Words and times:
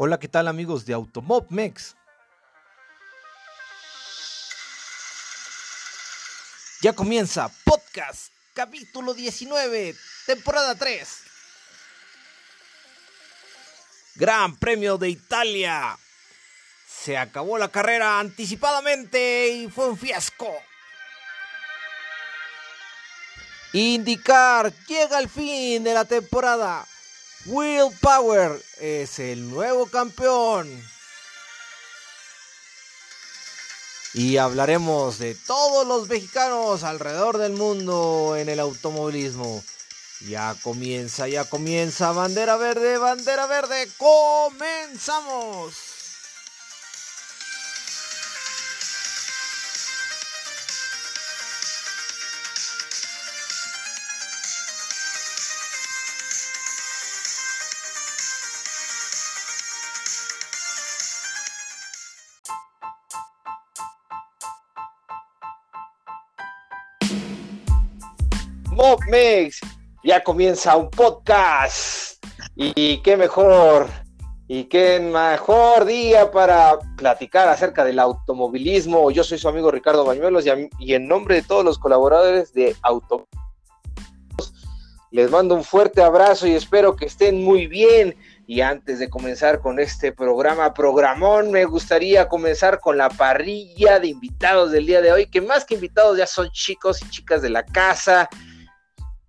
Hola, 0.00 0.20
¿qué 0.20 0.28
tal 0.28 0.46
amigos 0.46 0.86
de 0.86 0.94
Automob 0.94 1.46
Mex? 1.50 1.96
Ya 6.80 6.92
comienza 6.92 7.50
Podcast, 7.64 8.32
capítulo 8.54 9.12
19, 9.12 9.96
temporada 10.24 10.76
3. 10.76 11.08
Gran 14.14 14.54
Premio 14.54 14.98
de 14.98 15.08
Italia. 15.08 15.98
Se 16.88 17.18
acabó 17.18 17.58
la 17.58 17.68
carrera 17.68 18.20
anticipadamente 18.20 19.48
y 19.48 19.68
fue 19.68 19.88
un 19.88 19.98
fiasco. 19.98 20.54
Indicar 23.72 24.72
llega 24.86 25.18
el 25.18 25.28
fin 25.28 25.82
de 25.82 25.92
la 25.92 26.04
temporada. 26.04 26.86
Will 27.48 27.90
Power 28.02 28.62
es 28.78 29.18
el 29.18 29.48
nuevo 29.48 29.86
campeón. 29.86 30.68
Y 34.12 34.36
hablaremos 34.36 35.18
de 35.18 35.34
todos 35.34 35.86
los 35.86 36.08
mexicanos 36.08 36.82
alrededor 36.82 37.38
del 37.38 37.52
mundo 37.52 38.36
en 38.36 38.50
el 38.50 38.60
automovilismo. 38.60 39.64
Ya 40.28 40.54
comienza, 40.62 41.26
ya 41.26 41.46
comienza. 41.46 42.12
Bandera 42.12 42.56
verde, 42.56 42.98
bandera 42.98 43.46
verde. 43.46 43.88
Comenzamos. 43.96 45.74
Ya 70.04 70.22
comienza 70.22 70.76
un 70.76 70.90
podcast. 70.90 72.24
Y 72.54 72.98
qué 73.02 73.16
mejor, 73.16 73.86
y 74.46 74.64
qué 74.64 75.00
mejor 75.00 75.84
día 75.84 76.30
para 76.30 76.78
platicar 76.96 77.48
acerca 77.48 77.84
del 77.84 77.98
automovilismo. 77.98 79.10
Yo 79.10 79.24
soy 79.24 79.38
su 79.38 79.48
amigo 79.48 79.70
Ricardo 79.70 80.04
Bañuelos 80.04 80.46
y, 80.46 80.50
y 80.78 80.94
en 80.94 81.08
nombre 81.08 81.36
de 81.36 81.42
todos 81.42 81.64
los 81.64 81.78
colaboradores 81.78 82.52
de 82.52 82.74
Auto 82.82 83.28
les 85.10 85.30
mando 85.30 85.54
un 85.54 85.64
fuerte 85.64 86.02
abrazo 86.02 86.46
y 86.46 86.52
espero 86.52 86.94
que 86.94 87.06
estén 87.06 87.42
muy 87.42 87.66
bien. 87.66 88.16
Y 88.46 88.62
antes 88.62 88.98
de 88.98 89.10
comenzar 89.10 89.60
con 89.60 89.78
este 89.78 90.12
programa, 90.12 90.72
programón, 90.72 91.50
me 91.50 91.64
gustaría 91.64 92.28
comenzar 92.28 92.80
con 92.80 92.96
la 92.96 93.10
parrilla 93.10 94.00
de 94.00 94.08
invitados 94.08 94.70
del 94.70 94.86
día 94.86 95.02
de 95.02 95.12
hoy, 95.12 95.26
que 95.26 95.40
más 95.40 95.64
que 95.64 95.74
invitados 95.74 96.16
ya 96.16 96.26
son 96.26 96.50
chicos 96.50 97.02
y 97.02 97.10
chicas 97.10 97.42
de 97.42 97.50
la 97.50 97.64
casa. 97.64 98.28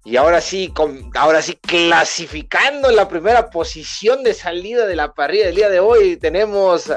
Y 0.05 0.15
ahora 0.15 0.39
sí, 0.41 0.69
con, 0.69 1.11
ahora 1.15 1.41
sí, 1.41 1.55
clasificando 1.55 2.89
la 2.91 3.07
primera 3.07 3.49
posición 3.49 4.23
de 4.23 4.33
salida 4.33 4.85
de 4.85 4.95
la 4.95 5.13
parrilla 5.13 5.47
del 5.47 5.55
día 5.55 5.69
de 5.69 5.79
hoy, 5.79 6.17
tenemos 6.17 6.89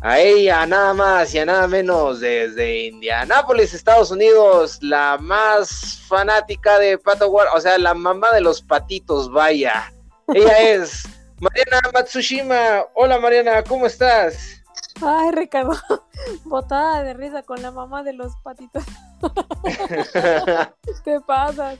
a 0.00 0.18
ella 0.18 0.66
nada 0.66 0.92
más 0.92 1.34
y 1.34 1.38
a 1.38 1.46
nada 1.46 1.66
menos 1.66 2.20
desde 2.20 2.88
Indianápolis, 2.88 3.72
Estados 3.72 4.10
Unidos, 4.10 4.78
la 4.82 5.16
más 5.18 6.02
fanática 6.06 6.78
de 6.78 6.98
Pato 6.98 7.28
War, 7.28 7.48
o 7.54 7.60
sea, 7.60 7.78
la 7.78 7.94
mamá 7.94 8.30
de 8.32 8.42
los 8.42 8.60
patitos, 8.60 9.32
vaya. 9.32 9.90
Ella 10.28 10.58
es 10.74 11.04
Mariana 11.40 11.80
Matsushima. 11.94 12.84
Hola 12.94 13.18
Mariana, 13.18 13.62
¿cómo 13.64 13.86
estás? 13.86 14.62
Ay, 15.02 15.30
Ricardo, 15.32 15.72
botada 16.44 17.02
de 17.02 17.14
risa 17.14 17.42
con 17.42 17.62
la 17.62 17.70
mamá 17.70 18.02
de 18.02 18.12
los 18.12 18.36
patitos. 18.42 18.84
¿Qué 21.04 21.18
pasa? 21.26 21.76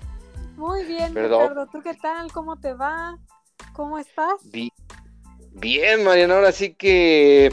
Muy 0.57 0.85
bien, 0.85 1.15
Ricardo. 1.15 1.67
¿Tú 1.67 1.83
qué 1.83 1.95
tal? 1.95 2.33
¿Cómo 2.33 2.59
te 2.59 2.75
va? 2.75 3.19
¿Cómo 3.73 3.99
estás? 3.99 4.35
Bien, 5.53 6.05
Mariana, 6.05 6.35
ahora 6.35 6.53
sí 6.53 6.75
que 6.75 7.53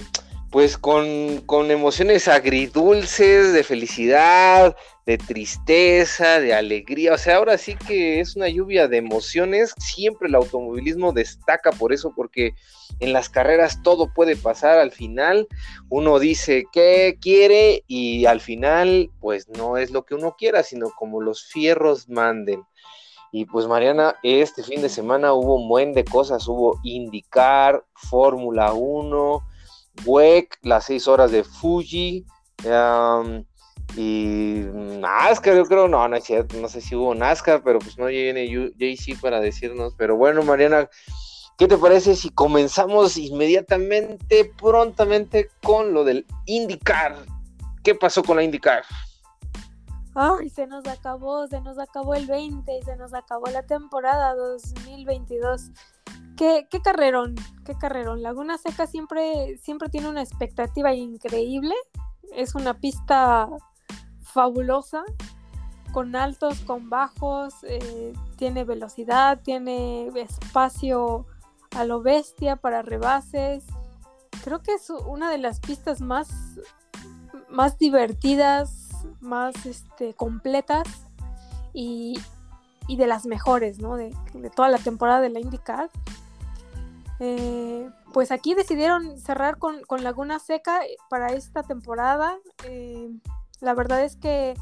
pues 0.52 0.78
con, 0.78 1.42
con, 1.46 1.72
emociones 1.72 2.28
agridulces, 2.28 3.54
de 3.54 3.64
felicidad, 3.64 4.76
de 5.06 5.18
tristeza, 5.18 6.42
de 6.42 6.54
alegría. 6.54 7.14
O 7.14 7.18
sea, 7.18 7.38
ahora 7.38 7.58
sí 7.58 7.76
que 7.76 8.20
es 8.20 8.36
una 8.36 8.50
lluvia 8.50 8.90
de 8.90 8.98
emociones. 8.98 9.74
Siempre 9.78 10.28
el 10.28 10.36
automovilismo 10.36 11.14
destaca 11.14 11.72
por 11.72 11.94
eso, 11.94 12.14
porque 12.14 12.54
en 13.00 13.14
las 13.14 13.30
carreras 13.30 13.82
todo 13.82 14.14
puede 14.14 14.36
pasar 14.36 14.78
al 14.78 14.92
final. 14.92 15.48
Uno 15.90 16.20
dice 16.20 16.66
qué 16.74 17.18
quiere 17.22 17.86
y 17.88 18.26
al 18.26 18.42
final, 18.42 19.10
pues 19.22 19.48
no 19.48 19.78
es 19.78 19.92
lo 19.92 20.04
que 20.04 20.16
uno 20.16 20.36
quiera, 20.38 20.64
sino 20.64 20.90
como 20.92 21.22
los 21.22 21.46
fierros 21.46 22.10
manden. 22.10 22.64
Y 23.32 23.46
pues 23.46 23.66
Mariana, 23.68 24.16
este 24.24 24.62
fin 24.62 24.82
de 24.82 24.90
semana 24.90 25.34
hubo 25.34 25.56
un 25.56 25.70
buen 25.70 25.94
de 25.94 26.04
cosas, 26.04 26.48
hubo 26.48 26.80
IndyCar, 26.84 27.86
Fórmula 27.94 28.74
1, 28.74 29.42
WEC, 30.06 30.58
las 30.64 30.86
seis 30.86 31.08
horas 31.08 31.32
de 31.32 31.44
Fuji, 31.44 32.26
y 33.96 34.64
NASCAR, 35.00 35.56
yo 35.56 35.66
creo, 35.66 35.88
no, 35.88 36.08
no 36.08 36.16
es 36.16 36.30
no 36.56 36.68
sé 36.68 36.82
si 36.82 36.96
hubo 36.96 37.16
NASCAR, 37.16 37.62
pero 37.64 37.80
pues 37.80 37.98
no 37.98 38.08
viene 38.08 38.48
JC 38.48 39.20
para 39.20 39.40
decirnos, 39.40 39.94
pero 39.98 40.16
bueno, 40.16 40.44
Mariana, 40.44 40.90
¿qué 41.58 41.68
te 41.68 41.78
parece 41.78 42.16
si 42.16 42.30
comenzamos 42.32 43.18
inmediatamente, 43.18 44.52
prontamente 44.60 45.50
con 45.62 45.94
lo 45.94 46.04
del 46.04 46.26
IndyCar? 46.46 47.18
¿Qué 47.84 47.96
pasó 47.96 48.24
con 48.24 48.38
la 48.38 48.44
IndyCar? 48.44 48.84
Ay, 50.14 50.50
se 50.50 50.68
nos 50.68 50.86
acabó, 50.88 51.48
se 51.48 51.62
nos 51.62 51.80
acabó 51.80 52.16
el 52.16 52.28
20 52.28 52.78
y 52.78 52.82
se 52.84 52.96
nos 52.98 53.14
acabó 53.14 53.48
la 53.48 53.64
temporada 53.64 54.36
2022. 54.36 55.72
Qué, 56.36 56.68
qué 56.70 56.82
carrerón, 56.82 57.36
qué 57.66 57.76
carrerón. 57.76 58.22
Laguna 58.22 58.58
Seca 58.58 58.88
siempre, 58.88 59.58
siempre 59.58 59.90
tiene 59.90 60.10
una 60.10 60.22
expectativa 60.22 60.94
increíble. 60.94 61.76
Es 62.34 62.56
una 62.56 62.74
pista 62.74 63.48
fabulosa, 64.22 65.04
con 65.92 66.16
altos, 66.16 66.60
con 66.62 66.90
bajos, 66.90 67.54
eh, 67.64 68.14
tiene 68.38 68.64
velocidad, 68.64 69.42
tiene 69.44 70.08
espacio 70.16 71.26
a 71.76 71.86
lo 71.86 72.02
bestia 72.02 72.56
para 72.56 72.82
rebases. 72.82 73.66
Creo 74.44 74.62
que 74.62 74.74
es 74.74 74.90
una 74.90 75.30
de 75.30 75.38
las 75.38 75.60
pistas 75.60 76.02
más, 76.02 76.30
más 77.50 77.78
divertidas, 77.78 78.81
más 79.20 79.66
este, 79.66 80.14
completas 80.14 80.88
y, 81.74 82.20
de 82.88 83.08
las 83.08 83.26
mejores, 83.26 83.80
¿no? 83.80 83.96
De, 83.96 84.14
toda 84.56 84.68
la 84.70 84.78
temporada 84.78 85.22
de 85.22 85.30
la 85.30 85.40
IndyCar. 85.40 85.90
Eh, 87.20 87.90
pues 88.14 88.32
aquí 88.32 88.54
decidieron 88.54 89.18
cerrar 89.20 89.58
con, 89.58 89.82
Laguna 90.00 90.40
Seca 90.40 90.82
para 91.10 91.28
esta 91.28 91.64
temporada. 91.64 92.38
Eh, 92.66 93.10
la 93.62 93.74
verdad 93.74 94.04
es 94.04 94.18
que 94.18 94.56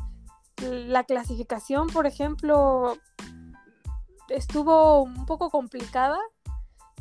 la 0.61 1.03
clasificación, 1.05 1.87
por 1.87 2.05
ejemplo, 2.05 2.97
estuvo 4.29 5.01
un 5.01 5.25
poco 5.25 5.49
complicada, 5.49 6.19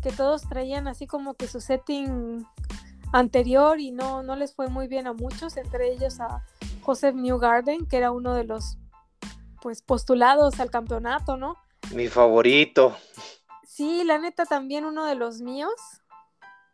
que 0.03 0.13
todos 0.13 0.49
traían 0.49 0.87
así 0.89 1.07
como 1.07 1.35
que 1.35 1.49
su 1.49 1.61
setting 1.61 2.47
anterior 3.13 3.81
y 3.81 3.91
no, 3.91 4.23
no 4.23 4.37
les 4.37 4.55
fue 4.55 4.69
muy 4.69 4.87
bien 4.87 5.07
a 5.07 5.13
muchos, 5.13 5.57
entre 5.57 5.93
ellos 5.93 6.21
a 6.21 6.45
Joseph 6.89 7.17
Newgarden, 7.17 7.87
que 7.87 7.99
era 7.99 8.13
uno 8.13 8.33
de 8.33 8.45
los 8.45 8.79
pues 9.61 9.83
postulados 9.83 10.59
al 10.59 10.71
campeonato, 10.71 11.37
¿no? 11.37 11.57
Mi 11.93 12.09
favorito. 12.09 12.97
Sí, 13.63 14.05
la 14.05 14.19
neta 14.19 14.47
también 14.47 14.87
uno 14.87 15.05
de 15.05 15.15
los 15.15 15.43
míos, 15.43 15.75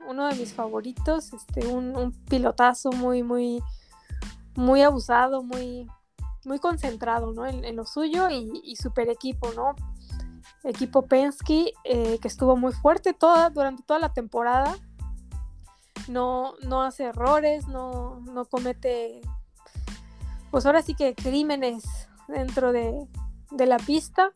uno 0.06 0.28
de 0.28 0.36
mis 0.36 0.54
favoritos, 0.54 1.32
este, 1.32 1.66
un, 1.66 2.12
pilotazo 2.30 2.92
muy, 2.92 3.24
muy, 3.24 3.60
muy 4.54 4.82
abusado, 4.82 5.42
muy, 5.42 5.88
muy 6.44 6.60
concentrado, 6.60 7.32
¿no? 7.32 7.44
En, 7.44 7.74
lo 7.74 7.84
suyo 7.84 8.28
y, 8.30 8.76
super 8.76 9.08
equipo, 9.08 9.52
¿no? 9.54 9.74
Equipo 10.62 11.02
Penske 11.02 11.72
eh, 11.82 12.20
que 12.20 12.28
estuvo 12.28 12.56
muy 12.56 12.72
fuerte 12.72 13.14
toda, 13.14 13.50
durante 13.50 13.82
toda 13.82 13.98
la 13.98 14.12
temporada. 14.12 14.76
No, 16.06 16.54
no 16.62 16.82
hace 16.82 17.02
errores, 17.02 17.66
no, 17.66 18.20
no 18.20 18.44
comete 18.44 19.20
pues 20.54 20.66
ahora 20.66 20.82
sí 20.82 20.94
que 20.94 21.16
crímenes 21.16 21.82
dentro 22.28 22.70
de, 22.70 23.08
la 23.58 23.76
pista. 23.76 24.30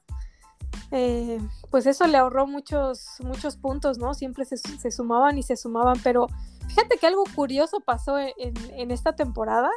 Eh, 0.90 1.38
pues 1.70 1.86
eso 1.86 2.08
le 2.08 2.18
ahorró 2.18 2.44
muchos, 2.44 3.06
muchos 3.20 3.56
puntos, 3.56 3.98
¿no? 3.98 4.14
Siempre 4.14 4.44
se, 4.44 4.90
sumaban 4.90 5.38
y 5.38 5.44
se 5.44 5.56
sumaban, 5.56 5.96
pero 6.02 6.26
fíjate 6.66 6.98
que 6.98 7.06
algo 7.06 7.22
curioso 7.36 7.78
pasó 7.78 8.18
en, 8.18 8.90
esta 8.90 9.14
temporada, 9.14 9.70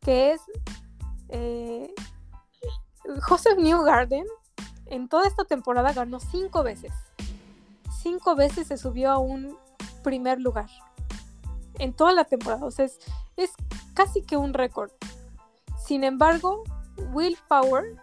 que 0.00 0.32
es 0.32 0.40
eh, 1.28 1.92
Joseph 3.28 3.58
Newgarden 3.58 4.24
en 4.86 5.06
toda 5.06 5.26
esta 5.28 5.44
temporada 5.44 5.92
ganó 5.92 6.18
cinco 6.18 6.62
veces. 6.62 6.94
Cinco 8.00 8.36
veces 8.36 8.68
se 8.68 8.78
subió 8.78 9.10
a 9.10 9.18
un 9.18 9.54
primer 10.02 10.40
lugar 10.40 10.70
en 11.78 11.92
toda 11.92 12.14
la 12.14 12.24
temporada. 12.24 12.64
O 12.64 12.70
sea, 12.70 12.86
es, 12.86 12.98
es 13.36 13.52
casi 13.92 14.22
que 14.22 14.38
un 14.38 14.54
récord. 14.54 14.90
Sin 15.88 16.04
embargo, 16.04 16.64
Will 17.14 17.38
Power, 17.48 17.96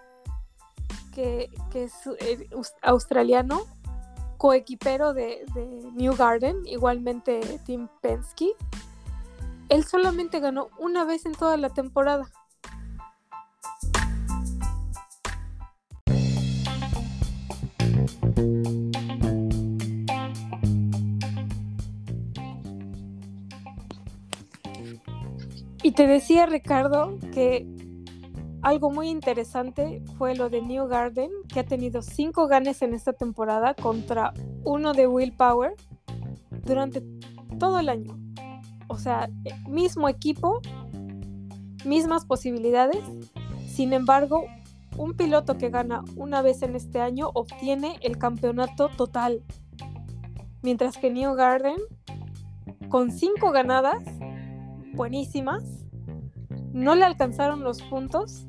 que, 1.13 1.51
es 1.75 1.93
eh, 2.19 2.49
australiano, 2.81 3.67
coequipero 4.39 5.13
de, 5.13 5.45
de, 5.53 5.91
New 5.93 6.15
Garden, 6.15 6.65
igualmente 6.65 7.59
Tim 7.63 7.87
Penske, 8.01 8.53
él 9.69 9.85
solamente 9.85 10.39
ganó 10.39 10.69
una 10.79 11.03
vez 11.03 11.27
en 11.27 11.33
toda 11.33 11.57
la 11.57 11.69
temporada. 11.69 12.31
Te 25.95 26.07
decía 26.07 26.45
Ricardo 26.45 27.18
que 27.33 27.65
algo 28.62 28.92
muy 28.92 29.09
interesante 29.09 30.03
fue 30.18 30.36
lo 30.36 30.50
de 30.50 30.62
New 30.62 30.88
Garden, 30.88 31.30
que 31.47 31.62
ha 31.62 31.65
tenido 31.65 32.01
cinco 32.01 32.47
ganes 32.47 32.81
en 32.81 32.94
esta 32.94 33.13
temporada 33.13 33.74
contra 33.75 34.33
uno 34.63 34.94
de 34.94 35.07
Willpower 35.07 35.74
durante 36.65 37.01
todo 37.59 37.80
el 37.80 37.88
año. 37.88 38.19
O 38.88 38.97
sea, 38.97 39.30
mismo 39.69 40.09
equipo, 40.09 40.62
mismas 41.86 42.25
posibilidades. 42.25 43.03
Sin 43.68 43.94
embargo, 43.94 44.45
un 44.97 45.15
piloto 45.15 45.57
que 45.57 45.69
gana 45.69 46.03
una 46.18 46.42
vez 46.42 46.62
en 46.62 46.75
este 46.75 47.00
año 47.00 47.30
obtiene 47.33 47.97
el 48.01 48.18
campeonato 48.18 48.89
total. 48.89 49.44
Mientras 50.62 50.97
que 50.97 51.12
New 51.12 51.36
Garden, 51.36 51.77
con 52.89 53.12
cinco 53.12 53.51
ganadas, 53.51 54.03
buenísimas, 54.94 55.84
no 56.75 56.94
le 56.94 57.06
alcanzaron 57.06 57.63
los 57.63 57.81
puntos 57.83 58.45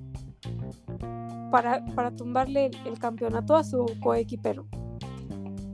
para, 1.52 2.10
tumbarle 2.16 2.72
el, 2.84 2.98
campeonato 2.98 3.54
a 3.54 3.62
su 3.62 3.86
coequipero. 4.02 4.66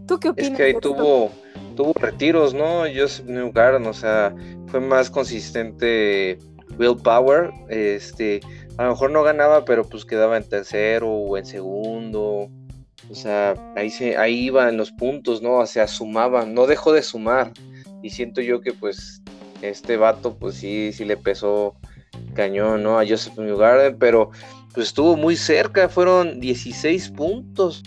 ¿Tú 0.07 0.21
qué 0.21 0.29
opinas? 0.29 0.51
Es 0.51 0.57
que 0.59 0.63
ahí 0.65 0.75
tuvo, 0.79 1.31
tuvo 1.75 1.95
retiros, 1.95 2.53
¿no? 2.53 2.83
Joseph 2.95 3.25
Newgarden, 3.27 3.87
o 3.87 3.95
sea, 3.95 4.35
fue 4.67 4.81
más 4.81 5.09
consistente 5.09 6.39
Will 6.79 6.99
Power, 7.03 7.51
este, 7.71 8.41
a 8.77 8.85
lo 8.85 8.91
mejor 8.91 9.11
no 9.13 9.23
ganaba, 9.23 9.65
pero 9.65 9.85
pues 9.85 10.05
quedaba 10.05 10.37
en 10.37 10.47
tercero 10.47 11.11
o 11.11 11.39
en 11.39 11.47
segundo. 11.47 12.51
O 13.11 13.15
sea, 13.15 13.55
ahí 13.77 13.89
se, 13.89 14.19
ahí 14.19 14.45
iban 14.45 14.77
los 14.77 14.93
puntos, 14.93 15.41
¿no? 15.41 15.55
O 15.55 15.67
sea, 15.67 15.87
sumaban, 15.87 16.53
no 16.53 16.67
dejó 16.67 16.93
de 16.93 17.03
sumar. 17.03 17.51
Y 18.03 18.11
siento 18.11 18.43
yo 18.43 18.61
que 18.61 18.75
pues 18.75 19.23
este 19.63 19.97
vato, 19.97 20.35
pues 20.35 20.57
sí, 20.57 20.93
sí 20.93 21.07
le 21.07 21.17
pesó 21.17 21.77
cañón, 22.35 22.83
¿no? 22.83 22.99
A 22.99 23.07
Joseph 23.07 23.39
Newgarden, 23.39 23.99
pero 23.99 24.31
pues 24.75 24.89
estuvo 24.89 25.17
muy 25.17 25.37
cerca, 25.37 25.89
fueron 25.89 26.41
16 26.41 27.11
puntos, 27.11 27.83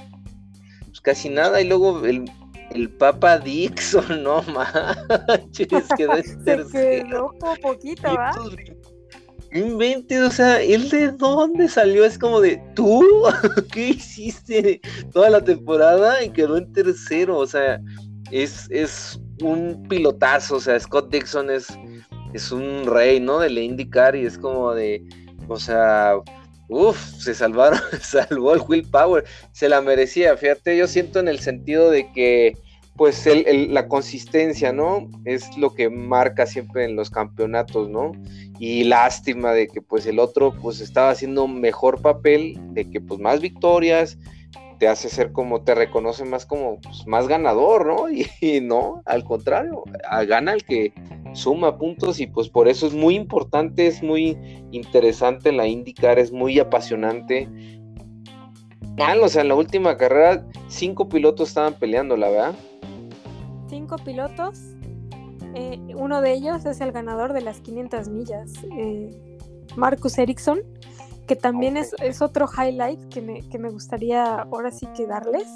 pues 0.85 1.01
casi 1.01 1.29
nada, 1.29 1.61
y 1.61 1.67
luego 1.67 2.05
el, 2.05 2.29
el 2.71 2.89
Papa 2.89 3.37
Dixon, 3.39 4.23
no 4.23 4.43
manches, 4.43 5.85
quedó 5.97 6.15
Se 6.17 6.65
quedó 6.71 7.31
por 7.39 7.59
poquito, 7.59 8.13
¿va? 8.13 8.31
O 9.55 10.31
sea, 10.31 10.61
¿él 10.61 10.89
de 10.89 11.11
dónde 11.13 11.69
salió? 11.69 12.03
Es 12.03 12.19
como 12.19 12.41
de, 12.41 12.61
¿tú? 12.75 13.03
¿Qué 13.71 13.89
hiciste 13.89 14.81
toda 15.13 15.29
la 15.29 15.41
temporada? 15.41 16.21
Y 16.23 16.29
quedó 16.29 16.57
en 16.57 16.73
tercero, 16.73 17.37
o 17.37 17.47
sea, 17.47 17.79
es, 18.31 18.67
es 18.69 19.19
un 19.41 19.87
pilotazo, 19.87 20.57
o 20.57 20.59
sea, 20.59 20.77
Scott 20.79 21.09
Dixon 21.09 21.49
es, 21.49 21.67
es 22.35 22.51
un 22.51 22.85
rey, 22.85 23.19
¿no? 23.19 23.39
De 23.39 23.49
la 23.49 23.61
IndyCar 23.61 24.15
y 24.15 24.25
es 24.25 24.37
como 24.37 24.73
de, 24.73 25.03
o 25.47 25.59
sea, 25.59 26.15
Uf, 26.67 26.97
se 27.19 27.35
salvaron, 27.35 27.79
salvó 28.01 28.53
el 28.53 28.61
Will 28.67 28.89
Power, 28.89 29.23
se 29.51 29.69
la 29.69 29.81
merecía, 29.81 30.35
fíjate, 30.35 30.77
yo 30.77 30.87
siento 30.87 31.19
en 31.19 31.27
el 31.27 31.39
sentido 31.39 31.91
de 31.91 32.11
que 32.11 32.57
pues 32.95 33.27
la 33.45 33.89
consistencia, 33.89 34.71
¿no? 34.71 35.09
Es 35.25 35.57
lo 35.57 35.75
que 35.75 35.89
marca 35.89 36.45
siempre 36.45 36.85
en 36.85 36.95
los 36.95 37.09
campeonatos, 37.09 37.89
¿no? 37.89 38.13
Y 38.57 38.85
lástima 38.85 39.51
de 39.51 39.67
que 39.67 39.81
pues 39.81 40.05
el 40.05 40.17
otro 40.17 40.53
pues 40.61 40.79
estaba 40.79 41.09
haciendo 41.09 41.45
mejor 41.45 42.01
papel, 42.01 42.57
de 42.73 42.89
que 42.89 43.01
pues 43.01 43.19
más 43.19 43.41
victorias, 43.41 44.17
te 44.77 44.87
hace 44.87 45.09
ser 45.09 45.31
como, 45.31 45.61
te 45.61 45.75
reconoce 45.75 46.25
más 46.25 46.45
como 46.45 46.79
pues, 46.81 47.05
más 47.07 47.27
ganador, 47.27 47.85
¿no? 47.85 48.05
Y, 48.41 48.61
no, 48.61 49.01
al 49.05 49.23
contrario, 49.23 49.83
gana 50.27 50.53
el 50.53 50.63
que 50.63 50.93
suma 51.33 51.77
puntos 51.77 52.19
y 52.19 52.27
pues 52.27 52.49
por 52.49 52.67
eso 52.67 52.87
es 52.87 52.93
muy 52.93 53.15
importante, 53.15 53.87
es 53.87 54.01
muy 54.01 54.37
interesante 54.71 55.51
la 55.51 55.67
IndyCar, 55.67 56.19
es 56.19 56.31
muy 56.31 56.59
apasionante. 56.59 57.49
Mal, 58.97 59.19
o 59.21 59.27
sea, 59.27 59.41
en 59.41 59.49
la 59.49 59.55
última 59.55 59.97
carrera 59.97 60.45
cinco 60.67 61.09
pilotos 61.09 61.49
estaban 61.49 61.73
peleando, 61.73 62.15
la 62.15 62.29
verdad. 62.29 62.55
Cinco 63.67 63.97
pilotos, 63.97 64.59
eh, 65.53 65.79
uno 65.95 66.21
de 66.21 66.33
ellos 66.33 66.65
es 66.65 66.81
el 66.81 66.91
ganador 66.91 67.33
de 67.33 67.41
las 67.41 67.61
500 67.61 68.09
millas, 68.09 68.51
eh, 68.77 69.09
Marcus 69.75 70.17
Ericsson, 70.17 70.61
que 71.27 71.35
también 71.35 71.77
es, 71.77 72.21
otro 72.21 72.47
highlight 72.47 73.09
que 73.09 73.21
me, 73.21 73.47
que 73.49 73.57
me 73.59 73.69
gustaría 73.69 74.41
ahora 74.41 74.71
sí 74.71 74.87
que 74.95 75.07
darles. 75.07 75.47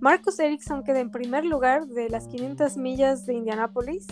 Marcus 0.00 0.38
Ericsson 0.38 0.82
queda 0.82 1.00
en 1.00 1.10
primer 1.10 1.44
lugar 1.44 1.86
de 1.86 2.08
las 2.08 2.26
500 2.28 2.76
millas 2.78 3.26
de 3.26 3.34
Indianápolis 3.34 4.06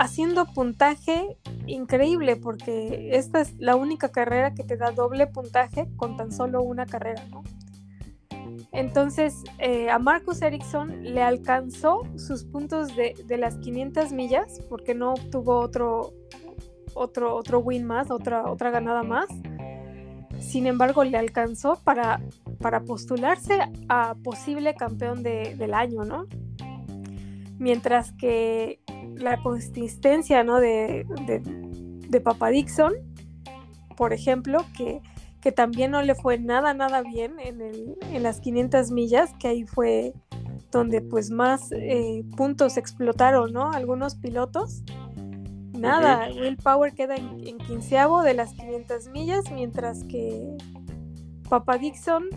haciendo 0.00 0.46
puntaje 0.46 1.36
increíble 1.66 2.36
porque 2.36 3.10
esta 3.12 3.42
es 3.42 3.54
la 3.58 3.76
única 3.76 4.08
carrera 4.08 4.54
que 4.54 4.64
te 4.64 4.78
da 4.78 4.92
doble 4.92 5.26
puntaje 5.26 5.88
con 5.96 6.16
tan 6.16 6.32
solo 6.32 6.62
una 6.62 6.86
carrera, 6.86 7.22
¿no? 7.30 7.44
Entonces 8.72 9.34
eh, 9.58 9.90
a 9.90 9.98
Marcus 9.98 10.40
Ericsson 10.40 11.02
le 11.02 11.22
alcanzó 11.22 12.02
sus 12.16 12.44
puntos 12.44 12.96
de, 12.96 13.14
las 13.36 13.56
500 13.58 14.12
millas 14.12 14.60
porque 14.70 14.94
no 14.94 15.12
obtuvo 15.12 15.58
otro, 15.58 16.14
otro, 16.94 17.34
otro 17.34 17.60
win 17.60 17.84
más, 17.84 18.10
otra, 18.10 18.50
otra 18.50 18.70
ganada 18.70 19.02
más. 19.02 19.26
Sin 20.40 20.66
embargo, 20.66 21.04
le 21.04 21.18
alcanzó 21.18 21.78
para, 21.84 22.20
para 22.60 22.80
postularse 22.80 23.58
a 23.88 24.14
posible 24.22 24.74
campeón 24.74 25.22
del 25.22 25.74
año, 25.74 26.04
¿no? 26.04 26.26
Mientras 27.58 28.12
que 28.12 28.80
la 29.16 29.42
consistencia 29.42 30.44
¿no? 30.44 30.60
de, 30.60 31.06
de, 32.08 32.20
Papa 32.20 32.48
Dixon, 32.48 32.94
por 33.96 34.12
ejemplo, 34.12 34.64
que, 34.76 35.00
que, 35.40 35.52
también 35.52 35.90
no 35.90 36.02
le 36.02 36.14
fue 36.14 36.38
nada, 36.38 36.74
nada 36.74 37.02
bien 37.02 37.34
en, 37.38 37.60
el, 37.60 37.96
en 38.12 38.22
las 38.22 38.40
500 38.40 38.90
millas, 38.90 39.34
que 39.38 39.48
ahí 39.48 39.64
fue 39.64 40.14
donde 40.70 41.00
pues 41.00 41.30
más 41.30 41.72
eh, 41.72 42.24
puntos 42.36 42.76
explotaron, 42.76 43.52
¿no? 43.52 43.70
Algunos 43.72 44.14
pilotos. 44.14 44.82
Nada, 45.80 46.28
Will 46.28 46.56
Power 46.56 46.92
queda 46.94 47.16
en, 47.16 47.58
quinceavo 47.58 48.22
de 48.22 48.34
las 48.34 48.52
500 48.52 49.08
millas, 49.08 49.50
mientras 49.50 50.04
que 50.04 50.56
Papa 51.48 51.78
Dixon, 51.78 52.28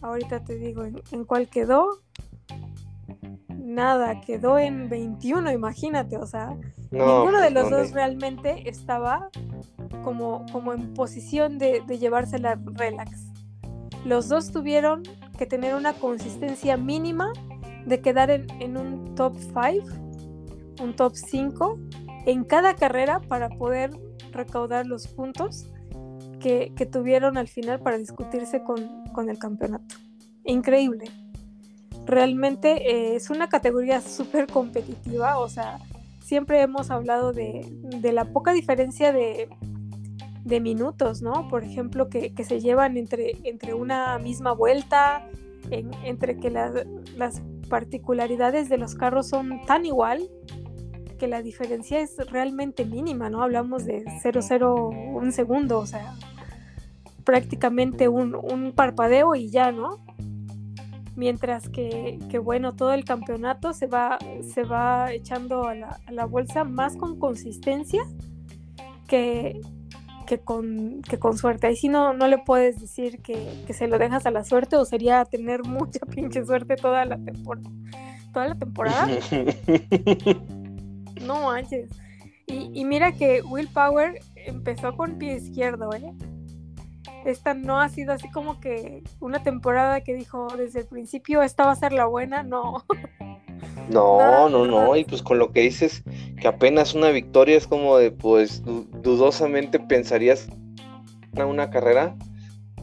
ahorita 0.00 0.44
te 0.44 0.56
digo 0.56 0.84
en, 0.84 1.02
en 1.10 1.24
cuál 1.24 1.48
quedó, 1.48 2.00
nada, 3.58 4.20
quedó 4.20 4.58
en 4.58 4.88
21, 4.88 5.52
imagínate, 5.52 6.16
o 6.16 6.26
sea, 6.26 6.56
ninguno 6.90 7.40
de 7.40 7.50
los 7.50 7.70
dos 7.70 7.92
realmente 7.92 8.68
estaba 8.68 9.28
como, 10.02 10.46
como 10.52 10.72
en 10.72 10.94
posición 10.94 11.58
de, 11.58 11.82
de 11.86 11.98
llevársela 11.98 12.58
relax. 12.64 13.26
Los 14.04 14.28
dos 14.28 14.50
tuvieron 14.50 15.02
que 15.36 15.46
tener 15.46 15.74
una 15.74 15.92
consistencia 15.92 16.76
mínima 16.76 17.32
de 17.84 18.00
quedar 18.00 18.30
en, 18.30 18.76
un 18.76 19.14
top 19.14 19.36
5, 19.38 20.07
un 20.80 20.94
top 20.94 21.14
5 21.14 21.78
en 22.26 22.44
cada 22.44 22.74
carrera 22.74 23.20
para 23.20 23.48
poder 23.48 23.90
recaudar 24.32 24.86
los 24.86 25.06
puntos 25.08 25.70
que, 26.40 26.72
tuvieron 26.90 27.36
al 27.36 27.48
final 27.48 27.80
para 27.80 27.98
discutirse 27.98 28.62
con, 28.62 29.04
con 29.12 29.28
el 29.28 29.38
campeonato. 29.38 29.96
Increíble 30.44 31.10
realmente 32.08 32.90
eh, 32.90 33.16
es 33.16 33.30
una 33.30 33.48
categoría 33.48 34.00
súper 34.00 34.46
competitiva, 34.46 35.38
o 35.38 35.48
sea, 35.48 35.78
siempre 36.20 36.60
hemos 36.62 36.90
hablado 36.90 37.32
de, 37.32 37.70
la 38.12 38.24
poca 38.24 38.52
diferencia 38.52 39.12
de, 39.12 39.48
minutos, 40.62 41.20
¿no? 41.20 41.46
Por 41.50 41.62
ejemplo, 41.62 42.08
que, 42.08 42.32
se 42.42 42.60
llevan 42.60 42.96
entre, 42.96 43.36
entre 43.44 43.74
una 43.74 44.18
misma 44.18 44.52
vuelta, 44.52 45.28
entre 45.70 46.38
que 46.38 46.48
las 46.48 47.42
particularidades 47.68 48.70
de 48.70 48.78
los 48.78 48.94
carros 48.94 49.28
son 49.28 49.60
tan 49.66 49.84
igual 49.84 50.26
que 51.18 51.28
la 51.28 51.42
diferencia 51.42 52.00
es 52.00 52.16
realmente 52.30 52.84
mínima, 52.84 53.28
¿no? 53.28 53.42
Hablamos 53.42 53.84
de 53.84 54.04
0,0 54.04 55.14
un 55.14 55.32
segundo, 55.32 55.78
o 55.78 55.86
sea, 55.86 56.14
prácticamente 57.24 58.08
un, 58.08 58.34
un 58.34 58.72
parpadeo 58.72 59.34
y 59.34 59.50
ya, 59.50 59.72
¿no? 59.72 59.98
mientras 61.18 61.68
que, 61.68 62.16
bueno, 62.42 62.74
todo 62.76 62.92
el 62.92 63.04
campeonato 63.04 63.72
se 63.72 63.86
va, 63.86 64.18
se 64.54 64.62
va 64.62 65.12
echando 65.12 65.66
a 65.66 65.74
la, 65.74 66.24
bolsa 66.26 66.62
más 66.62 66.96
con 66.96 67.18
consistencia 67.18 68.04
que, 69.08 69.60
que, 70.28 70.38
con, 70.38 71.02
que 71.02 71.18
con 71.18 71.36
suerte. 71.36 71.66
Ahí 71.66 71.76
sí 71.76 71.88
no, 71.88 72.14
no 72.14 72.28
le 72.28 72.38
puedes 72.38 72.80
decir 72.80 73.20
que, 73.20 73.66
se 73.74 73.88
lo 73.88 73.98
dejas 73.98 74.26
a 74.26 74.30
la 74.30 74.44
suerte 74.44 74.76
o 74.76 74.84
sería 74.84 75.24
tener 75.24 75.64
mucha 75.66 76.00
pinche 76.06 76.46
suerte 76.46 76.76
toda 76.76 77.04
la 77.04 77.18
temporada. 77.18 77.68
Toda 78.32 78.48
la 78.48 78.54
temporada. 78.54 79.08
no 81.20 81.42
manches. 81.42 81.90
Y, 82.46 82.70
y 82.72 82.84
mira 82.84 83.12
que 83.12 83.42
Will 83.42 83.68
Power 83.68 84.20
empezó 84.36 84.96
con 84.96 85.18
pie 85.18 85.36
izquierdo, 85.36 85.92
¿eh? 85.92 86.12
esta 87.24 87.54
no 87.54 87.80
ha 87.80 87.88
sido 87.88 88.12
así 88.12 88.30
como 88.30 88.60
que 88.60 89.02
una 89.20 89.42
temporada 89.42 90.00
que 90.00 90.14
dijo 90.14 90.48
desde 90.56 90.80
el 90.80 90.86
principio 90.86 91.42
esta 91.42 91.66
va 91.66 91.72
a 91.72 91.76
ser 91.76 91.92
la 91.92 92.06
buena, 92.06 92.42
no. 92.42 92.84
No, 93.90 94.50
no, 94.50 94.66
no, 94.66 94.94
y 94.96 95.04
pues 95.04 95.22
con 95.22 95.38
lo 95.38 95.50
que 95.50 95.62
dices 95.62 96.02
que 96.38 96.46
apenas 96.46 96.94
una 96.94 97.08
victoria 97.08 97.56
es 97.56 97.66
como 97.66 97.96
de 97.96 98.10
pues 98.10 98.62
dudosamente 98.62 99.80
pensarías 99.80 100.46
una 101.32 101.70
carrera, 101.70 102.14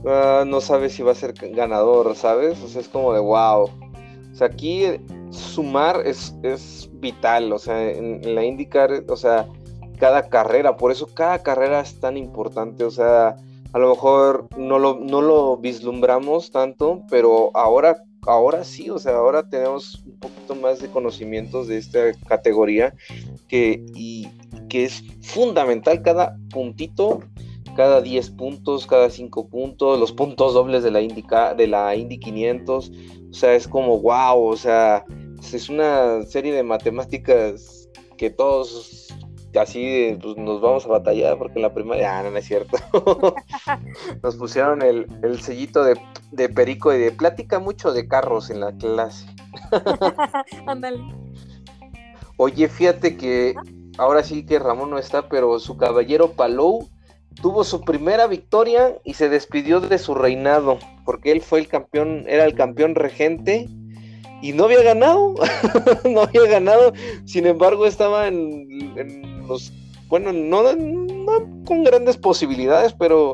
ah, 0.08 0.46
no 0.48 0.62
sabes 0.62 0.94
si 0.94 1.04
va 1.04 1.12
a 1.12 1.16
ser 1.16 1.34
ganador, 1.34 2.16
¿sabes? 2.16 2.60
O 2.62 2.68
sea, 2.68 2.82
es 2.82 2.90
como 2.90 3.14
de 3.14 3.20
wow. 3.20 3.70
O 4.36 4.38
sea, 4.38 4.48
aquí 4.48 4.84
sumar 5.30 6.02
es, 6.06 6.36
es 6.44 6.90
vital, 6.92 7.54
o 7.54 7.58
sea, 7.58 7.90
en, 7.90 8.22
en 8.22 8.36
la 8.36 8.44
IndyCar, 8.44 9.06
o 9.08 9.16
sea, 9.16 9.48
cada 9.98 10.28
carrera, 10.28 10.76
por 10.76 10.92
eso 10.92 11.08
cada 11.08 11.42
carrera 11.42 11.80
es 11.80 12.02
tan 12.02 12.18
importante, 12.18 12.84
o 12.84 12.92
sea, 12.92 13.38
a 13.72 13.80
lo 13.80 13.92
mejor 13.92 14.50
no 14.58 14.78
lo, 14.78 15.00
no 15.00 15.22
lo 15.22 15.56
vislumbramos 15.56 16.52
tanto, 16.52 17.04
pero 17.10 17.52
ahora, 17.54 18.04
ahora 18.28 18.66
sí, 18.66 18.90
o 18.90 19.00
sea, 19.00 19.16
ahora 19.16 19.48
tenemos 19.48 20.04
un 20.06 20.20
poquito 20.20 20.54
más 20.56 20.82
de 20.82 20.90
conocimientos 20.90 21.70
de 21.70 21.78
esta 21.78 22.12
categoría 22.28 22.94
que, 23.48 23.86
y, 23.96 24.28
que 24.68 24.84
es 24.84 25.02
fundamental 25.22 26.02
cada 26.02 26.36
puntito, 26.50 27.22
cada 27.76 28.02
10 28.02 28.32
puntos, 28.32 28.88
cada 28.88 29.10
5 29.10 29.50
puntos, 29.50 30.00
los 30.00 30.12
puntos 30.12 30.54
dobles 30.54 30.84
de 30.84 30.92
la, 30.92 31.54
de 31.54 31.68
la 31.68 31.96
Indy 31.96 32.20
500, 32.20 32.92
o 33.30 33.34
sea, 33.34 33.54
es 33.54 33.68
como 33.68 34.00
wow, 34.00 34.42
o 34.48 34.58
sea, 34.58 35.06
es 35.54 35.70
una 35.70 36.24
serie 36.24 36.54
de 36.54 36.64
matemáticas 36.64 37.90
que 38.18 38.30
todos 38.30 39.06
así 39.58 40.18
pues, 40.22 40.38
nos 40.38 40.62
vamos 40.62 40.86
a 40.86 40.90
batallar 40.90 41.38
porque 41.38 41.60
en 41.60 41.64
la 41.64 41.74
primaria, 41.74 42.20
ah, 42.20 42.24
no, 42.24 42.38
es 42.38 42.46
cierto. 42.46 42.78
nos 44.24 44.36
pusieron 44.36 44.82
el, 44.82 45.08
sellito 45.42 45.84
de, 45.84 46.50
perico 46.50 46.94
y 46.94 47.00
de 47.00 47.12
plática 47.12 47.60
mucho 47.60 47.92
de 47.92 48.08
carros 48.08 48.50
en 48.50 48.60
la 48.62 48.72
clase. 48.74 49.26
Ándale. 50.68 51.00
Oye, 52.38 52.68
fíjate 52.68 53.16
que 53.16 53.56
ahora 53.98 54.24
sí 54.24 54.46
que 54.46 54.60
Ramón 54.60 54.90
no 54.90 54.98
está, 54.98 55.30
pero 55.30 55.58
su 55.60 55.78
caballero 55.78 56.34
Palou 56.34 56.90
tuvo 57.42 57.64
su 57.64 57.82
primera 57.82 58.28
victoria 58.28 58.96
y 59.04 59.14
se 59.14 59.30
despidió 59.30 59.80
de 59.80 59.98
su 59.98 60.16
reinado, 60.16 60.80
porque 61.06 61.32
él 61.32 61.42
fue 61.42 61.60
el 61.60 61.68
campeón, 61.68 62.26
era 62.28 62.46
el 62.46 62.56
campeón 62.56 62.96
regente 62.96 63.68
y 64.42 64.54
no 64.54 64.66
había 64.66 64.84
ganado, 64.84 65.36
no 66.10 66.22
había 66.22 66.46
ganado, 66.48 66.94
sin 67.26 67.46
embargo 67.46 67.86
estaba 67.86 68.28
en 68.28 68.68
bueno, 70.08 70.32
no, 70.32 70.64
con 71.66 71.84
grandes 71.84 72.18
posibilidades, 72.18 72.94
pero 72.94 73.34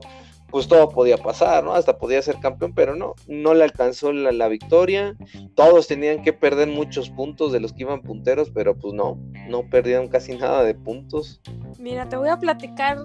pues 0.50 0.68
todo 0.68 0.90
podía 0.90 1.18
pasar, 1.18 1.64
¿no? 1.64 1.74
Hasta 1.74 1.98
podía 1.98 2.22
ser 2.22 2.40
campeón, 2.40 2.74
pero 2.74 2.96
no, 2.96 3.16
no 3.28 3.54
le 3.54 3.64
alcanzó 3.64 4.12
la, 4.12 4.48
victoria. 4.50 5.16
Todos 5.56 5.88
tenían 5.88 6.24
que 6.24 6.34
perder 6.34 6.68
muchos 6.68 7.10
puntos 7.10 7.54
de 7.54 7.62
los 7.62 7.72
que 7.72 7.84
iban 7.84 8.02
punteros, 8.02 8.50
pero 8.50 8.78
pues 8.78 8.94
no, 8.94 9.18
no 9.48 9.70
perdieron 9.70 10.10
casi 10.10 10.36
nada 10.36 10.64
de 10.64 10.74
puntos. 10.74 11.42
Mira, 11.80 12.10
te 12.10 12.18
voy 12.18 12.30
a 12.30 12.38
platicar 12.38 12.98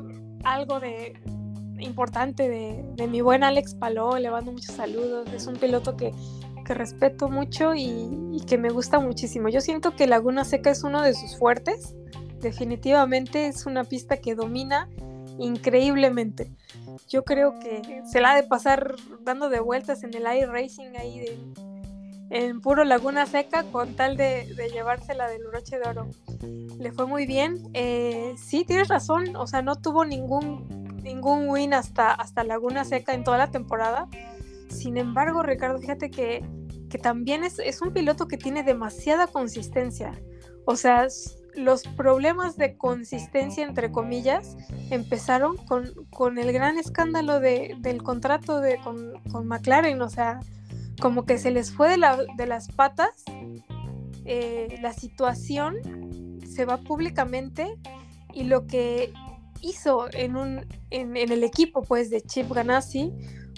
algo 0.55 0.81
de 0.81 1.19
importante 1.79 2.49
de, 2.49 3.07
mi 3.07 3.21
buen 3.21 3.45
Alex 3.45 3.75
Paló, 3.75 4.19
le 4.19 4.31
mando 4.31 4.53
muchos 4.53 4.75
saludos, 4.75 5.29
es 5.35 5.47
un 5.47 5.57
piloto 5.57 5.97
que, 5.97 6.13
respeto 6.69 7.29
mucho 7.29 7.77
y, 7.77 8.09
y 8.33 8.41
que 8.45 8.59
me 8.59 8.71
gusta 8.71 8.99
muchísimo. 8.99 9.49
Yo 9.49 9.61
siento 9.61 9.95
que 9.95 10.09
Laguna 10.09 10.45
Seca 10.45 10.71
es 10.71 10.83
uno 10.83 11.01
de 11.01 11.15
sus 11.15 11.39
fuertes 11.39 11.95
definitivamente 12.41 13.47
es 13.47 13.67
una 13.67 13.85
pista 13.85 14.19
que 14.19 14.35
domina 14.35 14.89
increíblemente. 15.39 16.51
Yo 17.09 17.25
creo 17.25 17.59
que 17.59 18.03
se 18.11 18.21
la 18.21 18.33
ha 18.33 18.37
de 18.37 18.45
pasar 18.45 18.95
dando 19.21 19.49
de 19.49 19.61
vueltas 19.61 20.03
en 20.03 20.15
el 20.15 20.23
iRacing 20.23 20.97
ahí 20.97 21.21
de, 21.21 21.39
en 22.31 22.61
puro 22.61 22.85
Laguna 22.85 23.27
Seca 23.27 23.65
con 23.65 23.95
tal 23.95 24.17
de, 24.17 24.47
llevársela 24.73 25.29
del 25.29 25.47
broche 25.47 25.79
de 25.79 25.89
oro. 25.89 26.11
Le 26.79 26.93
fue 26.93 27.07
muy 27.07 27.27
bien. 27.27 27.63
Eh, 27.75 28.35
sí, 28.37 28.65
tienes 28.65 28.89
razón. 28.89 29.37
O 29.37 29.47
sea, 29.47 29.63
no 29.63 29.77
tuvo 29.77 30.05
ningún, 30.05 30.97
ningún 31.03 31.49
win 31.49 31.75
hasta, 31.75 32.13
hasta 32.13 32.45
Laguna 32.45 32.85
Seca 32.85 33.15
en 33.15 33.25
toda 33.25 33.39
la 33.39 33.51
temporada. 33.51 34.09
Sin 34.69 34.97
embargo, 34.97 35.43
Ricardo, 35.43 35.79
fíjate 35.79 36.11
que, 36.11 36.45
que 36.91 36.99
también 36.99 37.45
es, 37.45 37.59
es 37.59 37.81
un 37.81 37.93
piloto 37.93 38.29
que 38.29 38.37
tiene 38.37 38.63
demasiada 38.63 39.27
consistencia. 39.27 40.13
O 40.65 40.77
sea, 40.77 41.07
los 41.57 41.85
problemas 41.85 42.57
de 42.57 42.77
consistencia, 42.77 43.65
entre 43.65 43.91
comillas, 43.91 44.57
empezaron 44.91 45.57
con, 45.57 46.39
el 46.39 46.53
gran 46.53 46.79
escándalo 46.79 47.41
del 47.41 48.03
contrato 48.03 48.61
de, 48.61 48.79
con, 48.83 49.47
McLaren, 49.47 50.01
o 50.03 50.11
sea, 50.11 50.41
como 51.01 51.27
que 51.27 51.39
se 51.39 51.51
les 51.51 51.73
fue 51.73 51.91
de, 51.91 52.47
las 52.47 52.69
patas 52.69 53.25
eh, 54.25 54.79
la 54.81 54.93
situación, 54.93 55.77
se 56.47 56.65
va 56.65 56.79
públicamente 56.79 57.77
y 58.33 58.45
lo 58.45 58.67
que 58.67 59.13
hizo 59.61 60.09
en, 60.13 60.37
un, 60.37 60.67
en, 60.91 61.17
en 61.17 61.33
el 61.33 61.45
equipo 61.45 61.83
pues 61.83 62.11
de 62.11 62.21
Chip 62.21 62.51
Ganassi 62.53 63.13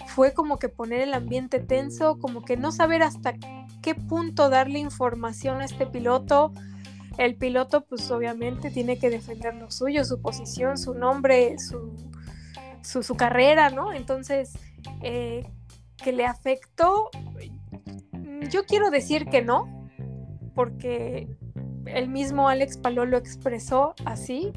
fue 0.07 0.33
como 0.33 0.57
que 0.57 0.69
poner 0.69 1.01
el 1.01 1.13
ambiente 1.13 1.59
tenso, 1.59 2.19
como 2.19 2.43
que 2.43 2.57
no 2.57 2.71
saber 2.71 3.03
hasta 3.03 3.33
qué 3.81 3.95
punto 3.95 4.49
darle 4.49 4.79
información 4.79 5.61
a 5.61 5.65
este 5.65 5.85
piloto, 5.85 6.53
el 7.17 7.35
piloto 7.35 7.81
pues 7.81 8.09
obviamente 8.11 8.71
tiene 8.71 8.97
que 8.97 9.09
defender 9.09 9.55
lo 9.55 9.69
suyo, 9.71 10.05
su 10.05 10.21
posición, 10.21 10.77
su 10.77 10.93
nombre, 10.93 11.57
su, 11.59 11.93
su, 12.81 13.15
carrera, 13.15 13.69
¿no? 13.69 13.93
Entonces, 13.93 14.53
eh, 15.01 15.45
que 16.03 16.11
le 16.11 16.25
afectó, 16.25 17.09
yo 18.49 18.65
quiero 18.65 18.89
decir 18.89 19.25
que 19.25 19.41
no, 19.41 19.87
porque 20.55 21.27
el 21.85 22.09
mismo 22.09 22.49
Alex 22.49 22.77
Paló 22.77 23.05
lo 23.05 23.17
expresó 23.17 23.93
así, 24.05 24.51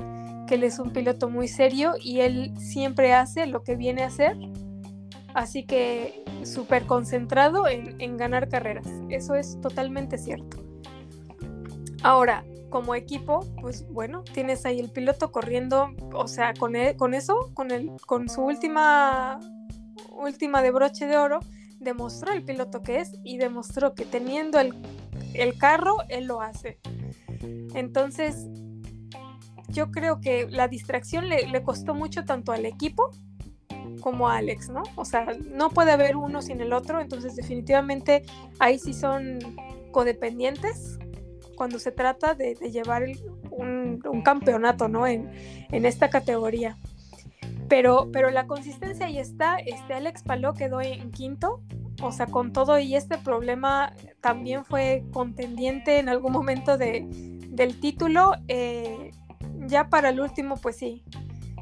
que 0.47 0.57
él 0.57 0.65
es 0.65 0.79
un 0.79 0.93
piloto 0.93 1.29
muy 1.29 1.49
serio 1.49 1.95
y 2.01 2.21
él 2.21 2.53
siempre 2.59 3.13
hace 3.15 3.47
lo 3.47 3.63
que 3.63 3.77
viene 3.77 4.03
a 4.03 4.07
hacer. 4.07 4.37
Así 5.35 5.65
que 5.65 6.25
súper 6.45 6.87
concentrado 6.87 7.67
en, 7.69 8.17
ganar 8.17 8.49
carreras. 8.49 8.87
Eso 9.09 9.35
es 9.35 9.61
totalmente 9.61 10.19
cierto. 10.19 10.63
Ahora, 12.03 12.45
como 12.69 12.95
equipo, 12.95 13.41
pues 13.61 13.87
bueno, 13.91 14.25
tienes 14.25 14.67
ahí 14.67 14.81
el 14.81 14.91
piloto 14.91 15.31
corriendo, 15.31 15.91
o 16.13 16.27
sea, 16.27 16.53
con, 16.55 16.75
e, 16.75 16.97
con 16.97 17.15
eso, 17.15 17.51
con, 17.55 17.71
el, 17.71 17.93
con 18.07 18.29
su 18.29 18.43
última, 18.43 19.39
última 20.23 20.63
de 20.63 20.71
broche 20.71 21.07
de 21.07 21.17
oro, 21.17 21.41
demostró 21.79 22.33
el 22.33 22.45
piloto 22.45 22.83
que 22.83 23.01
es 23.01 23.13
y 23.25 23.39
demostró 23.39 23.95
que 23.95 24.05
teniendo 24.05 24.59
el, 24.61 25.59
carro, 25.59 25.97
él 26.09 26.27
lo 26.27 26.41
hace. 26.41 26.79
Entonces, 27.75 28.47
yo 29.69 29.91
creo 29.91 30.21
que 30.21 30.47
la 30.49 30.69
distracción 30.69 31.29
le, 31.29 31.47
le, 31.49 31.63
costó 31.63 31.95
mucho 31.95 32.25
tanto 32.25 32.53
al 32.53 32.67
equipo 32.67 33.11
como 34.01 34.29
a 34.29 34.37
Alex, 34.37 34.69
¿no? 34.69 34.83
O 34.97 35.05
sea, 35.05 35.27
no 35.51 35.71
puede 35.71 35.93
haber 35.93 36.17
uno 36.17 36.43
sin 36.43 36.61
el 36.61 36.73
otro, 36.73 37.01
entonces 37.01 37.35
definitivamente 37.37 38.23
ahí 38.59 38.79
sí 38.79 38.93
son 38.93 39.39
codependientes 39.91 40.99
cuando 41.57 41.79
se 41.79 41.93
trata 41.93 42.35
de, 42.35 42.55
llevar 42.55 43.05
un, 43.51 44.23
campeonato, 44.25 44.89
¿no? 44.89 45.07
En, 45.07 45.31
esta 45.71 46.11
categoría. 46.11 46.77
Pero, 47.69 48.11
pero 48.13 48.31
la 48.31 48.47
consistencia 48.47 49.07
ahí 49.07 49.19
está. 49.19 49.57
Este 49.57 49.95
Alex 49.95 50.23
Paló 50.23 50.55
quedó 50.55 50.81
en 50.81 51.11
quinto. 51.11 51.63
O 52.03 52.11
sea, 52.11 52.27
con 52.27 52.53
todo 52.53 52.79
y 52.79 52.97
este 52.97 53.19
problema 53.19 53.95
también 54.21 54.65
fue 54.65 55.05
contendiente 55.13 55.99
en 55.99 56.09
algún 56.09 56.33
momento 56.33 56.77
de, 56.77 57.07
del 57.49 57.79
título. 57.79 58.33
Eh, 58.49 59.13
ya 59.67 59.89
para 59.89 60.09
el 60.09 60.21
último, 60.21 60.57
pues 60.57 60.77
sí, 60.77 61.05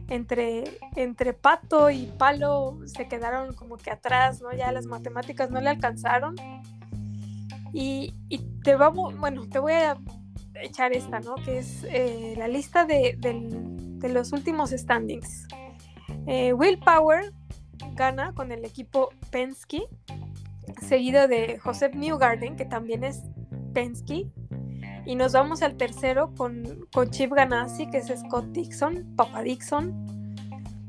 entre, 0.09 0.79
entre 0.97 1.33
Pato 1.33 1.91
y 1.91 2.07
Palo 2.19 2.79
se 2.87 3.09
quedaron 3.09 3.55
como 3.55 3.77
que 3.77 3.91
atrás, 3.91 4.43
¿no? 4.43 4.53
Ya 4.53 4.73
las 4.73 4.87
matemáticas 4.87 5.51
no 5.51 5.61
le 5.61 5.71
alcanzaron. 5.71 6.35
Y, 7.73 8.15
te 8.65 8.75
vamos, 8.75 9.17
bueno, 9.19 9.49
te 9.49 9.59
voy 9.59 9.73
a 9.73 9.97
echar 10.63 10.93
esta, 10.93 11.21
¿no? 11.21 11.37
Que 11.37 11.59
es 11.59 11.85
eh, 11.85 12.35
la 12.37 12.49
lista 12.49 12.85
de, 12.85 13.17
los 14.03 14.33
últimos 14.33 14.71
standings. 14.71 15.47
Eh, 16.27 16.53
Will 16.53 16.79
Power 16.79 17.33
gana 17.95 18.33
con 18.35 18.53
el 18.53 18.65
equipo 18.65 19.11
Penske 19.31 19.89
seguido 20.81 21.29
de 21.29 21.59
Joseph 21.59 21.95
Newgarden, 21.95 22.57
que 22.57 22.65
también 22.65 23.05
es 23.05 23.23
Penske. 23.73 24.31
Y 25.07 25.15
nos 25.15 25.33
vamos 25.33 25.63
al 25.63 25.77
tercero 25.77 26.33
con, 26.35 26.87
con 26.93 27.11
Chip 27.11 27.33
Ganassi, 27.33 27.89
que 27.91 27.99
es 27.99 28.07
Scott 28.07 28.47
Dixon, 28.53 29.15
Papa 29.17 29.43
Dixon. 29.43 30.07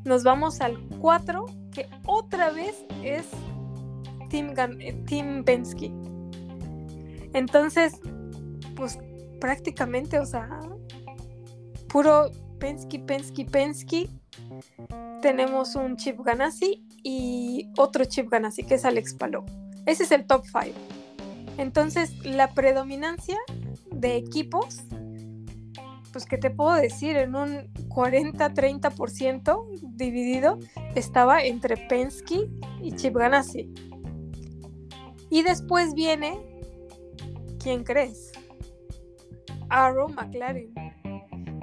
Nos 0.04 0.24
vamos 0.24 0.62
al 0.62 0.80
cuatro, 1.00 1.46
que 1.72 1.88
otra 2.06 2.52
vez 2.52 2.86
es 3.04 3.28
Tim, 4.30 4.54
Tim 5.06 5.44
Penske. 5.44 5.92
Entonces, 7.34 8.00
pues 8.76 9.00
prácticamente, 9.40 10.20
o 10.20 10.26
sea, 10.26 10.60
puro 11.88 12.30
Penske, 12.60 13.00
Penske, 13.00 13.46
Penske. 13.46 14.10
Tenemos 15.22 15.76
un 15.76 15.98
Chip 15.98 16.20
Ganassi 16.22 16.86
y 17.04 17.70
otro 17.78 18.06
Chip 18.06 18.30
Ganassi, 18.30 18.64
que 18.64 18.76
es 18.76 18.86
Alex 18.86 19.14
Palou. 19.14 19.46
Ese 19.86 20.04
es 20.04 20.12
el 20.12 20.26
top 20.26 20.46
5. 20.46 20.78
Entonces, 21.58 22.26
la 22.26 22.54
predominancia 22.54 23.38
de 23.92 24.16
equipos, 24.16 24.84
pues 26.12 26.26
que 26.26 26.38
te 26.38 26.50
puedo 26.50 26.74
decir, 26.74 27.18
en 27.18 27.36
un 27.36 27.72
40-30% 27.90 29.68
dividido, 29.96 30.60
estaba 30.96 31.44
entre 31.44 31.78
Penske 31.78 32.50
y 32.82 32.94
Chip 32.94 33.16
Ganassi. 33.16 33.72
Y 35.30 35.44
después 35.44 35.94
viene, 35.94 36.40
¿quién 37.60 37.84
crees? 37.84 38.32
Arrow 39.70 40.10
McLaren, 40.10 40.74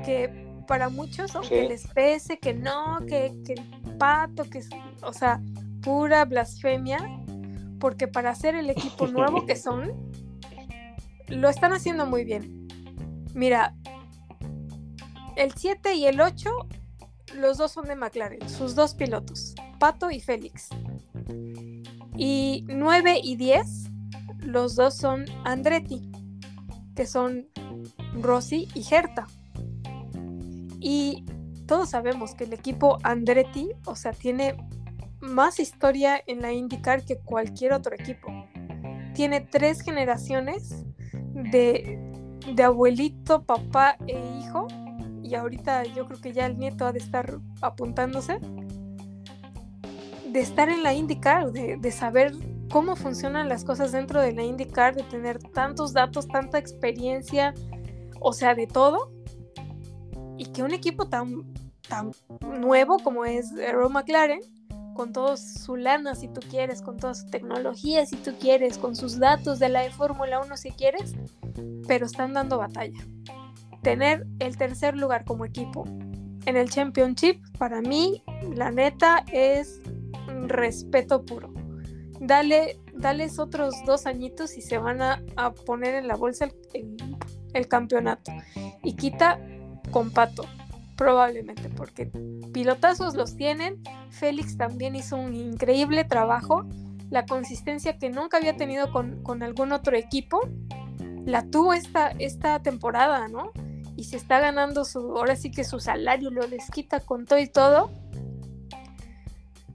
que 0.04 0.47
para 0.68 0.90
muchos, 0.90 1.34
aunque 1.34 1.66
les 1.66 1.88
pese 1.88 2.38
que 2.38 2.54
no, 2.54 2.98
que, 3.08 3.34
que 3.44 3.54
pato, 3.98 4.48
que, 4.48 4.62
o 5.02 5.12
sea, 5.12 5.40
pura 5.82 6.24
blasfemia, 6.26 6.98
porque 7.80 8.06
para 8.06 8.30
hacer 8.30 8.54
el 8.54 8.70
equipo 8.70 9.06
nuevo 9.08 9.46
que 9.46 9.56
son, 9.56 10.12
lo 11.26 11.48
están 11.48 11.72
haciendo 11.72 12.06
muy 12.06 12.24
bien. 12.24 12.68
Mira, 13.34 13.74
el 15.36 15.52
7 15.54 15.94
y 15.94 16.06
el 16.06 16.20
8, 16.20 16.50
los 17.34 17.56
dos 17.56 17.72
son 17.72 17.86
de 17.86 17.96
McLaren, 17.96 18.46
sus 18.48 18.74
dos 18.74 18.94
pilotos, 18.94 19.54
Pato 19.80 20.10
y 20.10 20.20
Félix. 20.20 20.68
Y 22.16 22.64
9 22.68 23.20
y 23.22 23.36
10, 23.36 23.90
los 24.40 24.76
dos 24.76 24.96
son 24.96 25.24
Andretti, 25.44 26.10
que 26.94 27.06
son 27.06 27.48
Rossi 28.20 28.68
y 28.74 28.82
Gerta. 28.82 29.28
Y 30.80 31.24
todos 31.66 31.90
sabemos 31.90 32.34
que 32.34 32.44
el 32.44 32.52
equipo 32.52 32.98
Andretti, 33.02 33.70
o 33.84 33.94
sea, 33.94 34.12
tiene 34.12 34.56
más 35.20 35.58
historia 35.60 36.20
en 36.26 36.42
la 36.42 36.52
IndyCar 36.52 37.04
que 37.04 37.18
cualquier 37.18 37.72
otro 37.72 37.94
equipo. 37.94 38.28
Tiene 39.14 39.40
tres 39.40 39.80
generaciones 39.80 40.84
de, 41.34 41.98
de 42.54 42.62
abuelito, 42.62 43.42
papá 43.42 43.96
e 44.06 44.18
hijo. 44.38 44.66
Y 45.22 45.34
ahorita 45.34 45.84
yo 45.84 46.06
creo 46.06 46.20
que 46.20 46.32
ya 46.32 46.46
el 46.46 46.56
nieto 46.56 46.86
ha 46.86 46.92
de 46.92 47.00
estar 47.00 47.38
apuntándose. 47.60 48.38
De 50.30 50.40
estar 50.40 50.68
en 50.68 50.82
la 50.82 50.94
IndyCar, 50.94 51.52
de, 51.52 51.76
de 51.76 51.90
saber 51.90 52.32
cómo 52.70 52.96
funcionan 52.96 53.48
las 53.48 53.64
cosas 53.64 53.92
dentro 53.92 54.20
de 54.20 54.32
la 54.32 54.42
IndyCar, 54.42 54.94
de 54.94 55.02
tener 55.04 55.38
tantos 55.38 55.92
datos, 55.92 56.28
tanta 56.28 56.58
experiencia, 56.58 57.54
o 58.20 58.32
sea, 58.32 58.54
de 58.54 58.66
todo. 58.66 59.10
Y 60.38 60.46
que 60.46 60.62
un 60.62 60.72
equipo 60.72 61.08
tan, 61.08 61.52
tan 61.88 62.12
nuevo 62.40 62.98
como 62.98 63.24
es 63.24 63.52
Aero 63.52 63.90
McLaren 63.90 64.40
con 64.98 65.12
todo 65.12 65.36
su 65.36 65.76
lana 65.76 66.16
si 66.16 66.26
tú 66.26 66.40
quieres, 66.50 66.82
con 66.82 66.96
toda 66.96 67.14
su 67.14 67.28
tecnología 67.28 68.04
si 68.04 68.16
tú 68.16 68.32
quieres, 68.40 68.78
con 68.78 68.96
sus 68.96 69.20
datos 69.20 69.60
de 69.60 69.68
la 69.68 69.82
de 69.82 69.90
Fórmula 69.90 70.40
1 70.40 70.56
si 70.56 70.72
quieres, 70.72 71.14
pero 71.86 72.06
están 72.06 72.32
dando 72.32 72.58
batalla. 72.58 72.98
Tener 73.82 74.26
el 74.40 74.56
tercer 74.56 74.96
lugar 74.96 75.24
como 75.24 75.44
equipo 75.44 75.84
en 76.46 76.56
el 76.56 76.68
Championship, 76.68 77.40
para 77.58 77.80
mí, 77.80 78.24
la 78.56 78.72
neta, 78.72 79.24
es 79.30 79.80
respeto 80.48 81.24
puro. 81.24 81.54
Dale, 82.20 82.80
dales 82.94 83.38
otros 83.38 83.76
dos 83.86 84.04
añitos 84.04 84.56
y 84.56 84.62
se 84.62 84.78
van 84.78 85.00
a, 85.00 85.22
poner 85.64 85.94
en 85.94 86.08
la 86.08 86.16
bolsa 86.16 86.46
el, 86.74 86.96
el 87.52 87.68
campeonato. 87.68 88.32
Y 88.82 88.94
quita 88.94 89.38
con 89.90 90.10
pato 90.10 90.44
probablemente, 90.98 91.70
porque 91.70 92.06
pilotazos 92.52 93.14
los 93.14 93.36
tienen. 93.36 93.80
Félix 94.10 94.58
también 94.58 94.96
hizo 94.96 95.16
un 95.16 95.34
increíble 95.34 96.04
trabajo. 96.04 96.66
La 97.08 97.24
consistencia 97.24 97.98
que 97.98 98.10
nunca 98.10 98.36
había 98.36 98.56
tenido 98.56 98.92
con, 98.92 99.42
algún 99.42 99.72
otro 99.72 99.96
equipo, 99.96 100.40
la 101.24 101.46
tuvo 101.46 101.72
esta, 101.72 102.08
esta 102.18 102.60
temporada, 102.60 103.28
¿no? 103.28 103.52
Y 103.96 104.04
se 104.04 104.16
está 104.16 104.40
ganando 104.40 104.84
su, 104.84 104.98
ahora 105.16 105.36
sí 105.36 105.50
que 105.50 105.64
su 105.64 105.78
salario 105.78 106.30
lo 106.30 106.46
desquita 106.48 107.00
con 107.00 107.24
todo 107.24 107.38
y 107.38 107.46
todo 107.46 107.90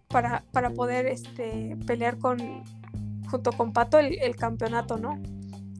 para, 0.09 0.43
para 0.51 0.71
poder 0.71 1.07
este, 1.07 1.77
pelear 1.87 2.19
con, 2.19 2.37
junto 3.31 3.53
con 3.53 3.71
Pato 3.71 3.97
el, 3.97 4.19
el 4.19 4.35
campeonato, 4.35 4.97
¿no? 4.97 5.19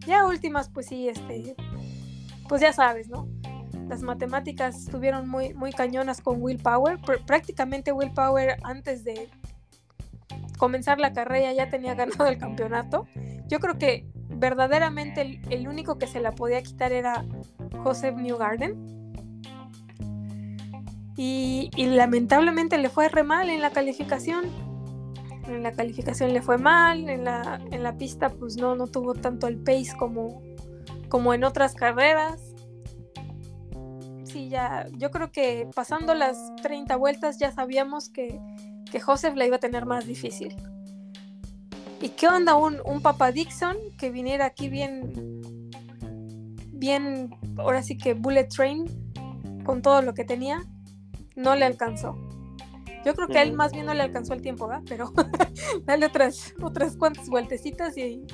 Ya 0.08 0.26
últimas, 0.26 0.70
pues 0.70 0.88
sí, 0.88 1.10
este, 1.10 1.56
pues 2.48 2.62
ya 2.62 2.72
sabes, 2.72 3.10
¿no? 3.10 3.28
Las 3.94 4.02
matemáticas 4.02 4.76
estuvieron 4.76 5.30
muy, 5.30 5.54
muy 5.54 5.72
cañonas 5.72 6.20
con 6.20 6.42
Will 6.42 6.58
Power. 6.58 6.98
prácticamente 7.28 7.92
Will 7.92 8.10
Power 8.10 8.58
antes 8.64 9.04
de 9.04 9.30
comenzar 10.58 11.00
la 11.00 11.14
carrera 11.14 11.54
ya 11.54 11.70
tenía 11.70 11.94
ganado 11.94 12.26
el 12.26 12.40
campeonato. 12.40 13.06
Yo 13.48 13.60
creo 13.60 13.78
que 13.78 14.08
verdaderamente 14.30 15.40
el, 15.48 15.68
único 15.68 16.00
que 16.00 16.08
se 16.08 16.20
la 16.20 16.32
podía 16.32 16.64
quitar 16.64 16.92
era 16.92 17.24
Joseph 17.84 18.16
Newgarden. 18.16 18.74
Y, 21.16 21.70
y, 21.76 21.86
lamentablemente 21.86 22.80
le 22.80 22.90
fue 22.90 23.10
re 23.10 23.22
mal 23.22 23.52
en 23.52 23.62
la 23.62 23.70
calificación. 23.70 24.46
En 25.48 25.62
la 25.62 25.72
calificación 25.74 26.34
le 26.34 26.42
fue 26.42 26.58
mal, 26.58 27.08
en 27.08 27.26
la, 27.26 27.62
en 27.70 27.84
la 27.84 27.96
pista 27.96 28.30
pues 28.30 28.58
no, 28.58 28.74
no 28.74 28.88
tuvo 28.88 29.14
tanto 29.14 29.46
el 29.46 29.58
pace 29.58 29.96
como, 30.00 30.42
como 31.10 31.36
en 31.36 31.44
otras 31.44 31.76
carreras 31.76 32.53
sí, 34.34 34.50
ya, 34.50 34.88
yo 34.98 35.12
creo 35.12 35.32
que 35.32 35.70
pasando 35.76 36.16
las 36.16 36.56
30 36.64 36.96
vueltas 36.96 37.38
ya 37.38 37.52
sabíamos 37.52 38.10
que, 38.10 38.42
que 38.92 39.00
Joseph 39.00 39.36
la 39.36 39.46
iba 39.46 39.58
a 39.58 39.60
tener 39.60 39.86
más 39.86 40.08
difícil. 40.08 40.56
¿Y 42.02 42.10
qué 42.10 42.28
onda 42.28 42.56
un, 42.56 42.82
un 42.84 43.02
Papa 43.02 43.32
Dixon 43.32 43.78
que 43.98 44.10
viniera 44.10 44.46
aquí 44.46 44.68
bien, 44.68 45.40
bien, 46.72 47.30
ahora 47.58 47.84
sí 47.84 47.96
que 47.98 48.16
bullet 48.16 48.48
train, 48.50 48.86
con 49.64 49.82
todo 49.82 50.02
lo 50.02 50.14
que 50.14 50.26
tenía? 50.26 50.64
No 51.36 51.56
le 51.56 51.66
alcanzó. 51.66 52.18
Yo 53.06 53.14
creo 53.14 53.28
que 53.28 53.38
a 53.38 53.44
él 53.44 53.54
más 53.54 53.72
bien 53.72 53.86
no 53.86 53.94
le 53.94 54.02
alcanzó 54.02 54.34
el 54.34 54.42
tiempo, 54.42 54.68
¿verdad? 54.68 54.84
Pero 54.88 55.14
dale 55.86 56.08
otras, 56.08 56.54
otras 56.62 56.98
cuantas 56.98 57.30
vueltecitas 57.30 57.98
y, 57.98 58.26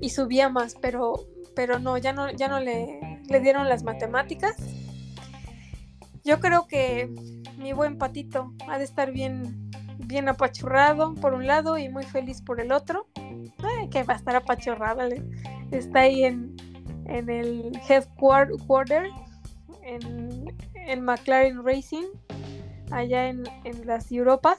y, 0.00 0.10
subía 0.10 0.48
más, 0.48 0.74
pero, 0.80 1.26
pero 1.56 1.78
no, 1.78 1.96
ya 1.98 2.12
no, 2.12 2.30
ya 2.30 2.48
no 2.48 2.60
le, 2.60 3.20
le 3.28 3.40
dieron 3.40 3.68
las 3.68 3.82
matemáticas 3.82 4.56
yo 6.28 6.40
creo 6.40 6.66
que 6.66 7.10
mi 7.56 7.72
buen 7.72 7.96
patito 7.96 8.52
ha 8.68 8.76
de 8.76 8.84
estar 8.84 9.12
bien, 9.12 9.70
bien 9.96 10.28
apachurrado 10.28 11.14
por 11.14 11.32
un 11.32 11.46
lado 11.46 11.78
y 11.78 11.88
muy 11.88 12.04
feliz 12.04 12.42
por 12.42 12.60
el 12.60 12.70
otro. 12.70 13.06
que 13.90 14.02
va 14.02 14.12
a 14.12 14.16
estar 14.16 14.36
apachurrado. 14.36 15.00
Está 15.70 16.00
ahí 16.00 16.24
en, 16.24 16.54
en 17.06 17.30
el 17.30 17.72
headquarter, 17.88 19.08
en, 19.82 20.54
en 20.74 21.02
McLaren 21.02 21.64
Racing, 21.64 22.04
allá 22.90 23.28
en, 23.28 23.44
en 23.64 23.86
las 23.86 24.12
Europas. 24.12 24.58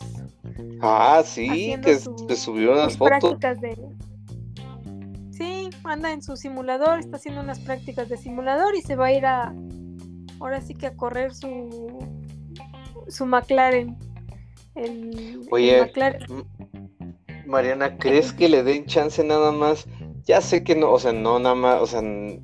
Ah, 0.81 1.21
sí, 1.23 1.75
que, 1.83 1.99
subió 2.35 2.73
unas 2.73 2.97
fotos. 2.97 3.39
De... 3.39 3.77
Sí, 5.29 5.69
anda 5.83 6.11
en 6.11 6.23
su 6.23 6.35
simulador, 6.35 6.97
está 6.97 7.17
haciendo 7.17 7.41
unas 7.41 7.59
prácticas 7.59 8.09
de 8.09 8.17
simulador 8.17 8.75
y 8.75 8.81
se 8.81 8.95
va 8.95 9.05
a 9.05 9.13
ir 9.13 9.25
a, 9.27 9.53
ahora 10.39 10.61
sí 10.61 10.73
que 10.73 10.87
a 10.87 10.95
correr 10.95 11.33
su, 11.33 11.99
su 13.07 13.25
McLaren. 13.25 13.97
El, 14.75 15.47
Oye, 15.51 15.91
Mariana, 17.45 17.97
¿crees 17.97 18.31
que 18.31 18.47
le 18.47 18.63
den 18.63 18.85
chance 18.85 19.23
nada 19.23 19.51
más? 19.51 19.87
Ya 20.23 20.41
sé 20.41 20.63
que 20.63 20.75
no, 20.75 20.91
o 20.91 20.99
sea, 20.99 21.11
no 21.11 21.39
nada 21.39 21.55
más, 21.55 21.81
o 21.81 21.87
sea, 21.87 22.01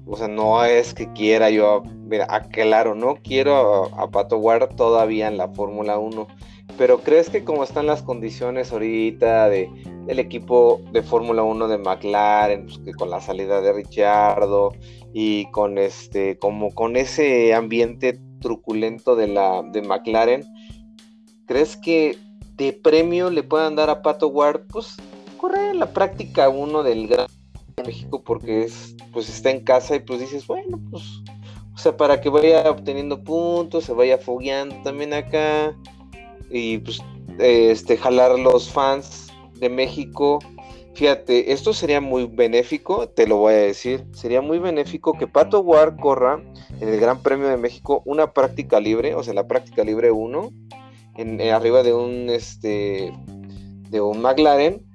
o 0.07 0.17
sea 0.17 0.27
no 0.27 0.65
es 0.65 0.95
que 0.95 1.11
quiera 1.13 1.51
yo, 1.51 1.83
mira, 1.83 2.25
aclaro, 2.29 2.95
no 2.95 3.15
quiero 3.23 3.95
a, 3.95 4.09
Pato 4.09 4.37
Ward 4.37 4.75
todavía 4.75 5.27
en 5.27 5.37
la 5.37 5.49
Fórmula 5.49 5.99
1, 5.99 6.27
pero 6.77 6.99
¿crees 6.99 7.29
que 7.29 7.43
como 7.43 7.63
están 7.63 7.87
las 7.87 8.01
condiciones 8.01 8.71
ahorita 8.71 9.49
de, 9.49 9.69
del 10.05 10.19
equipo 10.19 10.81
de 10.91 11.01
Fórmula 11.01 11.43
1 11.43 11.67
de 11.67 11.77
McLaren, 11.77 12.65
pues 12.65 12.79
que 12.79 12.93
con 12.93 13.09
la 13.09 13.21
salida 13.21 13.61
de 13.61 13.73
Richardo 13.73 14.73
y 15.13 15.49
con 15.51 15.77
este, 15.77 16.37
como 16.37 16.73
con 16.73 16.97
ese 16.97 17.53
ambiente 17.53 18.19
truculento 18.41 19.15
de 19.15 19.27
la 19.27 19.63
de 19.63 19.81
McLaren, 19.81 20.45
¿crees 21.45 21.77
que 21.77 22.17
de 22.57 22.73
premio 22.73 23.29
le 23.29 23.43
puedan 23.43 23.75
dar 23.75 23.89
a 23.89 24.01
Pato 24.01 24.27
Ward? 24.27 24.61
Pues 24.67 24.97
correr 25.37 25.75
la 25.75 25.93
práctica 25.93 26.49
uno 26.49 26.83
del 26.83 27.07
Gran 27.07 27.27
México 27.85 28.23
porque 28.23 28.63
es, 28.63 28.95
pues 29.13 29.29
está 29.29 29.49
en 29.51 29.63
casa 29.63 29.95
y 29.95 29.99
pues 29.99 30.19
dices, 30.19 30.45
bueno, 30.47 30.79
pues, 30.91 31.03
o 31.73 31.77
sea, 31.77 31.95
para 31.95 32.21
que 32.21 32.29
vaya 32.29 32.69
obteniendo 32.69 33.23
puntos, 33.23 33.85
se 33.85 33.93
vaya 33.93 34.17
fogueando 34.17 34.75
también 34.83 35.13
acá 35.13 35.75
y 36.49 36.79
pues 36.79 37.01
este 37.39 37.97
jalar 37.97 38.37
los 38.39 38.69
fans 38.69 39.27
de 39.59 39.69
México. 39.69 40.39
Fíjate, 40.93 41.51
esto 41.51 41.73
sería 41.73 41.99
muy 41.99 42.25
benéfico, 42.25 43.09
te 43.09 43.27
lo 43.27 43.37
voy 43.37 43.53
a 43.53 43.57
decir, 43.57 44.05
sería 44.13 44.41
muy 44.41 44.59
benéfico 44.59 45.11
que 45.13 45.27
Pato 45.27 45.59
War 45.59 45.97
corra 45.97 46.41
en 46.79 46.87
el 46.87 46.99
Gran 47.01 47.21
Premio 47.21 47.49
de 47.49 47.57
México 47.57 48.01
una 48.05 48.31
práctica 48.31 48.79
libre, 48.79 49.13
o 49.13 49.21
sea, 49.21 49.33
la 49.33 49.45
práctica 49.45 49.83
libre 49.83 50.11
1, 50.11 50.51
en, 51.17 51.41
eh, 51.41 51.51
arriba 51.51 51.83
de 51.83 51.93
un 51.93 52.29
este 52.29 53.11
de 53.89 54.01
un 54.01 54.21
McLaren, 54.21 54.85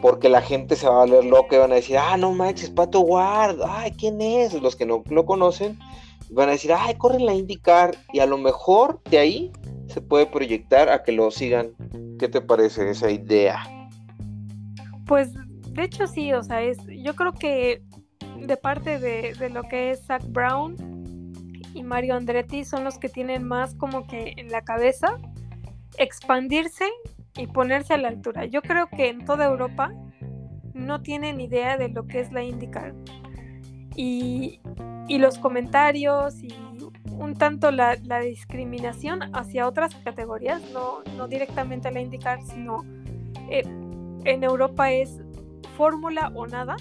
porque 0.00 0.30
la 0.30 0.40
gente 0.40 0.76
se 0.76 0.88
va 0.88 0.94
a 0.94 1.06
valer 1.06 1.26
loca 1.26 1.56
y 1.56 1.58
van 1.58 1.72
a 1.72 1.76
decir, 1.76 1.98
ah, 1.98 2.16
no 2.16 2.32
manches, 2.32 2.70
Pato 2.70 3.00
Ward, 3.00 3.58
ay, 3.66 3.92
¿quién 3.92 4.20
es? 4.22 4.54
Los 4.54 4.76
que 4.76 4.86
no 4.86 5.02
lo 5.10 5.26
conocen, 5.26 5.78
van 6.30 6.48
a 6.48 6.52
decir, 6.52 6.72
ay, 6.72 6.94
corren 6.94 7.26
la 7.26 7.34
IndyCar, 7.34 7.96
y 8.14 8.20
a 8.20 8.26
lo 8.26 8.38
mejor 8.38 9.00
de 9.10 9.18
ahí 9.18 9.52
se 9.90 10.00
puede 10.00 10.26
proyectar 10.26 10.88
a 10.88 11.02
que 11.02 11.12
lo 11.12 11.30
sigan. 11.30 11.72
¿Qué 12.18 12.28
te 12.28 12.40
parece 12.40 12.90
esa 12.90 13.10
idea? 13.10 13.62
Pues, 15.06 15.32
de 15.72 15.84
hecho 15.84 16.06
sí, 16.06 16.32
o 16.32 16.42
sea, 16.42 16.62
es, 16.62 16.78
yo 16.88 17.14
creo 17.14 17.32
que 17.32 17.82
de 18.38 18.56
parte 18.56 18.98
de, 18.98 19.34
de 19.34 19.50
lo 19.50 19.62
que 19.64 19.90
es 19.90 20.06
Zach 20.06 20.22
Brown 20.28 20.76
y 21.74 21.82
Mario 21.82 22.16
Andretti 22.16 22.64
son 22.64 22.84
los 22.84 22.98
que 22.98 23.08
tienen 23.08 23.44
más 23.44 23.74
como 23.74 24.06
que 24.06 24.34
en 24.36 24.50
la 24.50 24.62
cabeza 24.62 25.18
expandirse 25.98 26.86
y 27.36 27.46
ponerse 27.46 27.94
a 27.94 27.98
la 27.98 28.08
altura. 28.08 28.46
Yo 28.46 28.62
creo 28.62 28.88
que 28.88 29.08
en 29.08 29.24
toda 29.24 29.46
Europa 29.46 29.92
no 30.74 31.02
tienen 31.02 31.40
idea 31.40 31.76
de 31.76 31.88
lo 31.88 32.06
que 32.06 32.20
es 32.20 32.32
la 32.32 32.42
IndyCar. 32.42 32.94
Y, 33.96 34.60
los 35.08 35.38
comentarios 35.38 36.40
y 36.40 36.54
un 37.10 37.34
tanto 37.34 37.70
la, 37.70 37.96
discriminación 37.96 39.34
hacia 39.34 39.66
otras 39.66 39.94
categorías, 39.96 40.62
no, 40.72 41.02
no 41.16 41.28
directamente 41.28 41.90
la 41.90 42.00
IndyCar, 42.00 42.42
sino 42.42 42.84
eh, 43.50 43.62
en 44.24 44.44
Europa 44.44 44.90
es 44.92 45.20
fórmula 45.76 46.32
o 46.34 46.46
nada. 46.46 46.76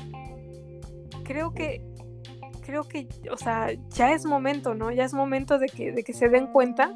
Creo 1.23 1.53
que, 1.53 1.81
creo 2.65 2.83
que, 2.87 3.07
o 3.31 3.37
sea, 3.37 3.71
ya 3.89 4.13
es 4.13 4.25
momento, 4.25 4.73
¿no? 4.73 4.91
Ya 4.91 5.05
es 5.05 5.13
momento 5.13 5.57
de 5.57 5.67
que, 5.67 5.91
de 5.91 6.03
que 6.03 6.13
se 6.13 6.29
den 6.29 6.47
cuenta 6.47 6.91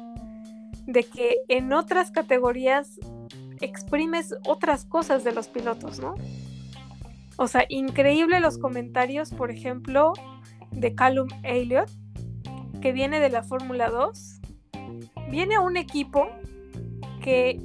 de 0.86 1.04
que 1.04 1.36
en 1.48 1.72
otras 1.72 2.10
categorías 2.10 2.98
exprimes 3.60 4.34
otras 4.46 4.84
cosas 4.84 5.24
de 5.24 5.32
los 5.32 5.48
pilotos, 5.48 5.98
¿no? 5.98 6.14
O 7.36 7.48
sea, 7.48 7.64
increíble 7.68 8.38
los 8.40 8.58
comentarios, 8.58 9.30
por 9.30 9.50
ejemplo, 9.50 10.12
de 10.70 10.94
Callum 10.94 11.28
Elliott, 11.42 11.90
que 12.84 12.92
viene 12.92 13.18
de 13.18 13.30
la 13.30 13.42
Fórmula 13.42 13.88
2. 13.88 14.42
Viene 15.30 15.54
a 15.54 15.60
un 15.60 15.78
equipo 15.78 16.28
que, 17.22 17.58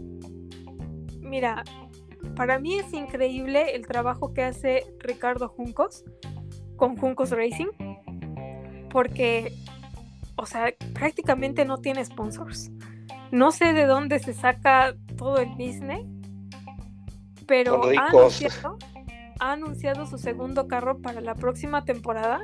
mira, 1.19 1.65
para 2.37 2.57
mí 2.57 2.75
es 2.75 2.93
increíble 2.93 3.75
el 3.75 3.85
trabajo 3.85 4.33
que 4.33 4.43
hace 4.43 4.85
Ricardo 4.99 5.49
Juncos 5.49 6.05
con 6.77 6.95
Juncos 6.95 7.31
Racing, 7.31 7.67
porque, 8.89 9.51
o 10.37 10.45
sea, 10.45 10.73
prácticamente 10.93 11.65
no 11.65 11.79
tiene 11.79 12.05
sponsors. 12.05 12.71
No 13.29 13.51
sé 13.51 13.73
de 13.73 13.87
dónde 13.87 14.19
se 14.19 14.33
saca 14.33 14.95
todo 15.17 15.39
el 15.39 15.49
business, 15.49 15.99
pero 17.45 17.81
ha 19.41 19.51
anunciado, 19.51 20.05
su 20.05 20.17
segundo 20.17 20.69
carro 20.69 21.01
para 21.01 21.19
la 21.19 21.35
próxima 21.35 21.83
temporada. 21.83 22.39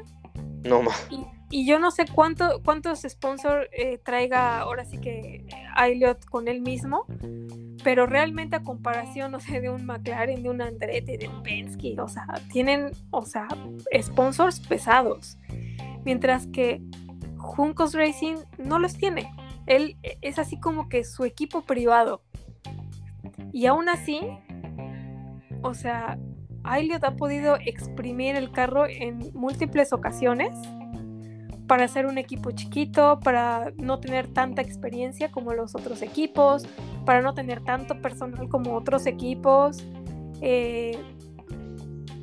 No 0.66 0.82
más. 0.82 1.08
Y, 1.10 1.26
yo 1.64 1.80
no 1.80 1.92
sé 1.92 2.06
cuánto, 2.12 2.62
cuántos 2.66 3.04
sponsors 3.08 3.70
eh, 3.72 3.98
traiga 4.00 4.60
ahora 4.60 4.84
sí 4.84 4.98
que 4.98 5.46
Elliot 5.78 6.26
con 6.26 6.48
él 6.48 6.60
mismo, 6.62 7.06
pero 7.84 8.08
realmente 8.08 8.58
a 8.58 8.64
comparación, 8.64 9.32
no 9.32 9.40
sé, 9.40 9.62
de 9.62 9.70
un 9.70 9.86
McLaren, 9.86 10.44
de 10.44 10.50
un 10.50 10.62
Andretti, 10.62 11.18
de 11.18 11.30
un 11.30 11.44
Penske, 11.44 11.96
o 12.02 12.10
sea, 12.10 12.26
tienen, 12.52 12.92
o 13.12 13.24
sea, 13.26 13.48
sponsors 14.02 14.60
pesados. 14.60 15.38
Mientras 16.04 16.48
que 16.48 16.82
Juncos 17.38 17.94
Racing 17.94 18.36
no 18.58 18.80
los 18.80 18.98
tiene. 18.98 19.32
Él 19.66 19.98
es 20.22 20.40
así 20.40 20.60
como 20.60 20.90
que 20.90 21.04
su 21.04 21.24
equipo 21.24 21.62
privado. 21.62 22.22
Y 23.54 23.68
aún 23.68 23.88
así, 23.88 24.20
o 25.62 25.74
sea, 25.74 26.20
Elliot 26.70 27.04
ha 27.04 27.16
podido 27.16 27.56
exprimir 27.66 28.36
el 28.36 28.52
carro 28.52 28.88
en 28.88 29.32
múltiples 29.34 29.94
ocasiones 29.94 30.52
para 31.68 31.88
ser 31.88 32.06
un 32.06 32.18
equipo 32.18 32.52
chiquito, 32.52 33.20
para 33.20 33.72
no 33.78 34.00
tener 34.00 34.28
tanta 34.28 34.62
experiencia 34.62 35.32
como 35.32 35.54
los 35.54 35.76
otros 35.76 36.02
equipos, 36.02 36.66
para 37.06 37.22
no 37.22 37.34
tener 37.34 37.64
tanto 37.64 38.02
personal 38.02 38.48
como 38.50 38.76
otros 38.76 39.06
equipos. 39.06 39.84
Eh, 40.42 40.98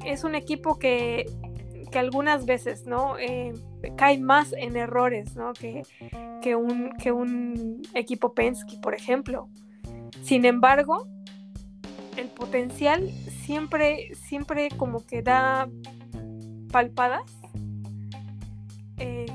es 0.05 0.25
un 0.25 0.35
equipo 0.35 0.79
que, 0.79 1.27
que 1.91 1.99
algunas 1.99 2.47
veces, 2.47 2.87
¿no? 2.87 3.19
Eh, 3.19 3.53
cae 3.97 4.19
más 4.19 4.53
en 4.53 4.77
errores, 4.77 5.37
¿no? 5.37 5.53
Que, 5.53 5.83
que, 6.41 6.57
un, 6.57 6.91
que 7.03 7.13
un 7.13 7.83
equipo 7.95 8.35
Penske, 8.35 8.79
por 8.79 8.95
ejemplo. 8.95 9.49
Sin 10.23 10.45
embargo, 10.45 11.07
el 12.17 12.29
potencial 12.29 13.11
siempre, 13.45 14.15
siempre 14.15 14.69
como 14.77 15.05
que 15.05 15.23
da 15.23 15.69
palpadas. 16.71 17.42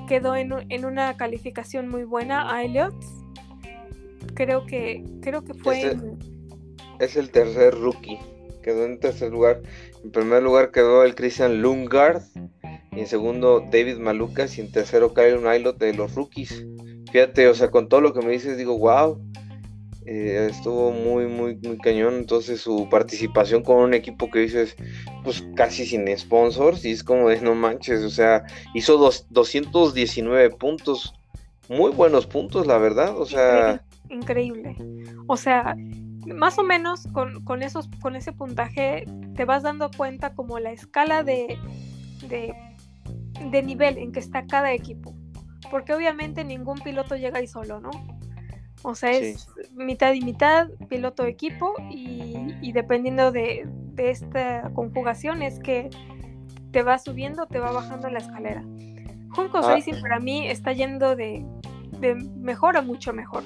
Quedó 0.08 0.36
en, 0.36 0.86
una 0.86 1.18
calificación 1.18 1.90
muy 1.90 2.04
buena 2.04 2.58
a. 2.58 2.64
Creo 4.34 4.66
que, 4.66 5.04
creo 5.22 5.44
que 5.44 5.54
fue. 5.54 5.96
Es 7.00 7.16
el, 7.16 7.30
tercer 7.30 7.74
rookie. 7.76 8.20
Quedó 8.64 8.86
en 8.86 9.00
tercer 9.00 9.32
lugar. 9.32 9.62
En 10.04 10.12
primer 10.12 10.44
lugar 10.44 10.72
quedó 10.72 11.04
el 11.04 11.16
Christian 11.16 11.62
Lundgaard. 11.62 12.22
Y 12.92 13.02
en 13.02 13.08
segundo, 13.08 13.64
David 13.72 13.98
Malucas. 13.98 14.58
Y 14.58 14.62
en 14.62 14.72
tercero, 14.72 15.14
Kyle 15.14 15.42
Nylot 15.42 15.78
de 15.78 15.94
los 15.94 16.16
rookies. 16.16 16.66
Fíjate, 17.12 17.48
o 17.48 17.54
sea, 17.54 17.70
con 17.70 17.88
todo 17.90 18.02
lo 18.02 18.14
que 18.14 18.26
me 18.26 18.32
dices, 18.32 18.58
digo, 18.58 18.78
wow 18.78 19.22
eh, 20.08 20.48
estuvo 20.50 20.92
muy, 20.92 21.28
muy, 21.28 21.58
muy 21.58 21.78
cañón. 21.78 22.16
Entonces 22.16 22.62
su 22.62 22.88
participación 22.90 23.62
con 23.62 23.78
un 23.78 23.94
equipo 23.94 24.32
que 24.32 24.40
dices, 24.40 24.76
pues 25.24 25.46
casi 25.56 25.86
sin 25.86 26.08
sponsors, 26.18 26.86
y 26.86 26.92
es 26.92 27.04
como 27.04 27.28
de 27.30 27.42
no 27.42 27.54
manches, 27.56 28.02
o 28.04 28.10
sea, 28.10 28.44
hizo 28.74 28.98
dos, 28.98 29.28
219 29.30 30.52
puntos, 30.52 31.14
muy 31.68 31.92
buenos 31.92 32.26
puntos, 32.26 32.66
la 32.66 32.78
verdad, 32.78 33.20
o 33.20 33.26
sea... 33.26 33.84
Increíble. 34.10 34.78
O 35.28 35.36
sea, 35.36 35.76
más 36.26 36.58
o 36.58 36.64
menos 36.64 37.08
con, 37.12 37.44
con, 37.44 37.62
esos, 37.62 37.90
con 38.02 38.16
ese 38.16 38.32
puntaje 38.32 39.04
te 39.36 39.44
vas 39.44 39.64
dando 39.64 39.92
cuenta 39.92 40.34
como 40.34 40.60
la 40.60 40.72
escala 40.72 41.24
de, 41.24 41.58
de, 42.30 42.54
de 43.52 43.64
nivel 43.64 43.98
en 43.98 44.14
que 44.14 44.22
está 44.22 44.48
cada 44.48 44.72
equipo. 44.72 45.14
Porque 45.70 45.94
obviamente 45.94 46.46
ningún 46.46 46.80
piloto 46.80 47.18
llega 47.18 47.40
ahí 47.40 47.48
solo, 47.48 47.82
¿no? 47.82 47.92
O 48.88 48.96
sea, 48.96 49.12
es 49.12 49.50
mitad 49.74 50.14
y 50.14 50.22
mitad, 50.22 50.70
piloto 50.88 51.26
equipo, 51.26 51.74
y, 51.92 52.72
dependiendo 52.72 53.34
de, 53.34 53.68
esta 53.98 54.72
conjugación 54.74 55.42
es 55.42 55.60
que 55.60 55.90
te 56.72 56.84
va 56.84 56.98
subiendo, 56.98 57.48
te 57.48 57.60
va 57.60 57.74
bajando 57.74 58.10
la 58.10 58.20
escalera. 58.20 58.64
Juncos 59.32 59.66
ah. 59.66 59.74
Racing 59.74 60.00
para 60.00 60.22
mí 60.22 60.48
está 60.48 60.72
yendo 60.72 61.18
de, 61.18 61.46
mejor 62.38 62.78
a 62.78 62.82
mucho 62.82 63.12
mejor. 63.12 63.44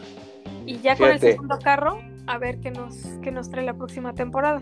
Y 0.68 0.78
ya 0.78 0.96
con 0.96 1.10
el 1.10 1.20
segundo 1.20 1.58
carro, 1.58 1.98
a 2.28 2.38
ver 2.38 2.60
qué 2.60 2.70
nos, 2.70 2.98
qué 3.24 3.32
nos 3.32 3.50
trae 3.50 3.66
la 3.66 3.74
próxima 3.74 4.14
temporada. 4.14 4.62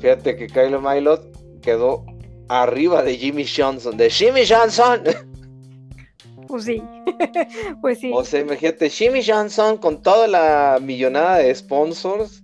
Fíjate 0.00 0.36
que 0.36 0.48
Kylo 0.48 0.82
Milot 0.82 1.60
quedó 1.62 2.04
arriba 2.50 3.02
de 3.02 3.16
Jimmy 3.16 3.46
Johnson, 3.46 3.96
de 3.96 4.10
Jimmy 4.10 4.42
Johnson. 4.46 5.00
Pues 6.52 6.64
sí, 6.64 6.82
pues 7.80 7.98
sí. 7.98 8.10
O 8.14 8.22
sea, 8.22 8.40
imagínate, 8.40 8.90
Jimmy 8.90 9.24
Johnson 9.26 9.78
con 9.78 10.02
toda 10.02 10.28
la 10.28 10.78
millonada 10.82 11.38
de 11.38 11.54
sponsors 11.54 12.42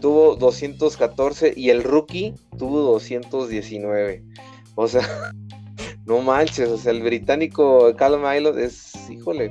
tuvo 0.00 0.36
214 0.36 1.52
y 1.56 1.70
el 1.70 1.82
rookie 1.82 2.36
tuvo 2.56 2.82
219. 2.82 4.22
O 4.76 4.86
sea, 4.86 5.02
no 6.06 6.20
manches, 6.20 6.68
o 6.68 6.78
sea, 6.78 6.92
el 6.92 7.02
británico 7.02 7.92
Callum 7.96 8.22
Ilott 8.32 8.58
es, 8.58 9.10
híjole, 9.10 9.50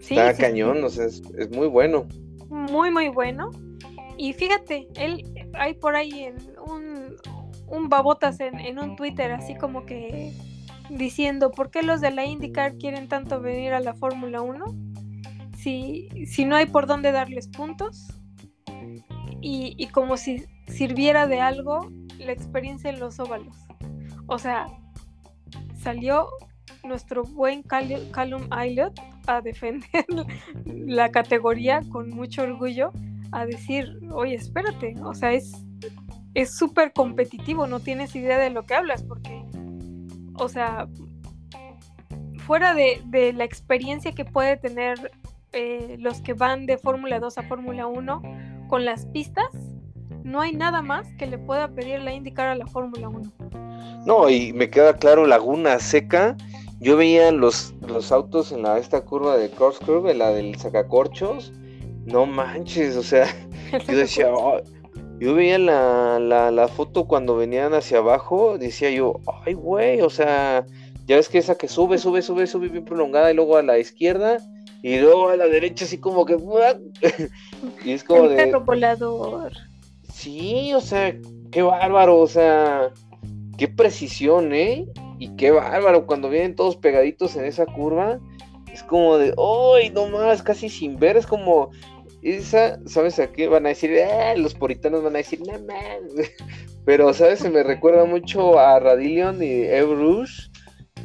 está 0.00 0.36
cañón, 0.36 0.82
o 0.82 0.90
sea, 0.90 1.06
es, 1.06 1.22
muy 1.52 1.68
bueno. 1.68 2.08
Muy, 2.48 2.90
muy 2.90 3.08
bueno. 3.08 3.52
Y 4.18 4.32
fíjate, 4.32 4.88
él 4.96 5.32
hay 5.54 5.74
por 5.74 5.94
ahí 5.94 6.24
en 6.24 6.38
un, 6.68 7.14
un 7.68 7.88
babotas 7.88 8.40
en, 8.40 8.58
en 8.58 8.80
un 8.80 8.96
Twitter, 8.96 9.30
así 9.30 9.54
como 9.54 9.86
que 9.86 10.32
diciendo 10.90 11.50
por 11.50 11.70
qué 11.70 11.82
los 11.82 12.00
de 12.00 12.10
la 12.10 12.24
IndyCar 12.24 12.76
quieren 12.76 13.08
tanto 13.08 13.40
venir 13.40 13.72
a 13.72 13.80
la 13.80 13.94
Fórmula 13.94 14.42
1 14.42 14.64
si, 15.56 16.08
si 16.26 16.44
no 16.44 16.56
hay 16.56 16.66
por 16.66 16.86
dónde 16.86 17.12
darles 17.12 17.48
puntos 17.48 18.08
y, 19.40 19.86
como 19.88 20.16
si 20.16 20.44
sirviera 20.68 21.26
de 21.26 21.40
algo 21.40 21.90
la 22.18 22.32
experiencia 22.32 22.90
en 22.90 23.00
los 23.00 23.18
óvalos. 23.18 23.56
O 24.26 24.38
sea, 24.38 24.66
salió 25.80 26.28
nuestro 26.84 27.24
buen 27.24 27.62
Callum 27.62 28.46
Aylot 28.50 29.00
a 29.26 29.40
defender 29.40 30.06
la 30.64 31.10
categoría 31.10 31.80
con 31.90 32.10
mucho 32.10 32.42
orgullo, 32.42 32.92
a 33.32 33.46
decir, 33.46 33.98
oye, 34.12 34.34
espérate, 34.34 34.94
o 35.02 35.14
sea, 35.14 35.32
es 35.32 35.52
es 36.34 36.56
súper 36.56 36.92
competitivo, 36.92 37.66
no 37.66 37.80
tienes 37.80 38.14
idea 38.16 38.38
de 38.38 38.50
lo 38.50 38.64
que 38.64 38.74
hablas, 38.74 39.02
porque, 39.02 39.44
o 40.42 40.48
sea, 40.48 40.88
fuera 42.46 42.74
de, 42.74 43.32
la 43.34 43.44
experiencia 43.44 44.12
que 44.12 44.24
puede 44.24 44.56
tener 44.56 45.12
eh, 45.52 45.96
los 45.98 46.20
que 46.20 46.34
van 46.34 46.66
de 46.66 46.78
Fórmula 46.78 47.20
2 47.20 47.38
a 47.38 47.42
Fórmula 47.44 47.86
1 47.86 48.22
con 48.68 48.84
las 48.84 49.06
pistas, 49.06 49.46
no 50.24 50.40
hay 50.40 50.52
nada 50.52 50.82
más 50.82 51.06
que 51.14 51.26
le 51.26 51.38
pueda 51.38 51.68
pedir 51.68 52.00
la 52.00 52.12
indicar 52.12 52.48
a 52.48 52.54
la 52.54 52.66
Fórmula 52.66 53.08
1. 53.08 53.32
No, 54.06 54.28
y 54.28 54.52
me 54.52 54.68
queda 54.68 54.96
claro, 54.96 55.26
Laguna 55.26 55.78
Seca, 55.78 56.36
yo 56.80 56.96
veía 56.96 57.30
los, 57.30 57.74
los 57.86 58.10
autos 58.10 58.50
en 58.50 58.62
la, 58.62 58.78
esta 58.78 59.02
curva 59.02 59.36
de 59.36 59.50
Cross 59.50 59.78
Curve, 59.78 60.14
la 60.14 60.30
del 60.30 60.56
sacacorchos, 60.56 61.52
no 62.04 62.26
manches, 62.26 62.96
o 62.96 63.02
sea, 63.02 63.26
yo 63.88 63.96
decía, 63.96 64.26
yo 65.22 65.34
veía 65.34 65.56
la, 65.56 66.18
la, 66.18 66.66
foto 66.66 67.04
cuando 67.04 67.36
venían 67.36 67.74
hacia 67.74 67.98
abajo, 67.98 68.58
decía 68.58 68.90
yo, 68.90 69.20
ay, 69.46 69.54
güey, 69.54 70.00
o 70.00 70.10
sea, 70.10 70.66
ya 71.06 71.14
ves 71.14 71.28
que 71.28 71.38
esa 71.38 71.54
que 71.54 71.68
sube, 71.68 71.96
sube, 71.98 72.22
sube, 72.22 72.48
sube 72.48 72.68
bien 72.68 72.84
prolongada 72.84 73.30
y 73.30 73.34
luego 73.34 73.56
a 73.56 73.62
la 73.62 73.78
izquierda 73.78 74.38
y 74.82 74.98
luego 74.98 75.28
a 75.28 75.36
la 75.36 75.46
derecha 75.46 75.84
así 75.84 75.98
como 75.98 76.26
que... 76.26 76.36
y 77.84 77.92
es 77.92 78.02
como 78.02 78.28
de... 78.28 78.52
volador. 78.66 79.52
Sí, 80.12 80.74
o 80.74 80.80
sea, 80.80 81.16
qué 81.52 81.62
bárbaro, 81.62 82.18
o 82.18 82.26
sea, 82.26 82.90
qué 83.58 83.68
precisión, 83.68 84.52
¿eh? 84.52 84.88
Y 85.20 85.36
qué 85.36 85.52
bárbaro, 85.52 86.04
cuando 86.04 86.30
vienen 86.30 86.56
todos 86.56 86.74
pegaditos 86.74 87.36
en 87.36 87.44
esa 87.44 87.64
curva, 87.64 88.18
es 88.72 88.82
como 88.82 89.18
de, 89.18 89.34
¡ay, 89.38 89.90
no 89.90 90.08
más! 90.08 90.42
Casi 90.42 90.68
sin 90.68 90.98
ver, 90.98 91.16
es 91.16 91.28
como, 91.28 91.70
esa, 92.22 92.78
¿sabes 92.86 93.18
a 93.18 93.32
qué? 93.32 93.48
Van 93.48 93.66
a 93.66 93.70
decir, 93.70 93.90
eh, 93.90 94.34
los 94.36 94.54
puritanos 94.54 95.02
van 95.02 95.14
a 95.14 95.18
decir, 95.18 95.40
no. 95.40 95.52
Pero, 96.84 97.12
¿sabes? 97.12 97.40
Se 97.40 97.50
me 97.50 97.62
recuerda 97.62 98.04
mucho 98.04 98.58
a 98.58 98.78
Radillion 98.78 99.42
y 99.42 99.62
Eve 99.62 100.26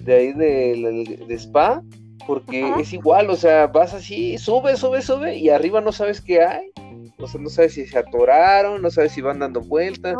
de 0.03 0.15
ahí 0.15 0.33
de, 0.33 1.25
de, 1.27 1.35
Spa, 1.35 1.83
porque 2.25 2.73
es 2.79 2.93
igual, 2.93 3.29
o 3.29 3.35
sea, 3.35 3.67
vas 3.67 3.93
así, 3.93 4.37
sube, 4.37 4.77
sube, 4.77 5.01
sube, 5.01 5.35
y 5.35 5.49
arriba 5.49 5.81
no 5.81 5.91
sabes 5.91 6.21
qué 6.21 6.41
hay. 6.41 6.71
O 7.19 7.27
sea, 7.27 7.41
no 7.41 7.49
sabes 7.49 7.73
si 7.73 7.85
se 7.85 7.97
atoraron, 7.97 8.81
no 8.81 8.89
sabes 8.89 9.11
si 9.11 9.21
van 9.21 9.39
dando 9.39 9.61
vueltas. 9.61 10.15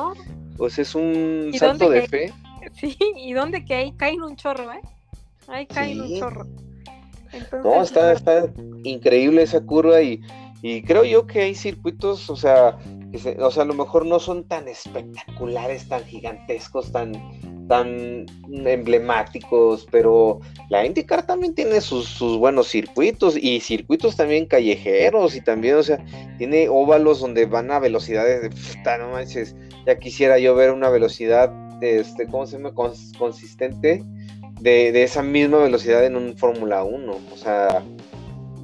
Pues 0.58 0.80
es 0.80 0.96
un 0.96 1.52
salto 1.58 1.90
de 1.90 2.08
fe. 2.08 2.34
Sí, 2.74 2.98
y 3.16 3.32
dónde 3.32 3.64
que 3.64 3.74
ahí 3.74 3.94
caen 3.94 4.22
un 4.22 4.36
chorro, 4.36 4.74
¿eh? 4.74 4.82
Ahí 5.48 5.66
caen 5.68 6.02
un 6.02 6.20
chorro. 6.20 6.46
no, 7.64 7.82
está, 7.82 8.12
está 8.12 8.52
increíble 8.84 9.42
esa 9.42 9.62
curva 9.62 10.02
y 10.02 10.20
y 10.62 10.82
creo 10.82 11.04
yo 11.04 11.28
que 11.28 11.42
hay 11.42 11.56
circuitos, 11.56 12.30
o 12.30 12.36
sea, 12.36 12.78
o 13.40 13.52
sea, 13.52 13.64
a 13.64 13.66
lo 13.66 13.76
mejor 13.76 14.06
no 14.06 14.20
son 14.20 14.44
tan 14.44 14.68
espectaculares, 14.68 15.88
tan 15.88 16.04
gigantescos, 16.04 16.92
tan, 16.92 17.14
tan 17.68 18.26
emblemáticos, 18.50 19.88
pero 19.92 20.40
la 20.70 20.84
IndyCar 20.84 21.28
también 21.28 21.54
tiene 21.54 21.80
sus, 21.80 22.20
buenos 22.40 22.70
circuitos 22.70 23.38
y 23.38 23.60
circuitos 23.60 24.16
también 24.16 24.48
callejeros 24.48 25.36
y 25.36 25.42
también, 25.42 25.76
o 25.76 25.84
sea, 25.84 26.04
tiene 26.40 26.70
óvalos 26.70 27.20
donde 27.20 27.46
van 27.46 27.70
a 27.70 27.80
velocidades 27.80 28.42
de, 28.42 28.50
puta, 28.50 28.98
no 28.98 29.12
manches, 29.12 29.56
ya 29.86 30.00
quisiera 30.00 30.40
yo 30.40 30.56
ver 30.56 30.72
una 30.72 30.90
velocidad, 30.90 31.54
este, 31.84 32.26
¿cómo 32.26 32.48
se 32.48 32.58
llama? 32.58 32.74
consistente 32.74 34.04
de, 34.60 34.92
de 34.92 35.04
esa 35.04 35.22
misma 35.22 35.60
velocidad 35.60 36.04
en 36.04 36.16
un 36.16 36.36
Fórmula 36.36 36.84
1, 36.84 37.12
o 37.12 37.38
sea, 37.38 37.84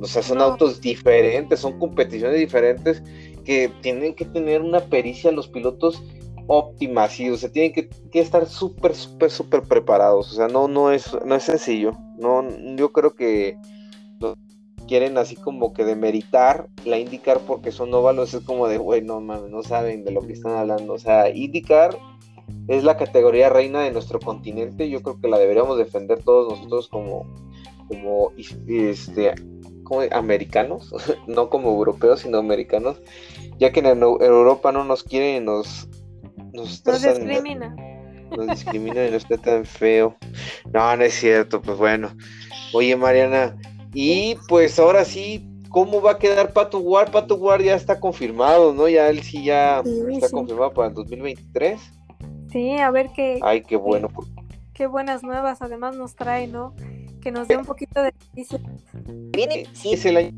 o 0.03 0.07
sea, 0.07 0.21
son 0.21 0.41
autos 0.41 0.81
diferentes, 0.81 1.61
son 1.61 1.79
competiciones 1.79 2.37
diferentes 2.37 3.01
que 3.45 3.71
tienen 3.81 4.13
que 4.13 4.25
tener 4.25 4.61
una 4.61 4.81
pericia 4.81 5.31
los 5.31 5.47
pilotos 5.47 6.03
óptima, 6.47 7.07
sí, 7.07 7.29
o 7.29 7.37
sea, 7.37 7.49
tienen 7.49 7.71
que, 7.71 7.89
estar 8.19 8.45
súper, 8.45 8.93
súper, 8.95 9.31
súper 9.31 9.63
preparados, 9.63 10.33
o 10.33 10.35
sea, 10.35 10.49
no, 10.49 10.67
no 10.67 10.91
es, 10.91 11.17
no 11.25 11.35
es 11.35 11.43
sencillo, 11.43 11.93
no, 12.17 12.45
yo 12.75 12.91
creo 12.91 13.15
que 13.15 13.57
quieren 14.89 15.17
así 15.17 15.37
como 15.37 15.71
que 15.71 15.85
demeritar 15.85 16.67
la 16.83 16.97
IndyCar 16.97 17.39
porque 17.47 17.71
son 17.71 17.93
óvalos, 17.93 18.33
es 18.33 18.43
como 18.43 18.67
de, 18.67 18.77
güey, 18.77 19.01
no 19.01 19.21
mames, 19.21 19.49
no 19.49 19.63
saben 19.63 20.03
de 20.03 20.11
lo 20.11 20.19
que 20.19 20.33
están 20.33 20.57
hablando, 20.57 20.93
o 20.93 20.99
sea, 20.99 21.29
IndyCar 21.29 21.97
es 22.67 22.83
la 22.83 22.97
categoría 22.97 23.47
reina 23.47 23.79
de 23.79 23.91
nuestro 23.91 24.19
continente, 24.19 24.89
yo 24.89 25.01
creo 25.01 25.21
que 25.21 25.29
la 25.29 25.39
deberíamos 25.39 25.77
defender 25.77 26.21
todos 26.23 26.51
nosotros 26.51 26.89
como, 26.89 27.25
como 27.87 28.31
este, 28.67 29.33
como 29.83 30.01
americanos, 30.11 30.93
no 31.27 31.49
como 31.49 31.69
europeos, 31.69 32.21
sino 32.21 32.37
americanos, 32.37 33.01
ya 33.59 33.71
que 33.71 33.79
en, 33.79 33.85
Europa 33.85 34.71
no 34.71 34.83
nos 34.83 35.03
quieren 35.03 35.43
y 35.43 35.45
nos, 35.45 35.87
nos, 36.53 36.83
discrimina. 36.83 37.75
Nos 38.35 38.47
discrimina 38.47 39.05
y 39.05 39.11
no 39.11 39.17
está 39.17 39.37
tan 39.37 39.65
feo. 39.65 40.15
No, 40.71 40.95
no 40.95 41.03
es 41.03 41.13
cierto, 41.13 41.61
pues 41.61 41.77
bueno. 41.77 42.09
Oye, 42.73 42.95
Mariana, 42.95 43.55
y 43.93 44.35
pues 44.47 44.79
ahora 44.79 45.05
sí, 45.05 45.47
¿cómo 45.69 46.01
va 46.01 46.11
a 46.11 46.17
quedar 46.19 46.53
Pato 46.53 46.79
War? 46.79 47.11
Pato 47.11 47.35
War 47.35 47.61
ya 47.61 47.75
está 47.75 47.99
confirmado, 47.99 48.73
¿no? 48.73 48.87
Ya 48.87 49.09
él 49.09 49.21
sí 49.21 49.45
ya 49.45 49.83
está 50.09 50.29
confirmado 50.29 50.73
para 50.73 50.87
el 50.89 50.93
2023. 50.95 51.79
Sí, 52.51 52.77
a 52.77 52.91
ver 52.91 53.09
qué. 53.15 53.39
Ay, 53.41 53.61
qué 53.61 53.75
bueno. 53.75 54.09
qué 54.73 54.87
buenas 54.87 55.23
nuevas 55.23 55.61
además 55.61 55.95
nos 55.95 56.15
trae, 56.15 56.47
¿no? 56.47 56.75
Que 57.23 57.31
nos 57.31 57.47
dé 57.47 57.55
un 57.55 57.65
poquito 57.65 58.01
de 58.01 58.13
Viene, 59.31 59.65
sí, 59.73 59.93
es 59.93 60.05
el 60.05 60.17
año. 60.17 60.31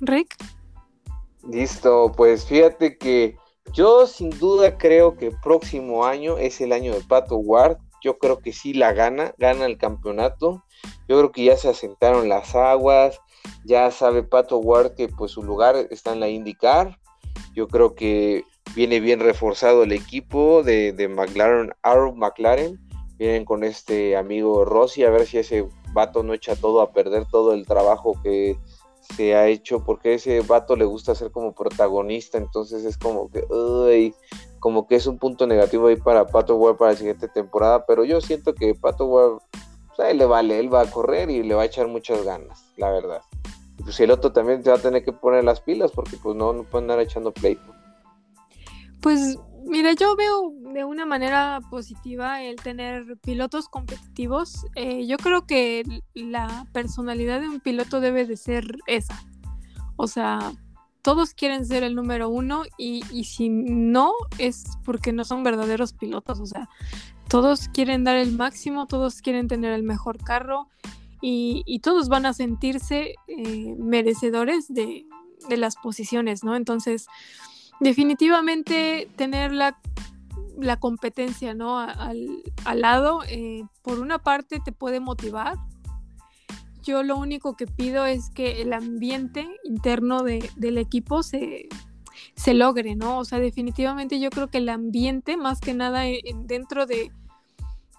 Rick. 0.00 0.61
Listo, 1.48 2.12
pues 2.16 2.44
fíjate 2.46 2.96
que 2.98 3.36
yo 3.72 4.06
sin 4.06 4.30
duda 4.30 4.76
creo 4.78 5.16
que 5.16 5.28
el 5.28 5.40
próximo 5.40 6.04
año 6.04 6.38
es 6.38 6.60
el 6.60 6.72
año 6.72 6.94
de 6.94 7.00
Pato 7.00 7.36
Ward. 7.36 7.78
Yo 8.02 8.18
creo 8.18 8.38
que 8.38 8.52
sí 8.52 8.74
la 8.74 8.92
gana, 8.92 9.34
gana 9.38 9.66
el 9.66 9.78
campeonato. 9.78 10.62
Yo 11.08 11.18
creo 11.18 11.32
que 11.32 11.44
ya 11.44 11.56
se 11.56 11.68
asentaron 11.68 12.28
las 12.28 12.54
aguas, 12.54 13.20
ya 13.64 13.90
sabe 13.90 14.22
Pato 14.22 14.58
Ward 14.58 14.94
que 14.94 15.08
pues 15.08 15.32
su 15.32 15.42
lugar 15.42 15.76
está 15.90 16.12
en 16.12 16.20
la 16.20 16.28
IndyCar. 16.28 16.98
Yo 17.54 17.68
creo 17.68 17.94
que 17.94 18.44
viene 18.74 19.00
bien 19.00 19.20
reforzado 19.20 19.82
el 19.82 19.92
equipo 19.92 20.62
de, 20.62 20.92
de 20.92 21.08
McLaren, 21.08 21.72
Arrow 21.82 22.14
McLaren. 22.14 22.78
Vienen 23.18 23.44
con 23.44 23.62
este 23.62 24.16
amigo 24.16 24.64
Rossi 24.64 25.04
a 25.04 25.10
ver 25.10 25.26
si 25.26 25.38
ese 25.38 25.66
vato 25.92 26.22
no 26.22 26.34
echa 26.34 26.56
todo 26.56 26.80
a 26.80 26.92
perder 26.92 27.26
todo 27.26 27.52
el 27.52 27.66
trabajo 27.66 28.14
que 28.22 28.56
se 29.16 29.34
ha 29.34 29.48
hecho 29.48 29.84
porque 29.84 30.14
ese 30.14 30.40
vato 30.40 30.76
le 30.76 30.84
gusta 30.84 31.14
ser 31.14 31.30
como 31.30 31.54
protagonista, 31.54 32.38
entonces 32.38 32.84
es 32.84 32.96
como 32.96 33.30
que, 33.30 33.44
uy, 33.50 34.14
como 34.58 34.86
que 34.86 34.96
es 34.96 35.06
un 35.06 35.18
punto 35.18 35.46
negativo 35.46 35.88
ahí 35.88 35.96
para 35.96 36.26
Pato 36.26 36.56
Ward 36.56 36.76
para 36.76 36.92
la 36.92 36.96
siguiente 36.96 37.28
temporada, 37.28 37.84
pero 37.86 38.04
yo 38.04 38.20
siento 38.20 38.54
que 38.54 38.74
Pato 38.74 39.06
Ward, 39.06 39.42
pues 39.96 40.16
le 40.16 40.24
vale, 40.24 40.58
él 40.58 40.72
va 40.72 40.82
a 40.82 40.90
correr 40.90 41.30
y 41.30 41.42
le 41.42 41.54
va 41.54 41.62
a 41.62 41.66
echar 41.66 41.88
muchas 41.88 42.24
ganas, 42.24 42.64
la 42.76 42.90
verdad. 42.90 43.22
Y 43.78 43.82
pues 43.82 43.98
el 44.00 44.10
otro 44.10 44.32
también 44.32 44.62
se 44.62 44.70
va 44.70 44.76
a 44.76 44.82
tener 44.82 45.04
que 45.04 45.12
poner 45.12 45.44
las 45.44 45.60
pilas 45.60 45.90
porque 45.92 46.16
pues 46.16 46.36
no, 46.36 46.52
no 46.52 46.64
puede 46.64 46.84
andar 46.84 47.00
echando 47.00 47.32
pleito. 47.32 47.74
Pues 49.00 49.38
Mira, 49.64 49.92
yo 49.92 50.16
veo 50.16 50.52
de 50.74 50.84
una 50.84 51.06
manera 51.06 51.60
positiva 51.70 52.42
el 52.42 52.56
tener 52.56 53.16
pilotos 53.18 53.68
competitivos. 53.68 54.66
Eh, 54.74 55.06
yo 55.06 55.16
creo 55.18 55.46
que 55.46 55.84
la 56.14 56.66
personalidad 56.72 57.40
de 57.40 57.48
un 57.48 57.60
piloto 57.60 58.00
debe 58.00 58.26
de 58.26 58.36
ser 58.36 58.78
esa. 58.86 59.22
O 59.96 60.06
sea, 60.08 60.52
todos 61.02 61.34
quieren 61.34 61.64
ser 61.66 61.84
el 61.84 61.94
número 61.94 62.28
uno 62.28 62.62
y, 62.76 63.02
si 63.24 63.48
no 63.50 64.12
es 64.38 64.64
porque 64.84 65.12
no 65.12 65.24
son 65.24 65.42
verdaderos 65.42 65.92
pilotos. 65.92 66.40
O 66.40 66.46
sea, 66.46 66.68
todos 67.28 67.68
quieren 67.68 68.04
dar 68.04 68.16
el 68.16 68.32
máximo, 68.32 68.86
todos 68.86 69.22
quieren 69.22 69.48
tener 69.48 69.72
el 69.72 69.82
mejor 69.82 70.18
carro 70.22 70.68
y, 71.20 71.78
todos 71.80 72.08
van 72.08 72.26
a 72.26 72.32
sentirse 72.32 73.14
eh, 73.28 73.74
merecedores 73.78 74.66
de, 74.68 75.06
de 75.48 75.56
las 75.56 75.76
posiciones, 75.76 76.42
¿no? 76.42 76.56
Entonces 76.56 77.06
definitivamente 77.82 79.08
tener 79.16 79.52
la, 79.52 79.76
la 80.56 80.78
competencia, 80.78 81.52
¿no? 81.54 81.78
Al, 81.78 82.42
lado, 82.76 83.22
eh, 83.28 83.64
por 83.82 83.98
una 83.98 84.20
parte 84.20 84.60
te 84.64 84.72
puede 84.72 85.00
motivar. 85.00 85.56
Yo 86.82 87.02
lo 87.02 87.16
único 87.16 87.56
que 87.56 87.66
pido 87.66 88.06
es 88.06 88.30
que 88.30 88.62
el 88.62 88.72
ambiente 88.72 89.48
interno 89.64 90.22
del 90.22 90.78
equipo 90.78 91.22
se, 91.22 91.68
se 92.34 92.54
logre, 92.54 92.96
¿no? 92.96 93.18
O 93.18 93.24
sea, 93.24 93.38
definitivamente 93.38 94.20
yo 94.20 94.30
creo 94.30 94.48
que 94.48 94.58
el 94.58 94.68
ambiente, 94.68 95.36
más 95.36 95.60
que 95.60 95.74
nada 95.74 96.02
dentro 96.44 96.86
de, 96.86 97.12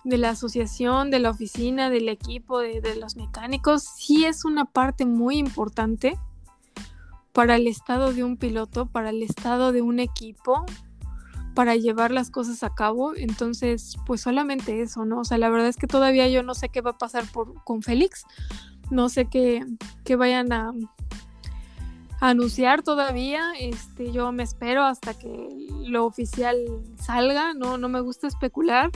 de 0.03 0.17
la 0.17 0.31
asociación, 0.31 1.11
de 1.11 1.19
la 1.19 1.29
oficina, 1.29 1.89
del 1.89 2.09
equipo, 2.09 2.59
de, 2.59 2.81
de, 2.81 2.95
los 2.95 3.15
mecánicos, 3.15 3.83
sí 3.83 4.25
es 4.25 4.43
una 4.43 4.65
parte 4.65 5.05
muy 5.05 5.37
importante 5.37 6.17
para 7.33 7.55
el 7.55 7.67
estado 7.67 8.13
de 8.13 8.23
un 8.23 8.37
piloto, 8.37 8.85
para 8.85 9.09
el 9.09 9.23
estado 9.23 9.71
de 9.71 9.81
un 9.81 9.99
equipo, 9.99 10.65
para 11.55 11.75
llevar 11.75 12.11
las 12.11 12.29
cosas 12.29 12.63
a 12.63 12.73
cabo. 12.73 13.13
Entonces, 13.15 13.97
pues 14.05 14.21
solamente 14.21 14.81
eso, 14.81 15.03
¿no? 15.05 15.19
O 15.19 15.25
sea, 15.25 15.37
la 15.37 15.49
verdad 15.49 15.67
es 15.67 15.77
que 15.77 15.87
todavía 15.87 16.27
yo 16.29 16.43
no 16.43 16.53
sé 16.53 16.69
qué 16.69 16.81
va 16.81 16.91
a 16.91 16.97
pasar 16.97 17.25
con 17.63 17.81
Félix. 17.81 18.23
No 18.91 19.09
sé 19.09 19.25
qué, 19.25 19.65
qué 20.03 20.15
vayan 20.15 20.53
a, 20.53 20.71
anunciar 22.19 22.83
todavía. 22.83 23.51
Este, 23.59 24.11
yo 24.11 24.31
me 24.31 24.43
espero 24.43 24.83
hasta 24.83 25.13
que 25.13 25.49
lo 25.85 26.05
oficial 26.05 26.57
salga. 26.97 27.53
No, 27.53 27.77
no 27.77 27.89
me 27.89 27.99
gusta 27.99 28.27
especular. 28.27 28.91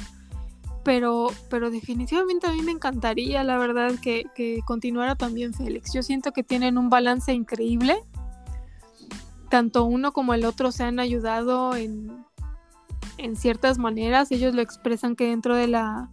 Pero, 0.83 1.31
pero 1.49 1.69
definitivamente 1.69 2.47
a 2.47 2.53
mí 2.53 2.61
me 2.61 2.71
encantaría, 2.71 3.43
la 3.43 3.57
verdad, 3.57 3.95
que, 4.01 4.23
que 4.33 4.61
continuara 4.65 5.15
también 5.15 5.53
Félix. 5.53 5.91
Yo 5.93 6.01
siento 6.01 6.31
que 6.31 6.43
tienen 6.43 6.77
un 6.77 6.89
balance 6.89 7.33
increíble. 7.33 7.97
Tanto 9.57 9.85
uno 9.85 10.13
como 10.13 10.35
el 10.35 10.45
otro 10.45 10.71
se 10.71 10.83
han 10.83 10.99
ayudado 10.99 11.75
en, 11.75 12.23
en 13.17 13.35
ciertas 13.35 13.79
maneras. 13.79 14.31
Ellos 14.31 14.53
lo 14.53 14.61
expresan 14.61 15.15
que 15.15 15.29
dentro 15.29 15.55
de 15.55 15.67
la, 15.67 16.11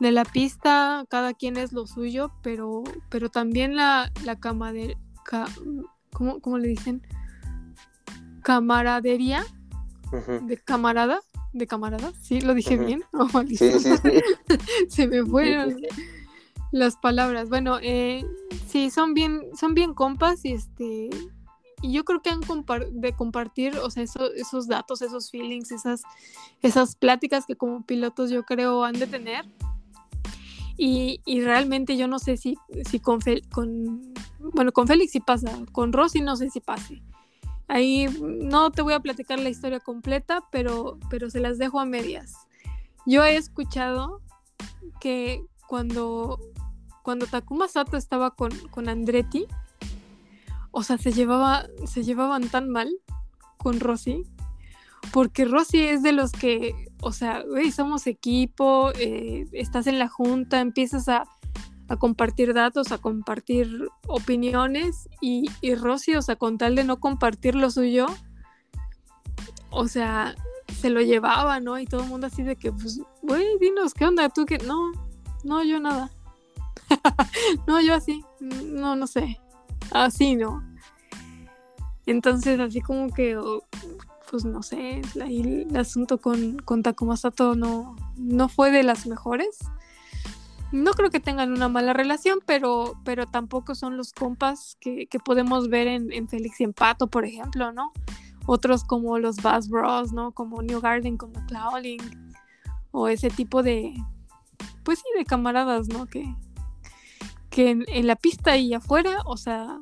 de 0.00 0.10
la 0.10 0.24
pista 0.24 1.04
cada 1.10 1.34
quien 1.34 1.58
es 1.58 1.74
lo 1.74 1.86
suyo, 1.86 2.32
pero, 2.42 2.84
pero 3.10 3.28
también 3.28 3.76
la, 3.76 4.10
la 4.24 4.36
de 4.72 4.96
¿cómo, 6.14 6.56
le 6.56 6.68
dicen? 6.68 7.06
Camaradería, 8.42 9.44
de 10.40 10.56
camarada, 10.56 11.20
de 11.52 11.66
camarada, 11.66 12.14
sí, 12.22 12.40
lo 12.40 12.54
dije 12.54 12.78
bien, 12.78 13.02
se 14.88 15.06
me 15.08 15.26
fueron 15.26 15.76
las 16.72 16.96
palabras. 16.96 17.50
Bueno, 17.50 17.80
eh, 17.82 18.24
sí, 18.66 18.88
son 18.88 19.12
bien, 19.12 19.42
son 19.54 19.74
bien 19.74 19.92
compas 19.92 20.42
y 20.46 20.52
este 20.54 21.10
y 21.80 21.92
yo 21.92 22.04
creo 22.04 22.20
que 22.22 22.30
han 22.30 22.40
de 22.90 23.12
compartir, 23.12 23.76
o 23.78 23.90
sea, 23.90 24.02
esos 24.02 24.66
datos, 24.66 25.02
esos 25.02 25.30
feelings, 25.30 25.70
esas, 25.70 26.02
esas 26.62 26.96
pláticas 26.96 27.46
que 27.46 27.56
como 27.56 27.84
pilotos 27.84 28.30
yo 28.30 28.44
creo 28.44 28.84
han 28.84 28.98
de 28.98 29.06
tener. 29.06 29.44
Y, 30.76 31.20
realmente 31.42 31.96
yo 31.96 32.06
no 32.06 32.20
sé 32.20 32.36
si, 32.36 32.56
si 32.88 33.00
con, 33.00 33.20
con, 33.50 34.14
bueno, 34.38 34.70
con 34.70 34.86
Félix 34.86 35.10
sí 35.10 35.20
pasa, 35.20 35.50
con 35.72 35.92
Rosy 35.92 36.20
no 36.20 36.36
sé 36.36 36.50
si 36.50 36.60
pase. 36.60 37.02
Ahí 37.66 38.06
no 38.20 38.70
te 38.70 38.82
voy 38.82 38.94
a 38.94 39.00
platicar 39.00 39.40
la 39.40 39.48
historia 39.48 39.80
completa, 39.80 40.44
pero, 40.52 40.98
pero 41.10 41.30
se 41.30 41.40
las 41.40 41.58
dejo 41.58 41.80
a 41.80 41.84
medias. 41.84 42.34
Yo 43.06 43.24
he 43.24 43.36
escuchado 43.36 44.20
que 45.00 45.44
cuando, 45.66 46.38
cuando 47.02 47.26
Takuma 47.26 47.66
Sato 47.66 47.96
estaba 47.96 48.30
con, 48.30 48.52
con 48.68 48.88
Andretti, 48.88 49.46
o 50.70 50.82
sea, 50.82 50.98
se, 50.98 51.12
llevaba, 51.12 51.66
se 51.86 52.02
llevaban 52.02 52.48
tan 52.48 52.70
mal 52.70 52.90
con 53.56 53.80
Rosy, 53.80 54.24
porque 55.12 55.44
Rosy 55.44 55.80
es 55.80 56.02
de 56.02 56.12
los 56.12 56.32
que, 56.32 56.88
o 57.00 57.12
sea, 57.12 57.44
somos 57.74 58.06
equipo, 58.06 58.92
eh, 58.98 59.46
estás 59.52 59.86
en 59.86 59.98
la 59.98 60.08
junta, 60.08 60.60
empiezas 60.60 61.08
a, 61.08 61.24
compartir 61.98 62.52
datos, 62.52 62.92
a 62.92 62.98
compartir 62.98 63.88
opiniones, 64.06 65.08
y, 65.22 65.50
y 65.62 65.74
Rosy, 65.74 66.16
o 66.16 66.22
sea, 66.22 66.36
con 66.36 66.58
tal 66.58 66.74
de 66.74 66.84
no 66.84 67.00
compartir 67.00 67.54
lo 67.54 67.70
suyo, 67.70 68.06
o 69.70 69.88
sea, 69.88 70.34
se 70.80 70.90
lo 70.90 71.00
llevaba, 71.00 71.60
¿no? 71.60 71.78
Y 71.78 71.86
todo 71.86 72.02
el 72.02 72.08
mundo 72.08 72.26
así 72.26 72.42
de 72.42 72.56
que, 72.56 72.72
pues, 72.72 73.00
güey, 73.22 73.46
dinos, 73.58 73.94
¿qué 73.94 74.04
onda? 74.04 74.28
Tú 74.28 74.44
que, 74.44 74.58
no, 74.58 74.92
no, 75.44 75.64
yo 75.64 75.80
nada. 75.80 76.10
no, 77.66 77.80
yo 77.80 77.94
así, 77.94 78.22
no, 78.40 78.94
no 78.94 79.06
sé 79.06 79.38
así, 79.92 80.36
¿no? 80.36 80.62
Entonces, 82.06 82.58
así 82.58 82.80
como 82.80 83.12
que, 83.12 83.38
pues 84.30 84.44
no 84.44 84.62
sé, 84.62 85.02
el 85.14 85.76
asunto 85.76 86.18
con, 86.18 86.58
con 86.58 86.82
Takuma 86.82 87.16
Sato 87.16 87.54
no, 87.54 87.96
no 88.16 88.48
fue 88.48 88.70
de 88.70 88.82
las 88.82 89.06
mejores. 89.06 89.58
No 90.72 90.92
creo 90.92 91.10
que 91.10 91.20
tengan 91.20 91.52
una 91.52 91.68
mala 91.68 91.92
relación, 91.92 92.40
pero, 92.44 92.94
pero 93.04 93.26
tampoco 93.26 93.74
son 93.74 93.96
los 93.96 94.12
compas 94.12 94.76
que, 94.80 95.06
podemos 95.24 95.68
ver 95.68 95.86
en, 95.86 96.12
en 96.12 96.28
Félix 96.28 96.60
y 96.60 96.64
Empato, 96.64 97.08
por 97.08 97.24
ejemplo, 97.24 97.72
¿no? 97.72 97.92
Otros 98.46 98.84
como 98.84 99.18
los 99.18 99.36
Bass 99.36 99.68
Bros, 99.68 100.12
¿no? 100.12 100.32
Como 100.32 100.62
New 100.62 100.80
Garden, 100.80 101.16
como 101.16 101.44
Clouding, 101.46 102.00
o 102.90 103.08
ese 103.08 103.28
tipo 103.30 103.62
de, 103.62 103.94
pues 104.82 104.98
sí, 105.00 105.04
de 105.16 105.24
camaradas, 105.24 105.88
¿no? 105.88 106.06
Que, 106.06 106.24
que 107.50 107.70
en, 107.70 108.06
la 108.06 108.16
pista 108.16 108.56
y 108.56 108.74
afuera, 108.74 109.22
o 109.24 109.36
sea, 109.36 109.78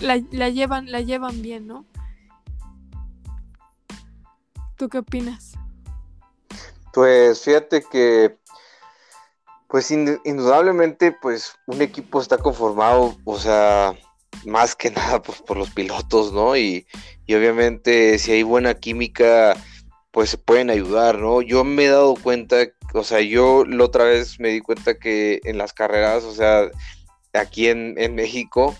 la, 0.00 0.18
llevan, 0.48 0.90
la 0.90 1.00
llevan 1.00 1.42
bien, 1.42 1.66
¿no? 1.66 1.86
¿Tú 4.76 4.88
qué 4.88 4.98
opinas? 4.98 5.52
Pues 6.92 7.42
fíjate 7.42 7.82
que, 7.82 8.36
pues 9.68 9.90
indudablemente, 9.90 11.12
pues 11.12 11.56
un 11.66 11.82
equipo 11.82 12.20
está 12.20 12.38
conformado, 12.38 13.16
o 13.24 13.38
sea, 13.38 13.94
más 14.44 14.74
que 14.74 14.90
nada 14.92 15.22
pues, 15.22 15.40
por 15.42 15.56
los 15.56 15.70
pilotos, 15.70 16.32
¿no? 16.32 16.56
Y, 16.56 16.86
y 17.26 17.34
obviamente 17.34 18.18
si 18.18 18.32
hay 18.32 18.42
buena 18.42 18.74
química, 18.74 19.56
pues 20.14 20.36
pueden 20.36 20.70
ayudar, 20.70 21.18
¿no? 21.18 21.42
Yo 21.42 21.64
me 21.64 21.86
he 21.86 21.88
dado 21.88 22.14
cuenta, 22.14 22.68
o 22.94 23.02
sea, 23.02 23.20
yo 23.20 23.64
la 23.64 23.82
otra 23.82 24.04
vez 24.04 24.38
me 24.38 24.50
di 24.50 24.60
cuenta 24.60 24.96
que 24.96 25.40
en 25.42 25.58
las 25.58 25.72
carreras, 25.72 26.22
o 26.22 26.32
sea, 26.32 26.70
aquí 27.32 27.66
en, 27.66 28.14
México, 28.14 28.76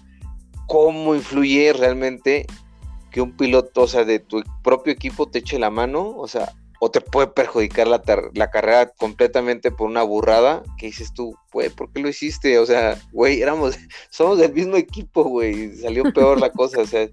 cómo 0.69 1.13
influye 1.17 1.73
realmente 1.73 2.47
que 3.11 3.21
un 3.21 3.37
piloto, 3.37 3.83
o 3.83 3.89
sea, 3.89 4.05
de 4.05 4.21
tu 4.21 4.45
propio 4.63 4.93
equipo 4.93 5.29
te 5.29 5.41
eche 5.41 5.59
la 5.59 5.71
mano, 5.71 6.17
o 6.17 6.29
sea, 6.29 6.53
o 6.79 6.89
te 6.93 7.01
puede 7.01 7.27
perjudicar 7.27 7.89
la, 7.89 8.01
la 8.33 8.51
carrera 8.53 8.87
completamente 8.91 9.73
por 9.73 9.89
una 9.91 10.05
burrada 10.05 10.63
que 10.79 10.87
dices 10.87 11.13
tú, 11.13 11.37
güey, 11.53 11.69
¿por 11.69 11.91
qué 11.93 12.01
lo 12.01 12.09
hiciste? 12.09 12.61
O 12.61 12.67
sea, 12.67 12.97
güey, 13.11 13.43
éramos, 13.43 13.77
somos 14.09 14.39
del 14.39 14.53
mismo 14.53 14.77
equipo, 14.77 15.25
güey, 15.25 15.75
salió 15.79 16.05
peor 16.13 16.39
la 16.41 16.51
cosa, 16.51 16.83
o 16.83 16.87
sea, 16.87 17.09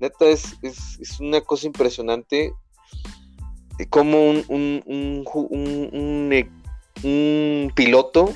neta 0.00 0.26
es, 0.26 0.54
es, 0.60 0.98
es 1.00 1.18
una 1.18 1.40
cosa 1.40 1.66
impresionante 1.66 2.52
cómo 3.90 4.30
un, 4.30 4.44
un, 4.48 6.30
e, 6.32 6.50
un, 7.02 7.72
piloto 7.74 8.32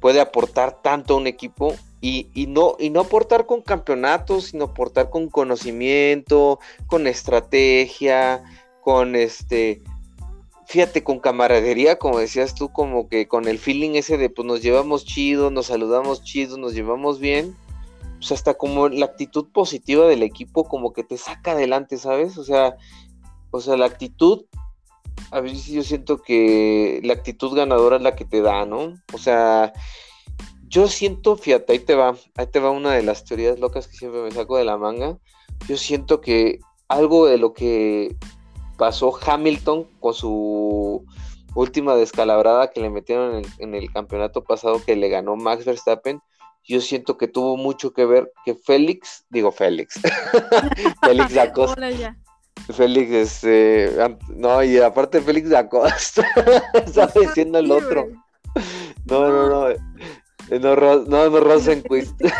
puede 0.00 0.20
aportar 0.20 0.82
tanto 0.82 1.14
a 1.14 1.16
un 1.18 1.26
equipo 1.26 1.74
y, 2.00 2.46
no, 2.48 2.76
y 2.78 2.90
no 2.90 3.00
aportar 3.00 3.46
con 3.46 3.62
campeonatos, 3.62 4.46
sino 4.46 4.66
aportar 4.66 5.10
con 5.10 5.28
conocimiento, 5.28 6.60
con 6.86 7.08
estrategia, 7.08 8.44
con 8.80 9.16
este, 9.16 9.82
fíjate, 10.66 11.02
con 11.02 11.18
camaradería, 11.18 11.98
como 11.98 12.18
decías 12.18 12.54
tú, 12.54 12.68
como 12.68 13.08
que 13.08 13.26
con 13.26 13.48
el 13.48 13.58
feeling 13.58 13.96
ese 13.96 14.18
de 14.18 14.30
pues 14.30 14.46
nos 14.46 14.62
llevamos 14.62 15.04
chido, 15.04 15.50
nos 15.50 15.66
saludamos 15.66 16.22
chido, 16.22 16.58
nos 16.58 16.74
llevamos 16.74 17.18
bien, 17.18 17.56
pues 18.18 18.30
hasta 18.32 18.54
como 18.54 18.88
la 18.88 19.06
actitud 19.06 19.46
positiva 19.52 20.06
del 20.06 20.22
equipo 20.22 20.64
como 20.64 20.92
que 20.92 21.02
te 21.02 21.16
saca 21.16 21.52
adelante, 21.52 21.96
¿sabes? 21.96 22.38
O 22.38 22.44
sea, 22.44 22.76
o 23.56 23.60
sea, 23.60 23.76
la 23.76 23.86
actitud, 23.86 24.44
a 25.30 25.40
veces 25.40 25.66
yo 25.66 25.82
siento 25.82 26.22
que 26.22 27.00
la 27.02 27.14
actitud 27.14 27.54
ganadora 27.54 27.96
es 27.96 28.02
la 28.02 28.14
que 28.14 28.24
te 28.24 28.42
da, 28.42 28.64
¿no? 28.64 28.94
O 29.12 29.18
sea, 29.18 29.72
yo 30.68 30.88
siento, 30.88 31.36
fíjate, 31.36 31.72
ahí 31.72 31.78
te 31.78 31.94
va, 31.94 32.16
ahí 32.36 32.46
te 32.46 32.60
va 32.60 32.70
una 32.70 32.92
de 32.92 33.02
las 33.02 33.24
teorías 33.24 33.58
locas 33.58 33.88
que 33.88 33.96
siempre 33.96 34.22
me 34.22 34.30
saco 34.30 34.56
de 34.56 34.64
la 34.64 34.76
manga. 34.76 35.18
Yo 35.68 35.76
siento 35.76 36.20
que 36.20 36.60
algo 36.88 37.26
de 37.26 37.38
lo 37.38 37.52
que 37.52 38.16
pasó 38.76 39.18
Hamilton 39.24 39.84
con 40.00 40.14
su 40.14 41.04
última 41.54 41.94
descalabrada 41.94 42.70
que 42.70 42.80
le 42.80 42.90
metieron 42.90 43.42
en 43.58 43.74
el, 43.74 43.90
campeonato 43.90 44.44
pasado 44.44 44.82
que 44.84 44.94
le 44.96 45.08
ganó 45.08 45.36
Max 45.36 45.64
Verstappen, 45.64 46.20
yo 46.64 46.80
siento 46.80 47.16
que 47.16 47.28
tuvo 47.28 47.56
mucho 47.56 47.92
que 47.92 48.04
ver 48.04 48.30
que 48.44 48.54
Félix, 48.54 49.24
digo 49.30 49.52
Félix, 49.52 49.98
Félix 51.02 51.36
Acosta, 51.38 52.16
Félix, 52.68 53.12
este, 53.12 53.96
no, 54.34 54.62
y 54.62 54.78
aparte 54.78 55.20
Félix 55.20 55.52
Acosta, 55.52 56.26
estaba 56.74 57.12
diciendo 57.20 57.58
el 57.58 57.70
otro. 57.70 58.08
No, 59.04 59.28
no, 59.28 59.48
no, 59.48 59.68
no, 60.50 60.76
no, 60.76 60.96
no, 61.04 61.30
no 61.30 61.40
Rosenquist. 61.40 62.20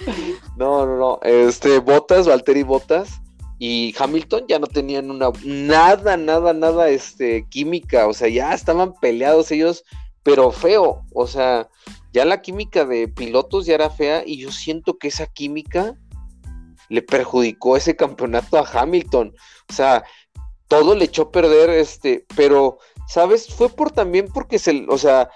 No, 0.56 0.86
no, 0.86 0.96
no, 0.96 1.18
este, 1.22 1.78
Botas, 1.78 2.26
Valtteri 2.26 2.62
Botas, 2.62 3.20
y 3.58 3.94
Hamilton 3.98 4.44
ya 4.48 4.58
no 4.58 4.66
tenían 4.66 5.10
una 5.10 5.30
nada, 5.44 6.16
nada, 6.16 6.52
nada 6.52 6.88
este 6.88 7.46
química, 7.48 8.06
o 8.06 8.14
sea, 8.14 8.28
ya 8.28 8.54
estaban 8.54 8.94
peleados 9.00 9.50
ellos, 9.50 9.84
pero 10.22 10.52
feo, 10.52 11.02
o 11.12 11.26
sea, 11.26 11.68
ya 12.12 12.24
la 12.24 12.40
química 12.40 12.84
de 12.84 13.08
pilotos 13.08 13.66
ya 13.66 13.74
era 13.74 13.90
fea 13.90 14.22
y 14.24 14.38
yo 14.38 14.52
siento 14.52 14.98
que 14.98 15.08
esa 15.08 15.26
química 15.26 15.96
le 16.88 17.02
perjudicó 17.02 17.76
ese 17.76 17.96
campeonato 17.96 18.58
a 18.58 18.68
Hamilton, 18.68 19.34
o 19.68 19.72
sea, 19.72 20.04
todo 20.68 20.94
le 20.94 21.06
echó 21.06 21.22
a 21.22 21.32
perder 21.32 21.70
este, 21.70 22.26
pero 22.36 22.78
sabes, 23.06 23.52
fue 23.52 23.68
por 23.68 23.90
también 23.90 24.28
porque 24.32 24.58
se, 24.58 24.86
o 24.88 24.98
sea, 24.98 25.30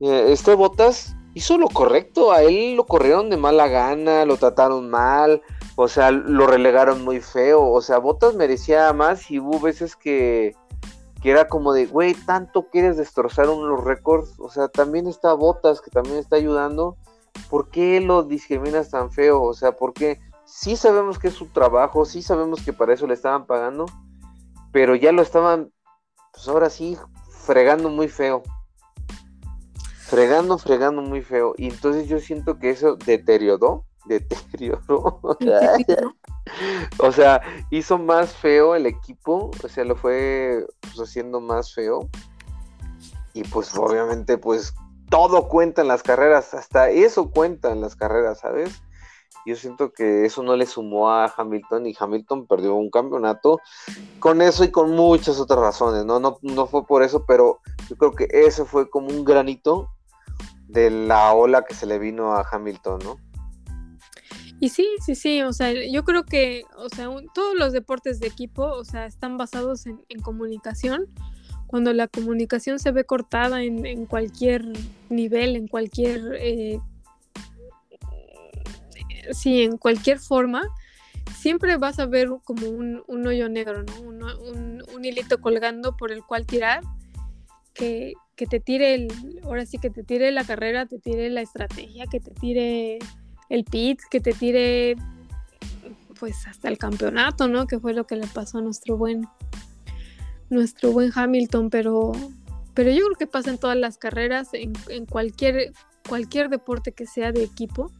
eh, 0.00 0.26
este 0.28 0.54
Botas 0.54 1.16
hizo 1.34 1.58
lo 1.58 1.68
correcto, 1.68 2.32
a 2.32 2.42
él 2.42 2.76
lo 2.76 2.86
corrieron 2.86 3.28
de 3.28 3.36
mala 3.36 3.68
gana, 3.68 4.24
lo 4.24 4.36
trataron 4.36 4.88
mal, 4.88 5.42
o 5.76 5.88
sea, 5.88 6.10
lo 6.10 6.46
relegaron 6.46 7.04
muy 7.04 7.20
feo. 7.20 7.70
O 7.70 7.82
sea, 7.82 7.98
Botas 7.98 8.34
merecía 8.34 8.90
más 8.94 9.30
y 9.30 9.38
hubo 9.38 9.60
veces 9.60 9.94
que, 9.94 10.56
que 11.22 11.30
era 11.30 11.46
como 11.48 11.74
de, 11.74 11.84
güey, 11.86 12.14
tanto 12.14 12.68
quieres 12.70 12.96
destrozar 12.96 13.50
uno 13.50 13.64
de 13.64 13.68
los 13.68 13.84
récords. 13.84 14.34
O 14.38 14.48
sea, 14.48 14.68
también 14.68 15.06
está 15.06 15.34
Botas 15.34 15.82
que 15.82 15.90
también 15.90 16.16
está 16.16 16.36
ayudando. 16.36 16.96
¿Por 17.50 17.68
qué 17.68 18.00
lo 18.00 18.22
discriminas 18.22 18.90
tan 18.90 19.12
feo? 19.12 19.42
O 19.42 19.52
sea, 19.52 19.72
¿por 19.72 19.92
qué? 19.92 20.18
Sí 20.46 20.76
sabemos 20.76 21.18
que 21.18 21.28
es 21.28 21.34
su 21.34 21.46
trabajo, 21.46 22.04
sí 22.04 22.22
sabemos 22.22 22.62
que 22.62 22.72
para 22.72 22.94
eso 22.94 23.06
le 23.06 23.14
estaban 23.14 23.46
pagando, 23.46 23.86
pero 24.72 24.94
ya 24.94 25.12
lo 25.12 25.22
estaban, 25.22 25.72
pues 26.32 26.48
ahora 26.48 26.70
sí, 26.70 26.96
fregando 27.30 27.90
muy 27.90 28.08
feo. 28.08 28.42
Fregando, 29.98 30.56
fregando 30.56 31.02
muy 31.02 31.20
feo. 31.20 31.54
Y 31.58 31.68
entonces 31.68 32.08
yo 32.08 32.20
siento 32.20 32.58
que 32.58 32.70
eso 32.70 32.96
deterioró 32.96 33.84
deterioró. 34.06 35.20
o 36.98 37.12
sea, 37.12 37.42
hizo 37.70 37.98
más 37.98 38.32
feo 38.32 38.74
el 38.74 38.86
equipo, 38.86 39.50
o 39.62 39.68
sea, 39.68 39.84
lo 39.84 39.96
fue 39.96 40.66
pues, 40.80 40.96
haciendo 41.00 41.40
más 41.40 41.74
feo. 41.74 42.08
Y 43.34 43.42
pues 43.44 43.76
obviamente 43.76 44.38
pues 44.38 44.74
todo 45.10 45.48
cuenta 45.48 45.82
en 45.82 45.88
las 45.88 46.02
carreras, 46.02 46.54
hasta 46.54 46.90
eso 46.90 47.30
cuenta 47.30 47.70
en 47.70 47.80
las 47.80 47.94
carreras, 47.94 48.40
¿sabes? 48.40 48.82
Yo 49.44 49.54
siento 49.54 49.92
que 49.92 50.24
eso 50.24 50.42
no 50.42 50.56
le 50.56 50.66
sumó 50.66 51.10
a 51.10 51.32
Hamilton 51.36 51.86
y 51.86 51.94
Hamilton 51.98 52.46
perdió 52.46 52.74
un 52.74 52.90
campeonato 52.90 53.60
con 54.18 54.42
eso 54.42 54.64
y 54.64 54.70
con 54.70 54.92
muchas 54.92 55.38
otras 55.38 55.60
razones, 55.60 56.04
¿no? 56.04 56.18
No, 56.18 56.38
no 56.42 56.66
fue 56.66 56.86
por 56.86 57.02
eso, 57.02 57.24
pero 57.26 57.60
yo 57.88 57.96
creo 57.96 58.12
que 58.12 58.28
eso 58.30 58.66
fue 58.66 58.90
como 58.90 59.08
un 59.08 59.24
granito 59.24 59.90
de 60.68 60.90
la 60.90 61.32
ola 61.32 61.64
que 61.64 61.74
se 61.74 61.86
le 61.86 61.98
vino 61.98 62.32
a 62.32 62.44
Hamilton, 62.50 62.98
¿no? 63.04 63.16
Y 64.58 64.70
sí, 64.70 64.86
sí, 65.04 65.14
sí, 65.14 65.42
o 65.42 65.52
sea, 65.52 65.72
yo 65.72 66.04
creo 66.04 66.24
que, 66.24 66.62
o 66.78 66.88
sea, 66.88 67.10
todos 67.34 67.54
los 67.56 67.72
deportes 67.72 68.20
de 68.20 68.26
equipo, 68.26 68.64
o 68.64 68.84
sea, 68.84 69.04
están 69.04 69.36
basados 69.36 69.86
en, 69.86 70.20
comunicación. 70.22 71.06
Cuando 71.66 71.92
la 71.92 72.08
comunicación 72.08 72.78
se 72.78 72.90
ve 72.90 73.04
cortada 73.04 73.62
en, 73.62 74.06
cualquier 74.06 74.64
nivel, 75.10 75.56
en 75.56 75.68
cualquier, 75.68 76.36
eh, 76.40 76.80
sí, 79.32 79.62
en 79.62 79.78
cualquier 79.78 80.18
forma, 80.18 80.62
siempre 81.36 81.76
vas 81.76 81.98
a 81.98 82.06
ver 82.06 82.28
como 82.44 82.68
un, 82.68 83.26
hoyo 83.26 83.48
negro, 83.48 83.82
¿no? 83.82 84.00
Un, 84.00 85.04
hilito 85.04 85.40
colgando 85.40 85.96
por 85.96 86.10
el 86.10 86.24
cual 86.24 86.46
tirar, 86.46 86.82
que, 87.74 88.14
que 88.34 88.46
te 88.46 88.58
tire, 88.58 88.94
el, 88.94 89.08
ahora 89.44 89.66
sí 89.66 89.78
que 89.78 89.90
te 89.90 90.02
tire 90.02 90.32
la 90.32 90.44
carrera, 90.44 90.86
te 90.86 90.98
tire 90.98 91.30
la 91.30 91.42
estrategia, 91.42 92.06
que 92.06 92.18
te 92.18 92.32
tire 92.32 92.98
el 93.48 93.64
pit, 93.64 94.00
que 94.10 94.20
te 94.20 94.32
tire 94.32 94.96
pues 96.18 96.46
hasta 96.46 96.68
el 96.68 96.78
campeonato, 96.78 97.48
¿no? 97.48 97.66
Que 97.66 97.78
fue 97.78 97.92
lo 97.92 98.06
que 98.06 98.16
le 98.16 98.26
pasó 98.26 98.58
a 98.58 98.62
nuestro 98.62 98.96
buen 98.96 99.26
nuestro 100.48 100.92
buen 100.92 101.10
Hamilton, 101.14 101.70
pero 101.70 102.12
pero 102.74 102.90
yo 102.90 103.04
creo 103.06 103.16
que 103.18 103.26
pasa 103.26 103.50
en 103.50 103.58
todas 103.58 103.76
las 103.76 103.96
carreras, 103.96 104.50
en, 104.52 105.06
cualquier 105.06 105.72
cualquier 106.08 106.50
deporte 106.50 106.92
que 106.92 107.06
sea 107.06 107.32
de 107.32 107.42
equipo, 107.42 107.90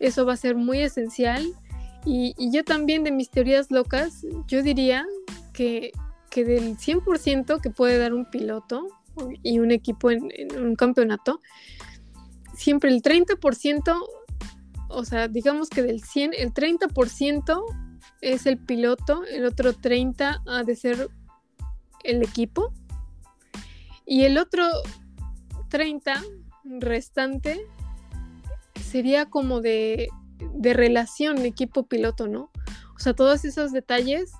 eso 0.00 0.26
va 0.26 0.34
a 0.34 0.36
ser 0.36 0.56
muy 0.56 0.80
esencial. 0.80 1.46
Y, 2.04 2.34
yo 2.52 2.64
también 2.64 3.02
de 3.02 3.10
mis 3.10 3.30
teorías 3.30 3.70
locas, 3.70 4.24
yo 4.46 4.62
diría 4.62 5.04
que, 5.52 5.92
que 6.30 6.44
del 6.44 6.76
100% 6.76 7.60
que 7.60 7.70
puede 7.70 7.98
dar 7.98 8.14
un 8.14 8.30
piloto 8.30 8.86
y 9.42 9.58
un 9.58 9.72
equipo 9.72 10.10
en, 10.10 10.30
un 10.56 10.76
campeonato, 10.76 11.40
siempre 12.54 12.90
el 12.90 13.02
30% 13.02 13.96
o 14.88 15.04
sea, 15.04 15.26
digamos 15.28 15.68
que 15.68 15.82
del 15.82 16.02
100, 16.02 16.32
el 16.34 16.54
30% 16.54 17.62
es 18.20 18.46
el 18.46 18.58
piloto, 18.58 19.24
el 19.24 19.44
otro 19.44 19.72
30% 19.74 20.42
ha 20.46 20.62
de 20.62 20.76
ser 20.76 21.08
el 22.04 22.22
equipo 22.22 22.72
y 24.06 24.22
el 24.22 24.38
otro 24.38 24.64
30 25.70 26.22
restante 26.64 27.66
sería 28.96 29.26
como 29.26 29.60
de, 29.60 30.08
de 30.54 30.72
relación 30.72 31.44
equipo-piloto, 31.44 32.28
¿no? 32.28 32.50
O 32.94 32.98
sea, 32.98 33.12
todos 33.12 33.44
esos 33.44 33.70
detalles 33.72 34.32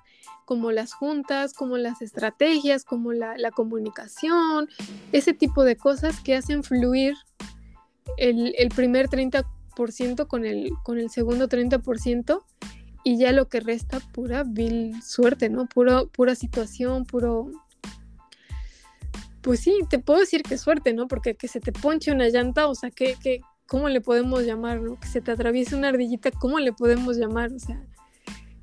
como 0.46 0.72
las 0.72 0.94
juntas, 0.94 1.52
como 1.52 1.76
las 1.76 2.00
estrategias, 2.00 2.84
como 2.84 3.12
la, 3.12 3.36
comunicación, 3.54 4.70
ese 5.12 5.34
tipo 5.34 5.62
de 5.62 5.76
cosas 5.76 6.20
que 6.20 6.34
hacen 6.34 6.62
fluir 6.62 7.16
el, 8.16 8.54
el 8.56 8.70
primer 8.70 9.10
30% 9.10 10.26
con 10.26 10.46
el, 10.46 10.70
con 10.82 10.98
el 10.98 11.10
segundo 11.10 11.50
30% 11.50 12.42
y 13.04 13.18
ya 13.18 13.32
lo 13.32 13.50
que 13.50 13.60
resta 13.60 14.00
pura 14.00 14.42
vil 14.42 14.94
suerte, 15.02 15.50
¿no? 15.50 15.66
Puro, 15.66 16.08
pura 16.08 16.34
situación, 16.34 17.04
puro... 17.04 17.50
Pues 19.42 19.60
sí, 19.60 19.80
te 19.90 19.98
puedo 19.98 20.20
decir 20.20 20.42
que 20.42 20.56
suerte, 20.56 20.94
¿no? 20.94 21.08
Porque 21.08 21.34
que 21.34 21.46
se 21.46 21.60
te 21.60 21.72
ponche 21.72 22.10
una 22.10 22.30
llanta, 22.30 22.68
o 22.68 22.74
sea, 22.74 22.90
que, 22.90 23.16
que 23.22 23.42
¿cómo 23.66 23.88
le 23.88 24.00
podemos 24.00 24.42
llamar, 24.42 24.80
no? 24.80 24.98
Que 24.98 25.08
se 25.08 25.20
te 25.20 25.32
atraviese 25.32 25.74
una 25.74 25.88
ardillita, 25.88 26.30
¿cómo 26.30 26.58
le 26.58 26.72
podemos 26.72 27.16
llamar? 27.16 27.52
O 27.52 27.58
sea, 27.58 27.82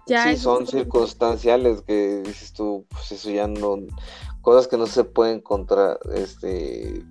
ya... 0.08 0.26
Sí, 0.26 0.38
son 0.38 0.68
circunstanciales 0.68 1.82
que 1.82 2.22
dices 2.26 2.54
tú, 2.54 2.86
pues 2.89 3.12
eso 3.12 3.30
ya 3.30 3.47
no... 3.47 3.78
Cosas 4.41 4.68
que 4.68 4.78
no 4.78 4.88
se 4.88 5.06
pueden 5.06 5.39
contra, 5.39 5.97
este, 6.14 7.01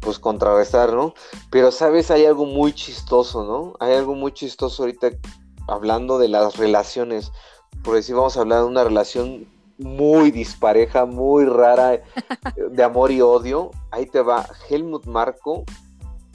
pues 0.00 0.18
contrarrestar, 0.18 0.94
¿no? 0.94 1.12
Pero 1.50 1.70
sabes, 1.70 2.10
hay 2.10 2.24
algo 2.24 2.46
muy 2.46 2.72
chistoso, 2.72 3.44
¿no? 3.44 3.74
Hay 3.78 3.94
algo 3.94 4.14
muy 4.14 4.32
chistoso 4.32 4.82
ahorita 4.82 5.10
hablando 5.66 6.18
de 6.18 6.28
las 6.28 6.56
relaciones. 6.56 7.32
Por 7.84 7.96
decir, 7.96 8.14
vamos 8.14 8.38
a 8.38 8.40
hablar 8.40 8.60
de 8.60 8.66
una 8.66 8.84
relación 8.84 9.46
muy 9.76 10.30
dispareja, 10.30 11.04
muy 11.04 11.44
rara, 11.44 12.02
de 12.70 12.82
amor 12.82 13.10
y 13.10 13.20
odio. 13.20 13.70
Ahí 13.90 14.06
te 14.06 14.22
va 14.22 14.48
Helmut 14.70 15.04
Marco 15.04 15.64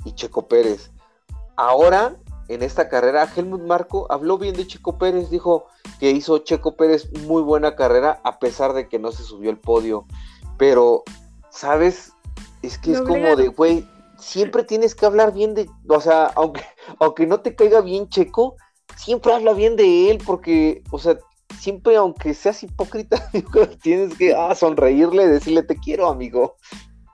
y 0.05 0.13
Checo 0.13 0.47
Pérez. 0.47 0.91
Ahora, 1.55 2.15
en 2.47 2.61
esta 2.61 2.89
carrera, 2.89 3.29
Helmut 3.35 3.61
Marco 3.61 4.07
habló 4.09 4.37
bien 4.37 4.55
de 4.55 4.67
Checo 4.67 4.97
Pérez, 4.97 5.29
dijo 5.29 5.67
que 5.99 6.11
hizo 6.11 6.39
Checo 6.39 6.75
Pérez 6.75 7.11
muy 7.21 7.41
buena 7.41 7.75
carrera 7.75 8.19
a 8.23 8.39
pesar 8.39 8.73
de 8.73 8.87
que 8.87 8.99
no 8.99 9.11
se 9.11 9.23
subió 9.23 9.49
el 9.49 9.57
podio. 9.57 10.05
Pero, 10.57 11.03
¿sabes? 11.49 12.13
Es 12.61 12.77
que 12.77 12.93
es 12.93 13.01
como 13.01 13.35
de, 13.35 13.47
güey, 13.47 13.87
siempre 14.17 14.63
tienes 14.63 14.95
que 14.95 15.05
hablar 15.05 15.33
bien 15.33 15.53
de, 15.53 15.69
o 15.87 16.01
sea, 16.01 16.25
aunque, 16.35 16.63
aunque 16.99 17.27
no 17.27 17.41
te 17.41 17.55
caiga 17.55 17.81
bien 17.81 18.09
Checo, 18.09 18.55
siempre 18.95 19.33
habla 19.33 19.53
bien 19.53 19.75
de 19.75 20.09
él, 20.09 20.21
porque, 20.25 20.83
o 20.91 20.99
sea, 20.99 21.17
siempre, 21.59 21.95
aunque 21.95 22.33
seas 22.33 22.63
hipócrita, 22.63 23.29
tienes 23.81 24.17
que 24.17 24.33
ah, 24.33 24.55
sonreírle, 24.55 25.27
decirle 25.27 25.63
te 25.63 25.75
quiero, 25.75 26.07
amigo. 26.07 26.55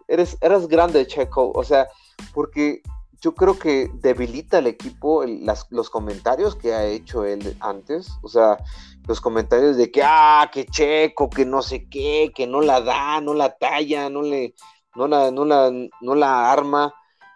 Eres, 0.07 0.37
eres 0.41 0.67
grande, 0.67 1.05
Checo. 1.05 1.51
O 1.53 1.63
sea, 1.63 1.87
porque 2.34 2.82
yo 3.22 3.36
creo 3.36 3.59
que 3.59 3.91
debilita 3.95 4.59
al 4.59 4.67
equipo 4.67 5.24
los 5.70 5.89
comentarios 5.89 6.55
que 6.55 6.74
ha 6.74 6.86
hecho 6.86 7.26
él 7.26 7.57
antes. 7.59 8.09
O 8.22 8.30
sea, 8.30 8.57
los 9.07 9.20
comentarios 9.20 9.76
de 9.76 9.91
que, 9.91 10.01
ah, 10.03 10.49
que 10.51 10.65
Checo, 10.65 11.30
que 11.30 11.45
no 11.45 11.61
sé 11.61 11.88
qué, 11.89 12.32
que 12.34 12.47
no 12.47 12.61
la 12.61 12.82
da, 12.82 13.20
no 13.20 13.34
la 13.34 13.57
talla, 13.57 14.09
no 14.09 14.22
le, 14.22 14.53
no 14.95 15.07
la, 15.07 15.32
no 15.32 15.45
la, 15.45 15.72
no 16.01 16.15
la 16.15 16.51
arma, 16.51 16.93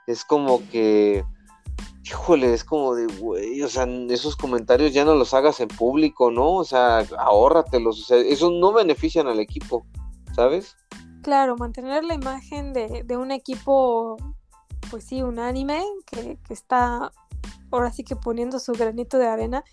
es 0.08 0.24
como 0.24 0.62
que, 0.70 1.24
híjole, 2.04 2.54
es 2.54 2.64
como 2.64 2.96
de, 2.96 3.08
güey, 3.18 3.62
o 3.62 3.68
sea, 3.68 3.86
esos 4.10 4.36
comentarios 4.36 4.94
ya 4.94 5.06
no 5.06 5.16
los 5.16 5.34
hagas 5.34 5.60
en 5.60 5.68
público, 5.68 6.32
¿no? 6.32 6.56
O 6.56 6.64
sea, 6.64 7.00
ahórratelos, 7.18 8.02
o 8.02 8.04
sea, 8.04 8.18
esos 8.18 8.52
no 8.52 8.72
benefician 8.72 9.28
al 9.28 9.40
equipo, 9.40 9.86
¿sabes? 10.36 10.76
Claro, 11.24 11.56
mantener 11.58 12.04
la 12.04 12.16
imagen 12.16 12.74
de, 12.74 13.04
de 13.04 13.18
un 13.18 13.32
equipo, 13.32 14.18
pues 14.90 15.04
sí, 15.06 15.22
unánime, 15.22 15.84
que, 16.06 16.38
que 16.48 16.54
está 16.54 17.12
ahora 17.72 17.92
sí 17.92 18.04
que 18.04 18.16
poniendo 18.16 18.60
su 18.60 18.74
granito 18.74 19.18
de 19.18 19.28
arena, 19.28 19.64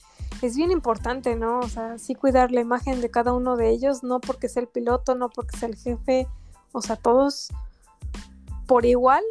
es 0.42 0.56
bien 0.56 0.70
importante, 0.70 1.36
¿no? 1.36 1.60
O 1.60 1.68
sea, 1.68 1.98
sí 1.98 2.14
cuidar 2.14 2.50
la 2.50 2.60
imagen 2.60 3.00
de 3.00 3.10
cada 3.10 3.32
uno 3.32 3.56
de 3.56 3.68
ellos, 3.68 4.02
no 4.02 4.20
porque 4.20 4.48
sea 4.48 4.62
el 4.62 4.68
piloto, 4.68 5.14
no 5.14 5.28
porque 5.28 5.56
sea 5.56 5.68
el 5.68 5.76
jefe, 5.76 6.26
o 6.72 6.80
sea, 6.80 6.96
todos 6.96 7.48
por 8.66 8.86
igual 8.86 9.22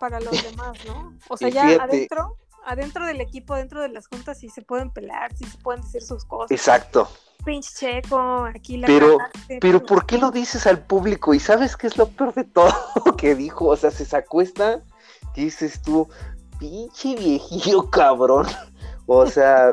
para 0.00 0.20
los 0.20 0.30
demás, 0.50 0.78
¿no? 0.86 1.14
O 1.28 1.36
sea, 1.36 1.48
ya 1.48 1.82
adentro, 1.82 2.36
adentro 2.66 3.06
del 3.06 3.20
equipo, 3.20 3.54
dentro 3.54 3.80
de 3.80 3.88
las 3.88 4.08
juntas, 4.08 4.38
sí 4.38 4.50
se 4.50 4.60
pueden 4.60 4.90
pelar, 4.90 5.34
sí 5.34 5.44
se 5.44 5.56
pueden 5.58 5.82
decir 5.82 6.02
sus 6.02 6.24
cosas. 6.24 6.50
Exacto. 6.50 7.08
Pinche 7.44 7.70
checo, 7.74 8.44
aquí 8.44 8.76
la 8.76 8.88
Pero, 8.88 9.18
cagaste, 9.18 9.58
pero 9.60 9.86
¿por 9.86 10.04
qué 10.04 10.18
lo 10.18 10.32
dices 10.32 10.66
al 10.66 10.80
público? 10.84 11.32
¿Y 11.32 11.38
sabes 11.38 11.76
qué 11.76 11.86
es 11.86 11.96
lo 11.96 12.08
peor 12.08 12.34
de 12.34 12.42
todo 12.42 12.74
que 13.16 13.36
dijo? 13.36 13.66
O 13.66 13.76
sea, 13.76 13.92
se 13.92 14.04
sacó 14.04 14.42
esta 14.42 14.82
que 15.32 15.42
dices 15.42 15.80
tú, 15.80 16.08
pinche 16.58 17.14
viejillo 17.14 17.88
cabrón. 17.90 18.46
O 19.06 19.26
sea, 19.26 19.72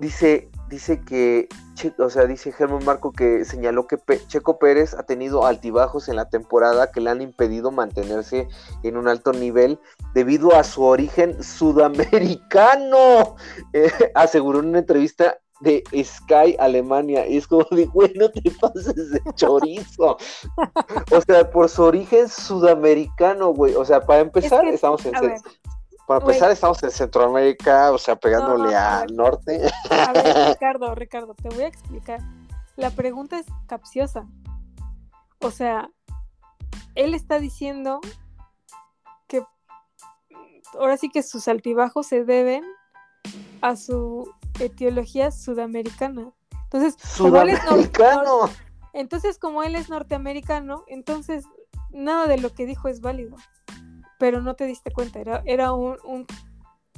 dice, 0.00 0.50
dice 0.68 1.02
que, 1.02 1.48
o 1.98 2.10
sea, 2.10 2.26
dice 2.26 2.52
Germán 2.52 2.84
Marco 2.84 3.12
que 3.12 3.44
señaló 3.44 3.86
que 3.86 3.98
Pe- 3.98 4.20
Checo 4.26 4.58
Pérez 4.58 4.94
ha 4.94 5.04
tenido 5.04 5.46
altibajos 5.46 6.08
en 6.08 6.16
la 6.16 6.28
temporada 6.28 6.90
que 6.90 7.00
le 7.00 7.10
han 7.10 7.22
impedido 7.22 7.70
mantenerse 7.70 8.48
en 8.82 8.96
un 8.96 9.08
alto 9.08 9.32
nivel 9.32 9.78
debido 10.14 10.54
a 10.54 10.64
su 10.64 10.82
origen 10.84 11.42
sudamericano. 11.42 13.36
Eh, 13.72 13.90
aseguró 14.14 14.60
en 14.60 14.66
una 14.66 14.78
entrevista 14.78 15.38
de 15.60 15.82
Sky 16.04 16.56
Alemania. 16.58 17.26
Y 17.26 17.36
es 17.36 17.46
como 17.46 17.66
de, 17.70 17.86
güey, 17.86 18.12
no 18.14 18.30
te 18.30 18.50
pases 18.50 19.10
de 19.10 19.20
chorizo. 19.34 20.16
o 21.10 21.20
sea, 21.20 21.50
por 21.50 21.68
su 21.68 21.82
origen 21.82 22.28
sudamericano, 22.28 23.52
güey. 23.52 23.74
O 23.74 23.84
sea, 23.84 24.00
para 24.00 24.20
empezar, 24.20 24.62
que, 24.62 24.74
estamos 24.74 25.04
en 25.06 25.16
A 25.16 25.20
ver, 25.20 25.36
para 26.08 26.20
güey. 26.20 26.34
empezar, 26.34 26.50
estamos 26.50 26.82
en 26.82 26.90
Centroamérica, 26.90 27.92
o 27.92 27.98
sea, 27.98 28.16
pegándole 28.16 28.72
No, 28.72 28.78
al 28.78 29.14
norte. 29.14 29.60
a 29.90 30.12
ver, 30.12 30.24
Ricardo, 30.54 30.94
Ricardo, 30.94 31.34
te 31.34 31.50
voy 31.50 31.64
a 31.64 31.68
explicar. 31.68 32.20
La 32.76 32.90
pregunta 32.90 33.38
es 33.38 33.44
capciosa. 33.66 34.26
O 35.40 35.50
sea, 35.50 35.90
él 36.94 37.12
está 37.12 37.38
diciendo 37.38 38.00
que 39.26 39.44
ahora 40.78 40.96
sí 40.96 41.10
que 41.10 41.22
sus 41.22 41.46
altibajos 41.46 42.06
se 42.06 42.24
deben 42.24 42.64
a 43.60 43.76
su 43.76 44.32
etiología 44.58 45.30
sudamericana. 45.30 46.32
Entonces, 46.64 46.96
como 47.18 47.40
él 47.42 47.50
es 47.50 47.60
Sudamericano. 47.60 48.50
entonces 48.94 49.38
como 49.38 49.62
él 49.62 49.76
es 49.76 49.90
norteamericano, 49.90 50.84
entonces 50.88 51.44
nada 51.90 52.26
de 52.26 52.38
lo 52.38 52.54
que 52.54 52.64
dijo 52.64 52.88
es 52.88 53.02
válido. 53.02 53.36
Pero 54.18 54.40
no 54.42 54.54
te 54.54 54.64
diste 54.66 54.90
cuenta, 54.90 55.20
era, 55.20 55.42
era 55.46 55.72
un, 55.72 55.96
un- 56.04 56.26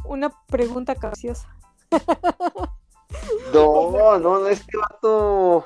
una 0.05 0.31
pregunta 0.47 0.95
capciosa. 0.95 1.49
No, 3.53 3.91
no, 3.91 4.19
no, 4.19 4.47
este 4.47 4.77
vato. 4.77 5.65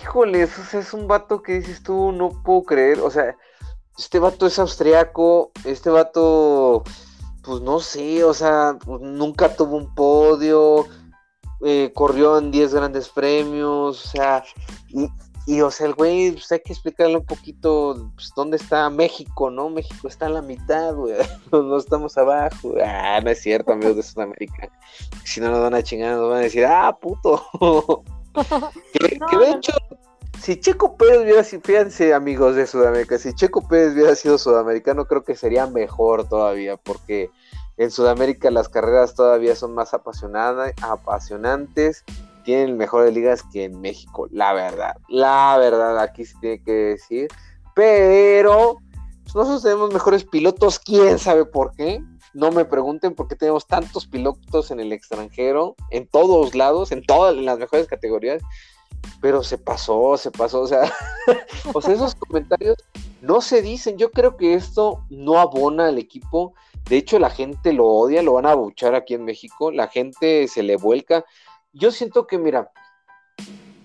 Híjole, 0.00 0.42
eso 0.42 0.78
es 0.78 0.94
un 0.94 1.08
vato 1.08 1.42
que 1.42 1.54
dices 1.54 1.82
tú, 1.82 2.12
no 2.12 2.30
puedo 2.44 2.62
creer. 2.62 3.00
O 3.00 3.10
sea, 3.10 3.36
este 3.98 4.18
vato 4.20 4.46
es 4.46 4.58
austriaco, 4.58 5.50
este 5.64 5.90
vato, 5.90 6.84
pues 7.42 7.60
no 7.62 7.80
sé, 7.80 8.22
o 8.24 8.32
sea, 8.32 8.78
nunca 9.00 9.54
tuvo 9.56 9.76
un 9.76 9.92
podio, 9.94 10.86
eh, 11.62 11.90
corrió 11.94 12.38
en 12.38 12.50
10 12.50 12.74
grandes 12.74 13.08
premios, 13.08 14.06
o 14.06 14.08
sea, 14.08 14.44
y, 15.46 15.60
o 15.62 15.70
sea, 15.70 15.86
el 15.86 15.94
güey, 15.94 16.32
pues 16.32 16.52
hay 16.52 16.60
que 16.60 16.72
explicarle 16.72 17.16
un 17.16 17.24
poquito 17.24 18.10
pues, 18.14 18.32
dónde 18.36 18.56
está 18.56 18.88
México, 18.90 19.50
¿no? 19.50 19.70
México 19.70 20.08
está 20.08 20.26
en 20.26 20.34
la 20.34 20.42
mitad, 20.42 20.94
güey, 20.94 21.14
no, 21.52 21.62
no 21.62 21.76
estamos 21.78 22.16
abajo. 22.18 22.74
Ah, 22.84 23.20
no 23.22 23.30
es 23.30 23.40
cierto, 23.40 23.72
amigos 23.72 23.96
de 23.96 24.02
Sudamérica. 24.02 24.70
Si 25.24 25.40
no 25.40 25.50
nos 25.50 25.60
van 25.60 25.74
a 25.74 25.82
chingar, 25.82 26.16
nos 26.16 26.30
van 26.30 26.38
a 26.38 26.42
decir, 26.42 26.64
ah, 26.66 26.96
puto. 27.00 27.42
que, 28.92 29.18
No, 29.18 29.26
que 29.26 29.38
de 29.38 29.50
hecho, 29.50 29.72
si 30.40 30.58
Checo 30.58 30.96
Pérez 30.96 31.22
hubiera 31.22 31.44
sido, 31.44 31.62
fíjense 31.62 32.14
amigos 32.14 32.54
de 32.54 32.66
Sudamérica, 32.66 33.18
si 33.18 33.34
Checo 33.34 33.66
Pérez 33.66 33.94
hubiera 33.94 34.14
sido 34.14 34.38
sudamericano, 34.38 35.06
creo 35.06 35.24
que 35.24 35.36
sería 35.36 35.66
mejor 35.66 36.28
todavía, 36.28 36.76
porque 36.76 37.30
en 37.76 37.90
Sudamérica 37.90 38.50
las 38.50 38.68
carreras 38.68 39.14
todavía 39.14 39.56
son 39.56 39.74
más 39.74 39.94
apasionadas, 39.94 40.72
apasionantes, 40.82 42.04
tienen 42.40 42.76
mejores 42.76 43.14
ligas 43.14 43.42
que 43.52 43.64
en 43.64 43.80
México, 43.80 44.28
la 44.30 44.52
verdad, 44.52 44.96
la 45.08 45.56
verdad, 45.58 45.98
aquí 45.98 46.24
se 46.24 46.38
tiene 46.40 46.62
que 46.62 46.72
decir, 46.72 47.28
pero 47.74 48.78
pues, 49.22 49.34
nosotros 49.34 49.62
tenemos 49.62 49.92
mejores 49.92 50.24
pilotos, 50.24 50.78
quién 50.78 51.18
sabe 51.18 51.44
por 51.44 51.74
qué. 51.76 52.02
No 52.32 52.52
me 52.52 52.64
pregunten 52.64 53.14
por 53.14 53.26
qué 53.26 53.34
tenemos 53.34 53.66
tantos 53.66 54.06
pilotos 54.06 54.70
en 54.70 54.78
el 54.78 54.92
extranjero, 54.92 55.74
en 55.90 56.06
todos 56.06 56.54
lados, 56.54 56.92
en 56.92 57.04
todas 57.04 57.36
en 57.36 57.44
las 57.44 57.58
mejores 57.58 57.88
categorías 57.88 58.40
pero 59.20 59.42
se 59.42 59.58
pasó, 59.58 60.16
se 60.16 60.30
pasó, 60.30 60.62
o 60.62 60.66
sea, 60.66 60.92
o 61.74 61.80
sea, 61.80 61.94
esos 61.94 62.14
comentarios 62.14 62.76
no 63.20 63.40
se 63.40 63.62
dicen. 63.62 63.98
Yo 63.98 64.10
creo 64.10 64.36
que 64.36 64.54
esto 64.54 65.04
no 65.10 65.38
abona 65.38 65.88
al 65.88 65.98
equipo. 65.98 66.54
De 66.88 66.96
hecho, 66.96 67.18
la 67.18 67.30
gente 67.30 67.72
lo 67.72 67.86
odia, 67.86 68.22
lo 68.22 68.34
van 68.34 68.46
a 68.46 68.52
abuchar 68.52 68.94
aquí 68.94 69.14
en 69.14 69.24
México, 69.24 69.70
la 69.70 69.88
gente 69.88 70.48
se 70.48 70.62
le 70.62 70.76
vuelca. 70.76 71.24
Yo 71.72 71.92
siento 71.92 72.26
que, 72.26 72.36
mira, 72.36 72.70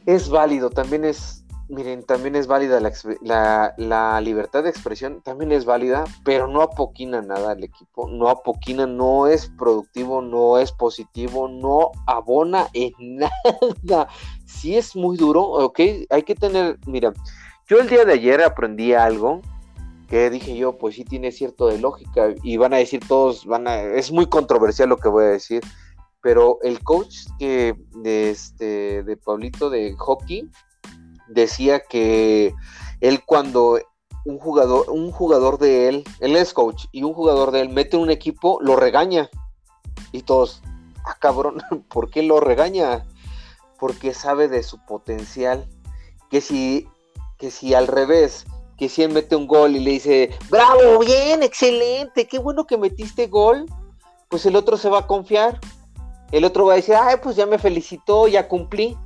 es 0.07 0.29
válido, 0.29 0.71
también 0.71 1.05
es, 1.05 1.45
miren, 1.69 2.03
también 2.03 2.35
es 2.35 2.47
válida 2.47 2.79
la, 3.21 3.73
la- 3.77 4.21
libertad 4.21 4.63
de 4.63 4.69
expresión, 4.71 5.21
también 5.21 5.51
es 5.51 5.65
válida, 5.65 6.03
pero 6.23 6.47
no 6.47 6.61
apoquina 6.63 7.21
nada 7.21 7.51
al 7.51 7.63
equipo, 7.63 8.07
no 8.09 8.29
apoquina, 8.29 8.87
no 8.87 9.27
es 9.27 9.51
productivo, 9.57 10.23
no 10.23 10.57
es 10.57 10.71
positivo, 10.71 11.47
no 11.47 11.91
abona 12.07 12.67
en 12.73 12.93
nada. 13.83 14.07
Sí 14.45 14.75
es 14.75 14.95
muy 14.95 15.15
duro, 15.15 15.43
ok, 15.43 15.79
hay 16.09 16.23
que 16.23 16.33
tener, 16.33 16.79
mira, 16.87 17.13
yo 17.67 17.79
el 17.79 17.87
día 17.87 18.03
de 18.03 18.13
ayer 18.13 18.41
aprendí 18.41 18.93
algo 18.93 19.41
que 20.09 20.29
dije 20.31 20.55
yo, 20.57 20.77
pues 20.77 20.95
sí 20.95 21.03
tiene 21.03 21.31
cierto 21.31 21.67
de 21.67 21.79
lógica 21.79 22.33
y 22.43 22.57
van 22.57 22.73
a 22.73 22.77
decir 22.77 23.01
todos, 23.07 23.45
van 23.45 23.67
a, 23.67 23.79
es 23.81 24.11
muy 24.11 24.27
controversial 24.27 24.89
lo 24.89 24.97
que 24.97 25.09
voy 25.09 25.25
a 25.25 25.29
decir, 25.29 25.63
pero 26.25 26.57
el 26.63 26.81
coach 26.81 27.27
que 27.37 27.75
de 27.91 28.31
este 28.31 29.03
de 29.03 29.15
Pablito 29.15 29.69
de 29.69 29.93
hockey 29.95 30.49
decía 31.27 31.81
que 31.81 32.51
él 32.99 33.23
cuando 33.23 33.79
un 34.25 34.39
jugador 34.39 34.89
un 34.89 35.11
jugador 35.11 35.59
de 35.59 35.87
él, 35.87 36.03
él 36.21 36.35
es 36.35 36.51
coach 36.51 36.85
y 36.91 37.03
un 37.03 37.13
jugador 37.13 37.51
de 37.51 37.61
él 37.61 37.69
mete 37.69 37.95
un 37.95 38.09
equipo, 38.09 38.57
lo 38.59 38.75
regaña 38.75 39.29
y 40.11 40.23
todos, 40.23 40.63
ah 41.05 41.15
cabrón, 41.19 41.61
¿por 41.89 42.09
qué 42.09 42.23
lo 42.23 42.39
regaña? 42.39 43.05
Porque 43.77 44.11
sabe 44.15 44.47
de 44.47 44.63
su 44.63 44.83
potencial, 44.83 45.69
que 46.31 46.41
si 46.41 46.87
que 47.37 47.51
si 47.51 47.75
al 47.75 47.85
revés 47.85 48.47
que 48.79 48.89
si 48.89 49.03
él 49.03 49.11
mete 49.11 49.35
un 49.35 49.45
gol 49.45 49.75
y 49.75 49.79
le 49.79 49.91
dice, 49.91 50.31
bravo, 50.49 50.97
bien, 51.01 51.43
excelente, 51.43 52.27
qué 52.27 52.39
bueno 52.39 52.65
que 52.65 52.79
metiste 52.79 53.27
gol, 53.27 53.67
pues 54.27 54.47
el 54.47 54.55
otro 54.55 54.75
se 54.75 54.89
va 54.89 55.01
a 55.01 55.07
confiar. 55.07 55.61
El 56.35 56.43
otro 56.43 56.65
va 56.65 56.73
a 56.73 56.75
decir, 56.75 56.95
ay, 56.95 57.15
pues 57.23 57.37
ya 57.37 57.45
me 57.45 57.57
felicitó, 57.57 58.27
ya 58.27 58.49
cumplí. 58.49 58.97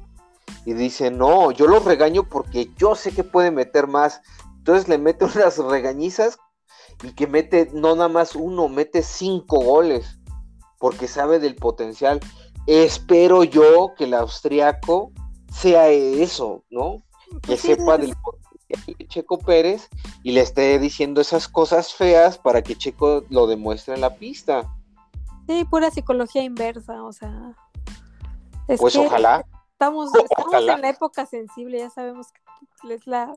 Y 0.66 0.74
dice, 0.74 1.12
no, 1.12 1.52
yo 1.52 1.68
los 1.68 1.86
regaño 1.86 2.28
porque 2.28 2.72
yo 2.76 2.96
sé 2.96 3.12
que 3.12 3.24
puede 3.24 3.52
meter 3.52 3.86
más. 3.86 4.20
Entonces 4.58 4.88
le 4.88 4.98
mete 4.98 5.26
unas 5.36 5.60
regañizas 5.60 6.40
y 7.04 7.12
que 7.14 7.28
mete 7.28 7.70
no 7.72 7.94
nada 7.94 8.10
más 8.10 8.36
uno, 8.36 8.68
mete 8.68 9.04
cinco 9.04 9.60
goles. 9.60 10.20
Porque 10.80 11.08
sabe 11.08 11.38
del 11.38 11.56
potencial. 11.56 12.20
Espero 12.66 13.44
yo 13.44 13.94
que 13.96 14.06
el 14.06 14.16
austriaco 14.16 15.12
sea 15.54 15.90
eso, 15.90 16.64
¿no? 16.72 17.04
Que 17.44 17.50
Pues 17.50 17.62
sí, 17.62 17.68
sepa 17.68 18.00
del 18.00 18.16
potencial 18.16 18.98
de 18.98 19.08
Checo 19.08 19.38
Pérez 19.38 19.88
y 20.24 20.32
le 20.32 20.42
esté 20.42 20.80
diciendo 20.80 21.22
esas 21.22 21.48
cosas 21.48 21.94
feas 21.94 22.40
para 22.40 22.64
que 22.64 22.76
Checo 22.76 23.24
lo 23.30 23.46
demuestre 23.46 23.94
en 23.94 24.02
la 24.02 24.16
pista. 24.16 24.68
Sí, 25.50 25.66
pura 25.66 25.89
psicología 25.89 26.43
inversa, 26.43 27.04
o 27.04 27.12
sea. 27.12 27.56
es 28.68 28.80
Pues 28.80 28.93
que 28.93 29.00
ojalá. 29.00 29.43
Estamos, 29.72 30.14
estamos 30.30 30.47
Ojalá. 30.47 30.74
en 30.76 30.82
la 30.82 30.89
época 30.89 31.26
sensible, 31.26 31.80
ya 31.80 31.89
sabemos 31.89 32.28
que 32.84 32.93
es 32.93 33.08
la, 33.08 33.34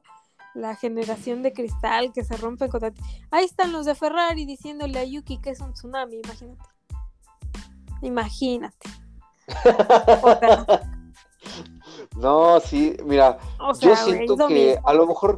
la 0.53 0.77
generación 0.77 1.43
de 1.43 1.55
cristal 1.55 2.13
que 2.13 2.23
se 2.23 2.37
rompe 2.37 2.69
contra 2.69 2.91
ti. 2.91 3.01
Ahí 3.31 3.47
están 3.47 3.73
los 3.73 3.87
de 3.87 3.95
Ferrari 3.95 4.45
diciéndole 4.45 4.99
a 4.99 5.05
Yuki 5.05 5.39
que 5.39 5.49
es 5.49 5.61
un 5.61 5.73
tsunami, 5.73 6.21
imagínate. 6.23 6.69
Imagínate. 8.03 8.91
O 10.23 10.39
sea, 10.39 10.67
No, 12.17 12.61
sí, 12.61 12.95
mira, 13.07 13.39
o 13.59 13.73
sea, 13.73 13.89
yo 13.89 13.97
siento 13.97 14.37
que 14.49 14.75
mismo. 14.75 14.87
a 14.87 14.93
lo 14.93 15.07
mejor, 15.07 15.37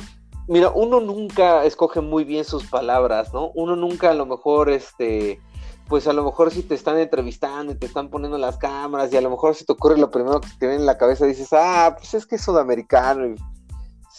mira, 0.49 0.71
uno 0.71 0.99
nunca 0.99 1.65
escoge 1.65 2.01
muy 2.01 2.25
bien 2.25 2.45
sus 2.45 2.65
palabras, 2.67 3.33
¿no? 3.33 3.53
Uno 3.55 3.77
nunca 3.77 4.11
a 4.11 4.15
lo 4.15 4.27
mejor, 4.27 4.71
este, 4.71 5.41
pues 5.89 6.07
a 6.07 6.13
lo 6.13 6.25
mejor 6.25 6.51
si 6.51 6.63
te 6.63 6.75
están 6.75 6.99
entrevistando 6.99 7.73
y 7.73 7.77
te 7.77 7.87
están 7.87 8.09
poniendo 8.09 8.39
las 8.39 8.57
cámaras 8.57 9.13
y 9.13 9.17
a 9.17 9.21
lo 9.21 9.31
mejor 9.31 9.55
si 9.55 9.65
te 9.65 9.73
ocurre 9.73 9.99
lo 9.99 10.11
primero 10.11 10.41
que 10.41 10.49
te 10.59 10.67
viene 10.67 10.77
en 10.81 10.87
la 10.87 10.97
cabeza 10.99 11.27
dices, 11.27 11.49
ah, 11.53 11.95
pues 11.99 12.15
es 12.15 12.27
que 12.27 12.37
es 12.37 12.43
sudamericano. 12.43 13.27
y- 13.27 13.37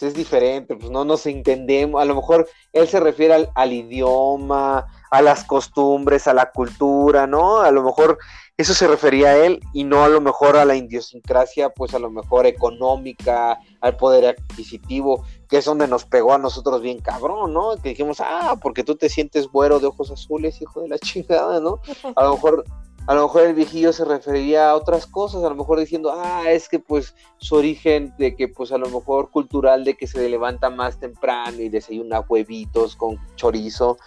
es 0.02 0.14
diferente, 0.14 0.76
pues 0.76 0.90
no 0.90 1.06
nos 1.06 1.26
entendemos, 1.26 2.02
a 2.02 2.06
lo 2.06 2.16
mejor 2.16 2.48
él 2.74 2.88
se 2.88 3.00
refiere 3.00 3.48
al, 3.54 3.74
idioma, 3.74 4.88
a 5.10 5.22
las 5.22 5.44
costumbres, 5.44 6.28
a 6.28 6.34
la 6.34 6.52
cultura, 6.52 7.28
¿no? 7.28 7.62
A 7.62 7.72
lo 7.72 7.84
mejor 7.84 8.18
eso 8.58 8.74
se 8.74 8.88
refería 8.88 9.30
a 9.30 9.46
él 9.46 9.60
y 9.74 9.84
no 9.84 10.04
a 10.04 10.10
lo 10.10 10.22
mejor 10.22 10.56
a 10.58 10.66
la 10.66 10.76
idiosincrasia, 10.76 11.70
pues 11.70 11.94
a 11.94 12.00
lo 12.00 12.10
mejor 12.10 12.46
económica, 12.46 13.60
al 13.82 13.98
poder 13.98 14.26
adquisitivo, 14.26 15.24
que 15.50 15.58
es 15.58 15.66
donde 15.66 15.88
nos 15.88 16.06
pegó 16.06 16.34
a 16.34 16.38
nosotros 16.38 16.82
bien 16.82 17.00
cabrón, 17.00 17.54
¿no? 17.54 17.76
Que 17.82 17.90
dijimos, 17.90 18.22
ah, 18.22 18.58
porque 18.62 18.84
tú 18.84 18.96
te 18.96 19.10
sientes 19.10 19.48
güero 19.48 19.80
de 19.80 19.88
ojos 19.88 20.12
azules, 20.12 20.62
hijo 20.62 20.82
de 20.82 20.90
la 20.90 21.00
chingada, 21.00 21.60
¿no? 21.60 21.80
A 22.16 22.24
lo 22.24 22.34
mejor 22.34 22.66
a 23.08 23.14
lo 23.14 23.24
mejor 23.24 23.44
el 23.44 23.54
viejillo 23.54 23.94
se 23.94 24.04
referiría 24.04 24.70
a 24.70 24.76
otras 24.76 25.06
cosas, 25.06 25.44
a 25.44 25.50
lo 25.50 25.56
mejor 25.56 25.80
diciendo, 25.80 26.12
ah, 26.16 26.50
es 26.50 26.68
que 26.68 26.80
pues 26.80 27.14
su 27.38 27.56
origen 27.56 28.14
de 28.18 28.36
que 28.36 28.48
pues 28.48 28.72
a 28.72 28.78
lo 28.78 28.90
mejor 28.90 29.30
cultural 29.30 29.84
de 29.84 29.96
que 29.96 30.08
se 30.08 30.28
levanta 30.28 30.70
más 30.70 31.00
temprano 31.00 31.62
y 31.62 31.70
desayuna 31.70 32.22
huevitos 32.22 32.96
con 32.96 33.20
chorizo, 33.36 33.98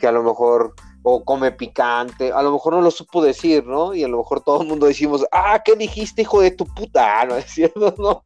que 0.00 0.06
a 0.06 0.12
lo 0.12 0.22
mejor 0.22 0.74
o 1.02 1.24
come 1.24 1.52
picante, 1.52 2.32
a 2.32 2.42
lo 2.42 2.52
mejor 2.52 2.74
no 2.74 2.82
lo 2.82 2.90
supo 2.90 3.22
decir, 3.22 3.64
¿no? 3.64 3.94
Y 3.94 4.04
a 4.04 4.08
lo 4.08 4.18
mejor 4.18 4.42
todo 4.42 4.62
el 4.62 4.68
mundo 4.68 4.86
decimos, 4.86 5.24
ah, 5.32 5.62
¿qué 5.64 5.74
dijiste, 5.76 6.22
hijo 6.22 6.40
de 6.40 6.50
tu 6.50 6.66
puta? 6.66 7.24
¿No 7.24 7.36
es? 7.36 7.54
¿No? 7.98 8.24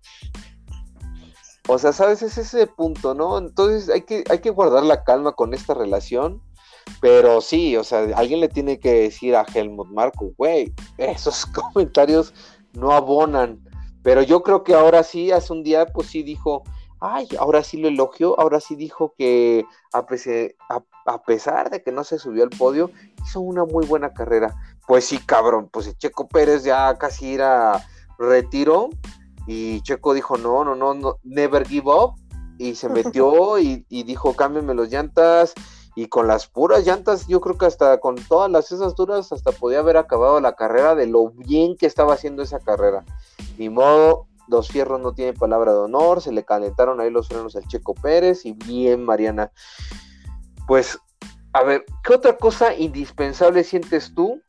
O 1.68 1.78
sea, 1.78 1.92
¿sabes? 1.92 2.22
Es 2.22 2.36
ese 2.38 2.66
punto, 2.66 3.14
¿no? 3.14 3.38
Entonces 3.38 3.88
hay 3.90 4.02
que, 4.02 4.24
hay 4.30 4.40
que 4.40 4.50
guardar 4.50 4.82
la 4.82 5.04
calma 5.04 5.32
con 5.32 5.54
esta 5.54 5.74
relación 5.74 6.42
pero 7.00 7.40
sí, 7.40 7.76
o 7.76 7.84
sea, 7.84 8.06
alguien 8.16 8.40
le 8.40 8.48
tiene 8.48 8.78
que 8.78 8.92
decir 8.92 9.36
a 9.36 9.46
Helmut 9.54 9.88
Marco, 9.88 10.32
güey, 10.36 10.72
esos 10.98 11.46
comentarios 11.72 12.34
no 12.72 12.92
abonan. 12.92 13.60
Pero 14.02 14.22
yo 14.22 14.42
creo 14.42 14.64
que 14.64 14.74
ahora 14.74 15.02
sí, 15.02 15.30
hace 15.30 15.52
un 15.52 15.62
día, 15.62 15.86
pues 15.86 16.08
sí 16.08 16.22
dijo, 16.22 16.64
ay, 17.00 17.28
ahora 17.38 17.62
sí 17.62 17.78
lo 17.78 17.88
elogió, 17.88 18.38
ahora 18.38 18.60
sí 18.60 18.76
dijo 18.76 19.14
que 19.16 19.64
a, 19.92 20.06
pesar 21.26 21.70
de 21.70 21.82
que 21.82 21.92
no 21.92 22.04
se 22.04 22.18
subió 22.18 22.44
al 22.44 22.50
podio, 22.50 22.90
hizo 23.24 23.40
una 23.40 23.64
muy 23.64 23.86
buena 23.86 24.12
carrera. 24.12 24.54
Pues 24.86 25.06
sí, 25.06 25.18
cabrón, 25.18 25.68
pues 25.72 25.96
Checo 25.98 26.28
Pérez 26.28 26.64
ya 26.64 26.94
casi 26.96 27.34
era 27.34 27.86
retiro 28.18 28.90
y 29.46 29.80
Checo 29.82 30.14
dijo, 30.14 30.36
no, 30.36 30.64
no, 30.64 30.74
no, 30.74 30.94
no 30.94 31.18
never 31.24 31.66
give 31.66 31.90
up 31.90 32.14
y 32.58 32.74
se 32.74 32.88
metió 32.88 33.58
y, 33.58 33.84
y 33.88 34.02
dijo, 34.04 34.34
cámbiame 34.34 34.74
los 34.74 34.90
llantas 34.90 35.54
y 35.94 36.06
con 36.06 36.26
las 36.26 36.46
puras 36.46 36.86
llantas, 36.86 37.26
yo 37.26 37.40
creo 37.40 37.58
que 37.58 37.66
hasta 37.66 37.98
con 37.98 38.14
todas 38.16 38.50
las 38.50 38.70
esas 38.70 38.94
duras, 38.94 39.32
hasta 39.32 39.52
podía 39.52 39.80
haber 39.80 39.96
acabado 39.96 40.40
la 40.40 40.54
carrera 40.54 40.94
de 40.94 41.06
lo 41.06 41.30
bien 41.30 41.76
que 41.76 41.86
estaba 41.86 42.14
haciendo 42.14 42.42
esa 42.42 42.60
carrera. 42.60 43.04
Ni 43.58 43.68
modo, 43.68 44.26
los 44.48 44.68
fierros 44.68 45.00
no 45.00 45.12
tienen 45.12 45.34
palabra 45.34 45.72
de 45.72 45.78
honor, 45.78 46.20
se 46.20 46.32
le 46.32 46.44
calentaron 46.44 47.00
ahí 47.00 47.10
los 47.10 47.28
frenos 47.28 47.56
al 47.56 47.66
Checo 47.66 47.94
Pérez 47.94 48.46
y 48.46 48.52
bien, 48.52 49.04
Mariana. 49.04 49.50
Pues, 50.66 50.98
a 51.52 51.62
ver, 51.64 51.84
¿qué 52.04 52.14
otra 52.14 52.36
cosa 52.36 52.74
indispensable 52.74 53.64
sientes 53.64 54.14
tú 54.14 54.40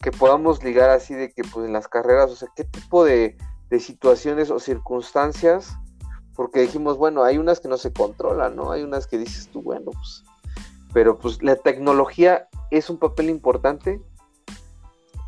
que 0.00 0.10
podamos 0.10 0.62
ligar 0.64 0.90
así 0.90 1.14
de 1.14 1.30
que 1.30 1.42
pues 1.44 1.66
en 1.66 1.72
las 1.72 1.86
carreras, 1.86 2.30
o 2.30 2.36
sea, 2.36 2.48
qué 2.56 2.64
tipo 2.64 3.04
de, 3.04 3.36
de 3.68 3.80
situaciones 3.80 4.50
o 4.50 4.58
circunstancias? 4.58 5.72
Porque 6.34 6.60
dijimos, 6.60 6.96
bueno, 6.96 7.22
hay 7.22 7.38
unas 7.38 7.60
que 7.60 7.68
no 7.68 7.76
se 7.76 7.92
controlan, 7.92 8.56
¿no? 8.56 8.72
Hay 8.72 8.82
unas 8.82 9.06
que 9.06 9.18
dices 9.18 9.48
tú, 9.52 9.62
bueno, 9.62 9.90
pues 9.92 10.24
pero 10.92 11.18
pues 11.18 11.42
la 11.42 11.56
tecnología 11.56 12.48
es 12.70 12.90
un 12.90 12.98
papel 12.98 13.30
importante. 13.30 14.00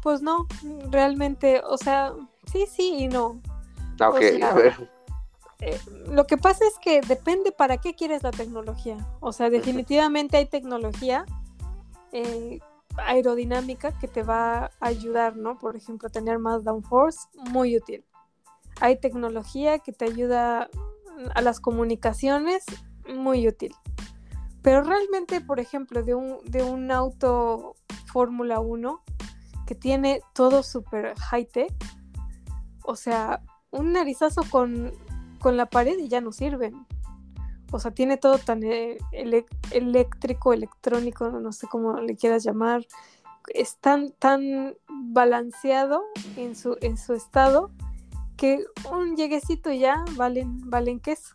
Pues 0.02 0.22
no, 0.22 0.46
realmente, 0.90 1.62
o 1.64 1.76
sea, 1.76 2.12
sí, 2.50 2.66
sí 2.68 2.94
y 2.98 3.08
no. 3.08 3.40
Ah, 4.00 4.10
ok, 4.10 4.20
a 4.42 4.54
ver. 4.54 4.90
Eh, 5.60 5.78
lo 6.08 6.26
que 6.26 6.36
pasa 6.36 6.66
es 6.66 6.74
que 6.80 7.00
depende 7.02 7.52
para 7.52 7.78
qué 7.78 7.94
quieres 7.94 8.24
la 8.24 8.32
tecnología. 8.32 8.96
O 9.20 9.32
sea, 9.32 9.48
definitivamente 9.48 10.36
hay 10.36 10.46
tecnología 10.46 11.24
eh, 12.10 12.58
aerodinámica 12.96 13.96
que 13.96 14.08
te 14.08 14.24
va 14.24 14.64
a 14.64 14.70
ayudar, 14.80 15.36
¿no? 15.36 15.58
Por 15.58 15.76
ejemplo, 15.76 16.10
tener 16.10 16.40
más 16.40 16.64
downforce, 16.64 17.20
muy 17.50 17.76
útil. 17.76 18.04
Hay 18.80 18.98
tecnología 18.98 19.78
que 19.78 19.92
te 19.92 20.04
ayuda 20.04 20.68
a 21.34 21.42
las 21.42 21.60
comunicaciones, 21.60 22.64
muy 23.06 23.46
útil. 23.46 23.72
Pero 24.62 24.82
realmente, 24.82 25.40
por 25.40 25.58
ejemplo, 25.58 26.02
de 26.02 26.14
un, 26.14 26.38
de 26.44 26.62
un 26.62 26.90
auto 26.90 27.74
Fórmula 28.06 28.60
1 28.60 29.02
que 29.66 29.74
tiene 29.74 30.20
todo 30.34 30.62
súper 30.62 31.16
high-tech, 31.18 31.72
o 32.84 32.96
sea, 32.96 33.42
un 33.70 33.92
narizazo 33.92 34.42
con, 34.50 34.92
la 35.44 35.66
pared 35.66 35.98
y 35.98 36.08
ya 36.08 36.20
no 36.20 36.30
sirven. 36.30 36.86
O 37.72 37.80
sea, 37.80 37.90
tiene 37.90 38.16
todo 38.18 38.38
tan 38.38 38.62
eh, 38.62 38.98
eléctrico, 39.70 40.52
electrónico, 40.52 41.30
no 41.30 41.52
sé 41.52 41.66
cómo 41.66 42.00
le 42.00 42.16
quieras 42.16 42.44
llamar. 42.44 42.86
Es 43.48 43.78
tan, 43.78 44.12
tan 44.12 44.76
balanceado 44.88 46.04
en 46.36 46.54
su, 46.54 46.76
en 46.80 46.96
su 46.96 47.14
estado 47.14 47.72
que 48.36 48.64
un 48.92 49.16
lleguecito 49.16 49.72
ya 49.72 50.04
valen, 50.16 50.58
valen 50.70 51.00
queso. 51.00 51.34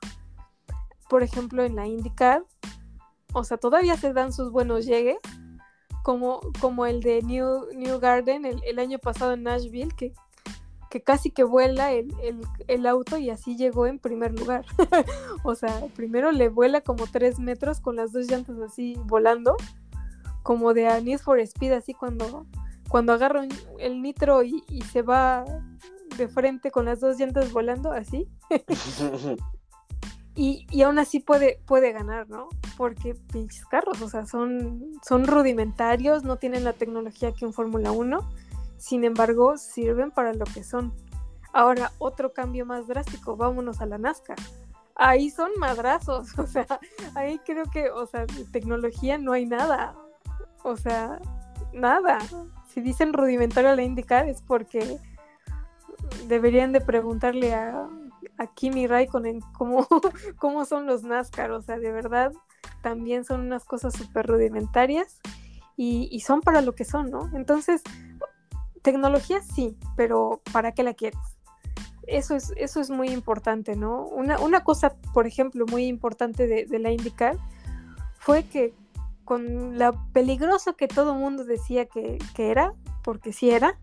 Por 1.09 1.23
ejemplo, 1.23 1.63
en 1.63 1.75
la 1.75 1.87
IndyCar 1.87 2.45
o 3.37 3.43
sea, 3.43 3.57
todavía 3.57 3.97
se 3.97 4.13
dan 4.13 4.33
sus 4.33 4.51
buenos 4.51 4.85
llegues, 4.85 5.17
como, 6.03 6.39
como 6.59 6.85
el 6.85 7.01
de 7.01 7.21
New, 7.21 7.67
New 7.73 7.99
Garden 7.99 8.45
el, 8.45 8.79
año 8.79 8.97
pasado 8.97 9.33
en 9.33 9.43
Nashville, 9.43 9.93
que, 9.95 10.13
que 10.89 11.01
casi 11.01 11.31
que 11.31 11.43
vuela 11.43 11.91
el, 11.91 12.85
auto 12.85 13.17
y 13.17 13.29
así 13.29 13.57
llegó 13.57 13.87
en 13.87 13.99
primer 13.99 14.37
lugar. 14.37 14.65
o 15.43 15.53
sea, 15.55 15.81
primero 15.95 16.31
le 16.31 16.49
vuela 16.49 16.81
como 16.81 17.07
tres 17.07 17.39
metros 17.39 17.79
con 17.81 17.95
las 17.95 18.11
dos 18.11 18.27
llantas 18.27 18.57
así 18.59 18.97
volando, 19.05 19.55
como 20.43 20.73
de 20.73 20.87
a 20.87 20.99
Need 21.01 21.19
for 21.19 21.39
Speed, 21.39 21.73
así 21.73 21.93
cuando, 21.93 22.45
cuando 22.89 23.13
agarra 23.13 23.45
el 23.79 24.01
nitro 24.01 24.43
y 24.43 24.63
se 24.91 25.01
va 25.01 25.43
de 26.17 26.27
frente 26.27 26.71
con 26.71 26.85
las 26.85 26.99
dos 26.99 27.19
llantas 27.19 27.51
volando, 27.51 27.91
así. 27.91 28.27
Y, 30.39 30.67
aún 30.83 30.99
así 30.99 31.19
puede, 31.19 31.59
puede 31.65 31.91
ganar, 31.91 32.29
¿no? 32.29 32.49
Porque 32.77 33.15
pinches 33.15 33.65
carros, 33.65 34.03
o 34.03 34.07
sea, 34.07 34.27
son, 34.27 34.91
son 35.01 35.25
rudimentarios, 35.25 36.23
no 36.23 36.35
tienen 36.35 36.63
la 36.63 36.73
tecnología 36.73 37.31
que 37.31 37.43
un 37.43 37.53
Fórmula 37.53 37.91
1, 37.91 38.19
sin 38.77 39.03
embargo, 39.03 39.57
sirven 39.57 40.11
para 40.11 40.35
lo 40.35 40.45
que 40.45 40.63
son. 40.63 40.93
Ahora, 41.53 41.91
otro 41.97 42.33
cambio 42.33 42.67
más 42.67 42.85
drástico, 42.85 43.35
vámonos 43.35 43.81
a 43.81 43.87
la 43.87 43.97
NASCAR. 43.97 44.37
Ahí 44.93 45.31
son 45.31 45.49
madrazos, 45.57 46.27
o 46.37 46.45
sea, 46.45 46.67
ahí 47.15 47.39
creo 47.43 47.65
que, 47.71 47.89
o 47.89 48.05
sea, 48.05 48.27
tecnología 48.51 49.17
no 49.17 49.33
hay 49.33 49.47
nada, 49.47 49.95
o 50.63 50.77
sea, 50.77 51.19
nada. 51.73 52.19
Si 52.67 52.79
dicen 52.81 53.13
rudimentario 53.13 53.71
a 53.71 53.75
la 53.75 53.81
indicar 53.81 54.29
es 54.29 54.43
porque 54.43 54.99
deberían 56.27 56.73
de 56.73 56.81
preguntarle 56.81 57.55
a 57.55 57.89
a 58.37 58.47
Kimi 58.47 58.87
Raikkonen 58.87 59.41
cómo, 59.57 59.87
cómo 60.37 60.65
son 60.65 60.85
los 60.85 61.03
NASCAR, 61.03 61.51
o 61.51 61.61
sea, 61.61 61.77
de 61.77 61.91
verdad 61.91 62.31
también 62.81 63.25
son 63.25 63.41
unas 63.41 63.65
cosas 63.65 63.93
súper 63.93 64.27
rudimentarias 64.27 65.19
y, 65.75 66.19
son 66.21 66.41
para 66.41 66.61
lo 66.61 66.73
que 66.73 66.85
son, 66.85 67.11
¿no? 67.11 67.29
Entonces, 67.35 67.83
tecnología 68.81 69.41
sí, 69.41 69.77
pero 69.95 70.41
¿para 70.51 70.71
qué 70.71 70.81
la 70.81 70.95
quieres? 70.95 71.19
Eso 72.07 72.35
es, 72.35 72.51
eso 72.55 72.79
es 72.79 72.89
muy 72.89 73.09
importante, 73.09 73.75
¿no? 73.75 74.05
Una, 74.07 74.39
una 74.39 74.63
cosa, 74.63 74.95
por 75.13 75.27
ejemplo, 75.27 75.65
muy 75.67 75.85
importante 75.85 76.47
de, 76.47 76.79
la 76.79 76.91
IndyCar 76.91 77.37
fue 78.17 78.43
que 78.43 78.73
con 79.23 79.77
lo 79.77 79.91
peligroso 80.13 80.75
que 80.75 80.87
todo 80.87 81.13
mundo 81.13 81.43
decía 81.43 81.85
que, 81.85 82.17
era, 82.37 82.73
porque 83.03 83.33
sí 83.33 83.51
era, 83.51 83.77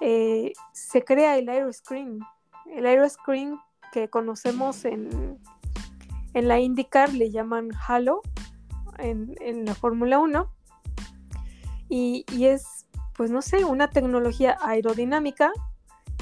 eh, 0.00 0.52
se 0.72 1.02
crea 1.02 1.36
el 1.36 1.48
aeroscreen. 1.48 2.20
El 2.66 2.86
aeroscreen 2.86 3.58
que 3.92 4.08
conocemos 4.08 4.84
en, 4.84 5.38
en 6.34 6.48
la 6.48 6.60
IndyCar 6.60 7.12
le 7.12 7.30
llaman 7.30 7.70
Halo 7.86 8.22
en, 8.98 9.64
la 9.64 9.74
Fórmula 9.74 10.18
1 10.18 10.50
y, 11.88 12.24
es, 12.44 12.86
pues 13.16 13.30
no 13.30 13.42
sé, 13.42 13.64
una 13.64 13.90
tecnología 13.90 14.56
aerodinámica 14.62 15.50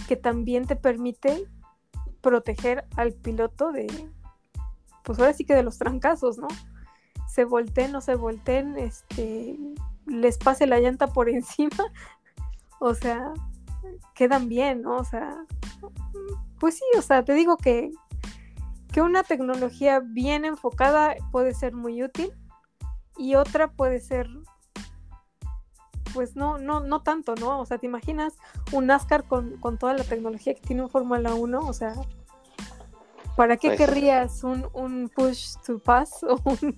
que 0.06 0.16
también 0.16 0.66
te 0.66 0.76
permite 0.76 1.46
proteger 2.22 2.86
al 2.96 3.12
piloto 3.12 3.70
de, 3.72 3.86
pues 5.02 5.18
ahora 5.18 5.34
sí 5.34 5.44
que 5.44 5.54
de 5.54 5.62
los 5.62 5.78
trancazos, 5.78 6.38
¿no? 6.38 6.48
Se 7.28 7.44
volteen 7.44 7.94
o 7.94 8.00
se 8.00 8.14
volteen, 8.14 8.78
este, 8.78 9.58
les 10.06 10.38
pase 10.38 10.66
la 10.66 10.80
llanta 10.80 11.08
por 11.08 11.28
encima, 11.28 11.92
o 12.80 12.94
sea, 12.94 13.34
quedan 14.14 14.48
bien, 14.48 14.82
¿no? 14.82 14.96
O 14.96 15.04
sea, 15.04 15.44
pues 16.59 16.76
sí, 16.76 16.84
o 16.96 17.02
sea, 17.02 17.24
te 17.24 17.34
digo 17.34 17.56
que, 17.56 17.90
que 18.92 19.02
una 19.02 19.22
tecnología 19.22 20.00
bien 20.00 20.44
enfocada 20.44 21.14
puede 21.30 21.54
ser 21.54 21.74
muy 21.74 22.02
útil 22.02 22.32
y 23.16 23.34
otra 23.34 23.70
puede 23.72 24.00
ser 24.00 24.28
pues 26.14 26.36
no, 26.36 26.59
no, 26.59 26.80
no 26.80 27.02
tanto, 27.02 27.34
¿no? 27.34 27.61
O 27.61 27.66
sea, 27.66 27.78
¿te 27.78 27.86
imaginas 27.86 28.34
un 28.72 28.86
NASCAR 28.86 29.24
con, 29.24 29.59
toda 29.78 29.94
la 29.94 30.04
tecnología 30.04 30.54
que 30.54 30.61
tiene 30.61 30.82
un 30.82 30.90
Fórmula 30.90 31.34
1? 31.34 31.61
O 31.61 31.72
sea, 31.72 31.94
¿Para 33.36 33.56
qué 33.56 33.76
querrías 33.76 34.42
un, 34.42 34.66
un, 34.72 35.09
push 35.14 35.54
to 35.64 35.78
pass 35.78 36.22
o 36.24 36.40
un, 36.44 36.76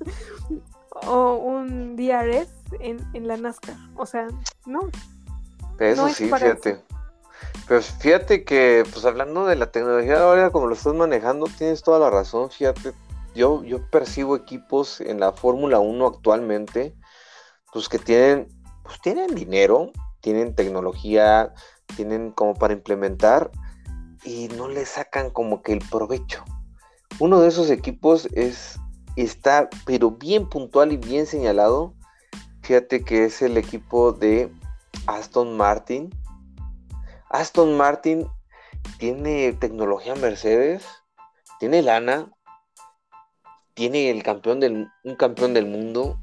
o 1.07 1.37
un 1.37 1.97
DRS 1.97 2.51
en, 2.81 2.99
en 3.14 3.28
la 3.28 3.39
NASCAR? 3.39 3.76
O 3.97 4.05
sea, 4.05 4.28
no. 4.66 4.91
Eso 5.78 6.09
sí, 6.11 6.24
fíjate. 6.24 6.83
Pero 7.66 7.82
fíjate 7.82 8.45
que, 8.45 8.84
pues 8.93 9.05
hablando 9.05 9.47
de 9.47 9.57
la 9.57 9.70
tecnología 9.70 10.22
ahora, 10.22 10.51
como 10.51 10.66
lo 10.66 10.74
estás 10.74 10.95
manejando, 10.95 11.47
tienes 11.47 11.82
toda 11.82 11.99
la 11.99 12.11
razón. 12.11 12.51
Fíjate, 12.51 12.93
yo, 13.34 13.62
yo 13.62 13.88
percibo 13.91 14.36
equipos 14.36 15.01
en 15.01 15.20
la 15.20 15.32
Fórmula 15.32 15.78
1 15.78 16.07
actualmente, 16.07 16.95
pues 17.72 17.88
que 17.88 17.99
tienen, 17.99 18.49
pues 18.82 19.01
tienen 19.01 19.34
dinero, 19.34 19.93
tienen 20.20 20.55
tecnología, 20.55 21.55
tienen 21.97 22.32
como 22.32 22.55
para 22.55 22.72
implementar 22.72 23.51
y 24.24 24.49
no 24.57 24.68
le 24.68 24.84
sacan 24.84 25.30
como 25.30 25.62
que 25.62 25.72
el 25.72 25.80
provecho. 25.91 26.45
Uno 27.18 27.41
de 27.41 27.49
esos 27.49 27.70
equipos 27.70 28.26
es, 28.32 28.78
está, 29.16 29.68
pero 29.84 30.11
bien 30.11 30.49
puntual 30.49 30.93
y 30.93 30.97
bien 30.97 31.26
señalado. 31.26 31.95
Fíjate 32.62 33.05
que 33.05 33.24
es 33.24 33.43
el 33.43 33.57
equipo 33.57 34.12
de 34.12 34.53
Aston 35.07 35.57
Martin. 35.57 36.11
Aston 37.31 37.76
Martin 37.76 38.28
tiene 38.99 39.53
tecnología 39.53 40.14
Mercedes, 40.14 40.85
tiene 41.59 41.83
lana, 41.83 42.31
tiene 43.74 44.11
el 44.11 44.22
campeón 44.22 44.61
del, 44.61 44.89
un 45.05 45.16
campeón 45.16 45.55
del 45.55 45.66
mundo 45.66 46.20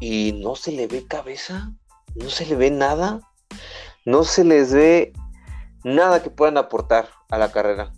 y 0.00 0.32
no 0.42 0.54
se 0.54 0.72
le 0.72 0.86
ve 0.86 1.06
cabeza, 1.06 1.72
no 2.14 2.28
se 2.30 2.46
le 2.46 2.56
ve 2.56 2.70
nada, 2.70 3.20
no 4.04 4.24
se 4.24 4.44
les 4.44 4.72
ve 4.72 5.12
nada 5.84 6.22
que 6.22 6.30
puedan 6.30 6.56
aportar 6.56 7.08
a 7.28 7.38
la 7.38 7.50
carrera. 7.50 7.92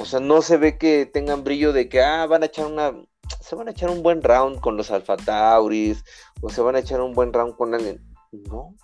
O 0.00 0.04
sea, 0.04 0.20
no 0.20 0.42
se 0.42 0.56
ve 0.56 0.78
que 0.78 1.06
tengan 1.06 1.44
brillo 1.44 1.72
de 1.72 1.88
que, 1.88 2.02
ah, 2.02 2.26
van 2.26 2.42
a 2.42 2.46
echar 2.46 2.66
una, 2.66 2.92
se 3.40 3.56
van 3.56 3.68
a 3.68 3.70
echar 3.70 3.88
un 3.90 4.02
buen 4.02 4.22
round 4.22 4.60
con 4.60 4.76
los 4.76 4.90
Alfa 4.90 5.16
Tauris, 5.16 6.04
o 6.42 6.50
se 6.50 6.60
van 6.60 6.76
a 6.76 6.80
echar 6.80 7.00
un 7.00 7.14
buen 7.14 7.32
round 7.32 7.56
con 7.56 7.72
alguien. 7.72 8.04
No. 8.32 8.74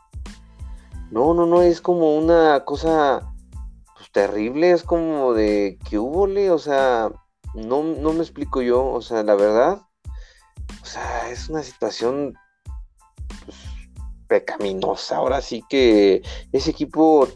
No, 1.13 1.35
no, 1.35 1.45
no, 1.45 1.61
es 1.61 1.83
como 1.83 2.17
una 2.17 2.65
cosa 2.65 3.35
pues, 3.95 4.11
terrible, 4.13 4.71
es 4.71 4.83
como 4.83 5.35
de 5.35 5.79
que 5.87 5.99
hubo, 5.99 6.23
o 6.23 6.59
sea, 6.59 7.13
no, 7.53 7.83
no 7.83 8.13
me 8.15 8.21
explico 8.21 8.63
yo, 8.63 8.83
o 8.83 9.03
sea, 9.03 9.23
la 9.23 9.35
verdad, 9.35 9.83
o 10.81 10.87
sea, 10.87 11.29
es 11.29 11.51
una 11.51 11.63
situación 11.63 12.33
pues, 13.45 13.59
pecaminosa. 14.27 15.19
Ahora 15.19 15.43
sí 15.43 15.63
que 15.69 16.23
ese 16.51 16.71
equipo 16.71 17.29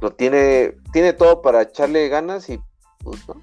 lo 0.00 0.14
tiene, 0.14 0.76
tiene 0.94 1.12
todo 1.12 1.42
para 1.42 1.60
echarle 1.60 2.08
ganas 2.08 2.48
y 2.48 2.58
pues 3.04 3.28
no. 3.28 3.34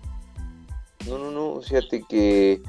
No, 1.07 1.17
no, 1.20 1.30
no, 1.30 1.61
fíjate 1.61 2.03
que 2.09 2.59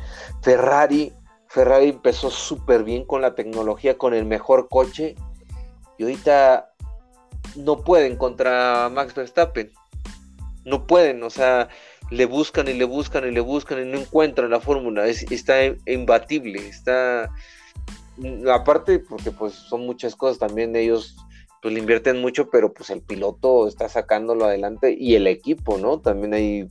Ferrari, 0.43 1.15
Ferrari 1.49 1.89
empezó 1.89 2.29
súper 2.29 2.85
bien 2.85 3.07
con 3.07 3.23
la 3.23 3.35
tecnología, 3.35 3.97
con 3.97 4.13
el 4.13 4.27
mejor 4.27 4.69
coche 4.69 5.15
y 5.97 6.03
ahorita 6.03 6.70
no 7.57 7.83
pueden 7.83 8.17
contra 8.17 8.89
Max 8.89 9.15
Verstappen. 9.15 9.71
No 10.65 10.87
pueden, 10.87 11.23
o 11.23 11.31
sea, 11.31 11.69
le 12.11 12.27
buscan 12.27 12.69
y 12.69 12.75
le 12.75 12.85
buscan 12.85 13.27
y 13.27 13.31
le 13.31 13.41
buscan 13.41 13.81
y 13.81 13.91
no 13.91 13.99
encuentran 13.99 14.51
la 14.51 14.61
fórmula. 14.61 15.07
está 15.07 15.55
imbatible, 15.87 16.69
está... 16.69 17.31
Aparte, 18.53 18.99
porque 18.99 19.31
pues 19.31 19.55
son 19.55 19.87
muchas 19.87 20.15
cosas 20.15 20.39
también 20.39 20.77
ellos 20.77 21.17
pues 21.63 21.75
le 21.75 21.81
invierten 21.81 22.21
mucho, 22.21 22.49
pero 22.51 22.73
pues 22.73 22.91
el 22.91 23.03
piloto 23.03 23.67
está 23.69 23.89
sacándolo 23.89 24.47
adelante 24.47 24.97
y 24.99 25.15
el 25.15 25.27
equipo, 25.27 25.79
¿no? 25.79 26.01
También 26.01 26.35
ahí 26.35 26.69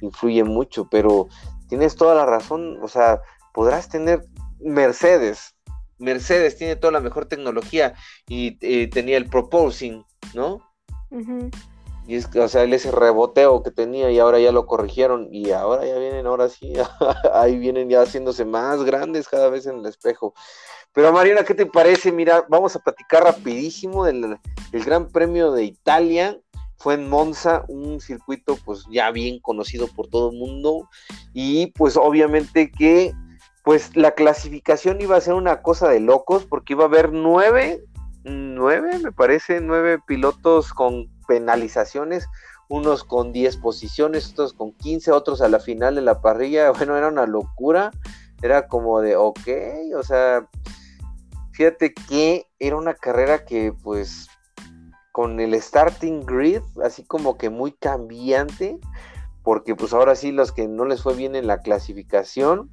influye 0.00 0.44
mucho, 0.44 0.88
pero 0.88 1.28
tienes 1.68 1.96
toda 1.96 2.14
la 2.14 2.24
razón, 2.24 2.78
o 2.82 2.88
sea, 2.88 3.20
podrás 3.52 3.88
tener 3.88 4.24
Mercedes, 4.60 5.54
Mercedes 5.98 6.56
tiene 6.56 6.76
toda 6.76 6.92
la 6.92 7.00
mejor 7.00 7.26
tecnología 7.26 7.94
y 8.28 8.56
eh, 8.60 8.88
tenía 8.88 9.16
el 9.16 9.26
proposing, 9.26 10.04
¿no? 10.38 10.62
Y 12.06 12.14
es 12.14 12.26
que, 12.26 12.40
o 12.40 12.48
sea, 12.48 12.64
ese 12.64 12.90
reboteo 12.90 13.62
que 13.62 13.70
tenía 13.70 14.10
y 14.10 14.18
ahora 14.18 14.38
ya 14.38 14.50
lo 14.50 14.64
corrigieron 14.64 15.28
y 15.30 15.50
ahora 15.50 15.84
ya 15.84 15.98
vienen, 15.98 16.26
ahora 16.26 16.48
sí, 16.48 16.72
ahí 17.34 17.58
vienen 17.58 17.90
ya 17.90 18.00
haciéndose 18.00 18.46
más 18.46 18.82
grandes 18.82 19.28
cada 19.28 19.50
vez 19.50 19.66
en 19.66 19.80
el 19.80 19.86
espejo. 19.86 20.32
Pero 20.94 21.12
Mariana, 21.12 21.44
¿qué 21.44 21.54
te 21.54 21.66
parece? 21.66 22.10
Mira, 22.10 22.46
vamos 22.48 22.74
a 22.74 22.78
platicar 22.78 23.24
rapidísimo 23.24 24.06
del 24.06 24.38
Gran 24.72 25.08
Premio 25.08 25.52
de 25.52 25.64
Italia. 25.64 26.38
Fue 26.78 26.94
en 26.94 27.10
Monza, 27.10 27.64
un 27.68 28.00
circuito 28.00 28.56
pues 28.64 28.84
ya 28.90 29.10
bien 29.10 29.40
conocido 29.40 29.88
por 29.88 30.06
todo 30.08 30.30
el 30.30 30.38
mundo 30.38 30.88
y 31.34 31.72
pues 31.72 31.96
obviamente 31.96 32.70
que 32.70 33.12
pues 33.64 33.96
la 33.96 34.12
clasificación 34.12 35.00
iba 35.00 35.16
a 35.16 35.20
ser 35.20 35.34
una 35.34 35.60
cosa 35.60 35.88
de 35.88 36.00
locos 36.00 36.46
porque 36.46 36.72
iba 36.72 36.84
a 36.84 36.86
haber 36.86 37.12
nueve, 37.12 37.84
nueve, 38.28 38.98
me 38.98 39.12
parece, 39.12 39.60
nueve 39.60 39.98
pilotos 40.06 40.72
con 40.72 41.08
penalizaciones, 41.26 42.28
unos 42.68 43.04
con 43.04 43.32
diez 43.32 43.56
posiciones, 43.56 44.30
otros 44.32 44.52
con 44.52 44.72
quince, 44.72 45.10
otros 45.10 45.40
a 45.40 45.48
la 45.48 45.60
final 45.60 45.94
de 45.94 46.02
la 46.02 46.20
parrilla. 46.20 46.72
Bueno, 46.76 46.96
era 46.96 47.08
una 47.08 47.26
locura. 47.26 47.90
Era 48.40 48.68
como 48.68 49.00
de, 49.00 49.16
ok, 49.16 49.48
o 49.96 50.02
sea, 50.04 50.48
fíjate 51.52 51.92
que 51.92 52.46
era 52.60 52.76
una 52.76 52.94
carrera 52.94 53.44
que 53.44 53.72
pues 53.82 54.28
con 55.10 55.40
el 55.40 55.60
starting 55.60 56.24
grid, 56.24 56.60
así 56.84 57.02
como 57.02 57.36
que 57.36 57.50
muy 57.50 57.72
cambiante, 57.72 58.78
porque 59.42 59.74
pues 59.74 59.92
ahora 59.92 60.14
sí 60.14 60.30
los 60.30 60.52
que 60.52 60.68
no 60.68 60.84
les 60.84 61.02
fue 61.02 61.16
bien 61.16 61.34
en 61.34 61.48
la 61.48 61.58
clasificación, 61.58 62.70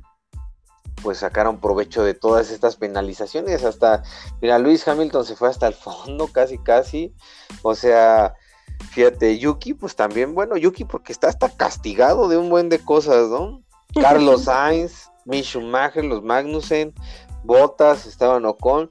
pues 1.05 1.19
sacaron 1.19 1.59
provecho 1.59 2.03
de 2.03 2.15
todas 2.15 2.49
estas 2.49 2.77
penalizaciones. 2.77 3.63
Hasta, 3.63 4.01
mira, 4.41 4.57
Luis 4.57 4.87
Hamilton 4.87 5.23
se 5.23 5.35
fue 5.35 5.47
hasta 5.47 5.67
el 5.67 5.75
fondo, 5.75 6.27
casi, 6.33 6.57
casi. 6.57 7.13
O 7.61 7.75
sea, 7.75 8.33
fíjate, 8.89 9.37
Yuki, 9.37 9.75
pues 9.75 9.95
también, 9.95 10.33
bueno, 10.33 10.57
Yuki 10.57 10.83
porque 10.83 11.13
está 11.13 11.27
hasta 11.27 11.49
castigado 11.49 12.27
de 12.27 12.37
un 12.37 12.49
buen 12.49 12.69
de 12.69 12.79
cosas, 12.79 13.29
¿no? 13.29 13.61
Carlos 14.01 14.45
Sainz, 14.45 15.11
Mick 15.25 15.45
Schumacher, 15.45 16.03
los 16.03 16.23
Magnussen, 16.23 16.91
Botas, 17.43 18.07
estaban 18.07 18.43
Ocon. 18.43 18.89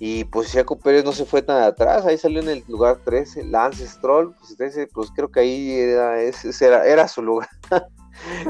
Y 0.00 0.24
pues 0.24 0.50
Jaco 0.50 0.80
Pérez 0.80 1.04
no 1.04 1.12
se 1.12 1.26
fue 1.26 1.42
tan 1.42 1.62
atrás, 1.62 2.04
ahí 2.04 2.18
salió 2.18 2.40
en 2.40 2.48
el 2.48 2.64
lugar 2.66 2.98
13, 3.04 3.44
Lance 3.44 3.86
Stroll, 3.86 4.34
pues, 4.34 4.56
pues 4.92 5.10
creo 5.14 5.30
que 5.30 5.38
ahí 5.38 5.70
era, 5.70 6.20
ese 6.20 6.66
era, 6.66 6.84
era 6.84 7.06
su 7.06 7.22
lugar. 7.22 7.48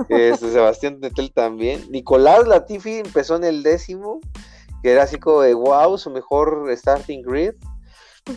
este, 0.09 0.51
Sebastián 0.51 0.99
Nettel 1.01 1.33
también. 1.33 1.85
Nicolás 1.91 2.47
Latifi 2.47 2.99
empezó 2.99 3.37
en 3.37 3.45
el 3.45 3.63
décimo, 3.63 4.21
que 4.83 4.93
era 4.93 5.05
así 5.05 5.19
como 5.19 5.43
de 5.43 5.55
wow, 5.55 5.97
su 5.99 6.11
mejor 6.11 6.67
starting 6.77 7.23
grid. 7.23 7.53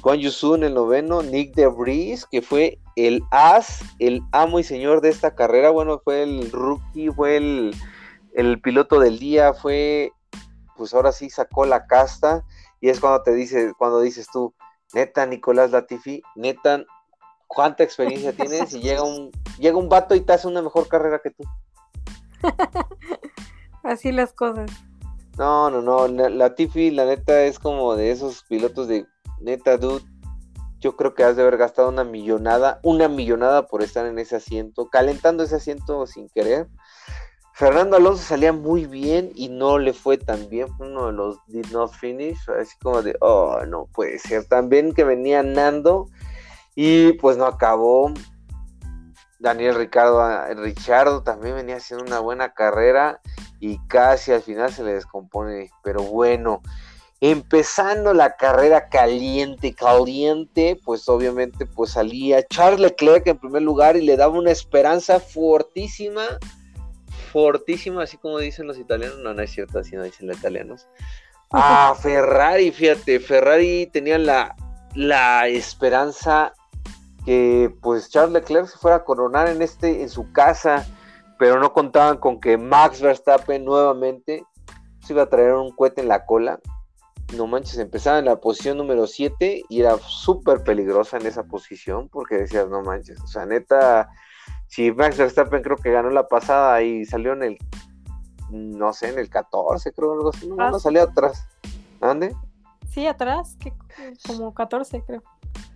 Juan 0.01 0.19
Yusu 0.19 0.55
en 0.55 0.63
el 0.63 0.73
noveno, 0.73 1.21
Nick 1.21 1.53
DeVries, 1.53 2.26
que 2.26 2.41
fue 2.41 2.80
el 2.95 3.21
as, 3.32 3.82
el 3.99 4.21
amo 4.32 4.59
y 4.59 4.63
señor 4.63 5.01
de 5.01 5.09
esta 5.09 5.36
carrera. 5.36 5.69
Bueno, 5.69 6.01
fue 6.03 6.23
el 6.23 6.51
rookie, 6.51 7.09
fue 7.11 7.38
el, 7.38 7.76
el 8.34 8.59
piloto 8.61 8.99
del 8.99 9.19
día, 9.19 9.53
fue, 9.53 10.11
pues 10.76 10.93
ahora 10.93 11.11
sí 11.11 11.30
sacó 11.30 11.65
la 11.65 11.86
casta. 11.86 12.43
Y 12.82 12.89
es 12.89 12.99
cuando 12.99 13.21
te 13.21 13.34
dice, 13.34 13.73
cuando 13.78 14.01
dices 14.01 14.28
tú, 14.32 14.55
neta, 14.93 15.26
Nicolás 15.28 15.71
Latifi, 15.71 16.23
neta, 16.36 16.84
cuánta 17.56 17.84
experiencia 17.84 18.34
tienes 18.34 18.74
y 18.74 18.82
llega 18.82 19.01
un, 19.01 19.32
llega 19.58 19.78
un 19.78 19.88
vato 19.88 20.14
y 20.14 20.22
te 20.22 20.34
hace 20.34 20.47
una 20.47 20.62
mejor 20.62 20.88
carrera 20.88 21.22
que 21.24 21.32
tú. 21.32 21.43
Así 23.84 24.12
las 24.12 24.34
cosas. 24.34 24.70
No, 25.38 25.70
no, 25.70 25.82
no, 25.82 26.08
la, 26.08 26.53
Tiffy, 26.53 26.91
la 26.91 27.06
neta, 27.06 27.43
es 27.43 27.58
como 27.58 27.95
de 27.95 28.12
esos 28.12 28.43
pilotos 28.43 28.88
de 28.88 29.06
neta, 29.39 29.78
dude. 29.78 30.03
Yo 30.80 30.95
creo 30.95 31.16
que 31.16 31.24
has 31.24 31.36
de 31.36 31.41
haber 31.41 31.58
gastado 31.58 31.89
una 31.89 32.03
millonada, 32.03 32.80
una 32.84 33.08
millonada 33.08 33.68
por 33.68 33.82
estar 33.82 34.06
en 34.06 34.20
ese 34.20 34.36
asiento, 34.36 34.89
calentando 34.89 35.43
ese 35.43 35.56
asiento 35.56 36.06
sin 36.08 36.30
querer. 36.30 36.68
Fernando 37.53 37.95
Alonso 37.95 38.22
salía 38.22 38.51
muy 38.51 38.86
bien 38.86 39.32
y 39.34 39.47
no 39.47 39.80
le 39.80 39.93
fue 39.93 40.18
tan 40.18 40.49
bien. 40.49 40.68
Fue 40.76 40.88
uno 40.88 41.08
de 41.08 41.14
los 41.14 41.38
did 41.47 41.66
not 41.72 41.91
finish. 41.93 42.38
Así 42.49 42.78
como 42.82 43.01
de, 43.01 43.16
oh, 43.22 43.62
no 43.66 43.88
puede 43.93 44.20
ser. 44.20 44.43
También 44.45 44.93
que 44.93 45.06
venía 45.06 45.41
Nando 45.41 46.10
y 46.76 47.13
pues 47.13 47.38
no 47.38 47.45
acabó. 47.45 48.13
Daniel 49.39 49.76
Ricardo, 49.76 50.21
ah, 50.21 50.47
Richardo 50.55 51.23
también 51.23 51.55
venía 51.55 51.78
haciendo 51.78 52.05
una 52.05 52.19
buena 52.19 52.53
carrera 52.53 53.21
y 53.59 53.80
casi 53.88 54.32
al 54.32 54.41
final 54.41 54.71
se 54.71 54.84
le 54.84 54.93
descompone. 54.93 55.71
Pero 55.84 56.03
bueno, 56.03 56.61
empezando 57.21 58.13
la 58.13 58.36
carrera 58.36 58.89
caliente, 58.89 59.73
caliente, 59.73 60.80
pues 60.84 61.07
obviamente 61.09 61.65
pues 61.65 61.91
salía 61.91 62.45
Charles 62.47 62.80
Leclerc 62.80 63.28
en 63.28 63.38
primer 63.38 63.61
lugar 63.61 63.95
y 63.97 64.01
le 64.01 64.17
daba 64.17 64.38
una 64.38 64.51
esperanza 64.51 65.19
fortísima, 65.19 66.23
fortísima, 67.32 68.03
así 68.03 68.17
como 68.17 68.39
dicen 68.39 68.67
los 68.67 68.78
italianos. 68.78 69.19
No, 69.19 69.34
no 69.34 69.41
es 69.41 69.51
cierto, 69.51 69.80
así 69.80 69.95
no 69.95 70.03
dicen 70.03 70.28
los 70.28 70.38
italianos. 70.38 70.88
Ah, 71.57 71.95
Ferrari, 71.97 72.71
fíjate, 72.71 73.19
Ferrari 73.19 73.88
tenía 73.93 74.17
la, 74.17 74.55
la 74.95 75.47
esperanza 75.47 76.53
que 77.26 77.76
pues 77.82 78.09
Charles 78.09 78.34
Leclerc 78.34 78.67
se 78.67 78.78
fuera 78.78 78.97
a 78.97 79.03
coronar 79.03 79.49
en 79.49 79.61
este 79.61 80.03
en 80.03 80.09
su 80.09 80.32
casa 80.32 80.86
pero 81.38 81.59
no 81.59 81.73
contaban 81.73 82.17
con 82.17 82.39
que 82.39 82.57
Max 82.57 83.01
Verstappen 83.01 83.65
nuevamente 83.65 84.45
se 85.01 85.13
iba 85.13 85.23
a 85.23 85.30
traer 85.30 85.53
un 85.53 85.71
cohete 85.71 86.01
en 86.01 86.07
la 86.07 86.26
cola. 86.26 86.59
No 87.36 87.47
manches, 87.47 87.78
empezaba 87.78 88.19
en 88.19 88.26
la 88.26 88.39
posición 88.39 88.78
número 88.78 89.07
7 89.07 89.63
y 89.67 89.82
era 89.82 89.97
súper 89.97 90.63
peligrosa 90.63 91.17
en 91.17 91.26
esa 91.26 91.43
posición 91.43 92.07
porque 92.09 92.36
decías, 92.36 92.69
no 92.69 92.82
manches, 92.84 93.19
o 93.19 93.28
sea, 93.28 93.45
neta, 93.45 94.09
si 94.67 94.91
Max 94.91 95.17
Verstappen 95.17 95.63
creo 95.63 95.78
que 95.78 95.91
ganó 95.91 96.11
la 96.11 96.28
pasada 96.28 96.82
y 96.84 97.03
salió 97.05 97.34
en 97.34 97.43
el, 97.43 97.57
no 98.51 98.93
sé, 98.93 99.09
en 99.09 99.17
el 99.17 99.30
14, 99.30 99.91
creo, 99.91 100.13
algo 100.13 100.30
así, 100.30 100.47
no, 100.47 100.55
no 100.55 100.80
salió 100.80 101.01
atrás. 101.01 101.47
¿Dónde? 101.99 102.36
Sí, 102.95 103.05
atrás, 103.07 103.57
que 103.59 103.73
como 104.25 104.53
14, 104.53 105.03
creo. 105.05 105.21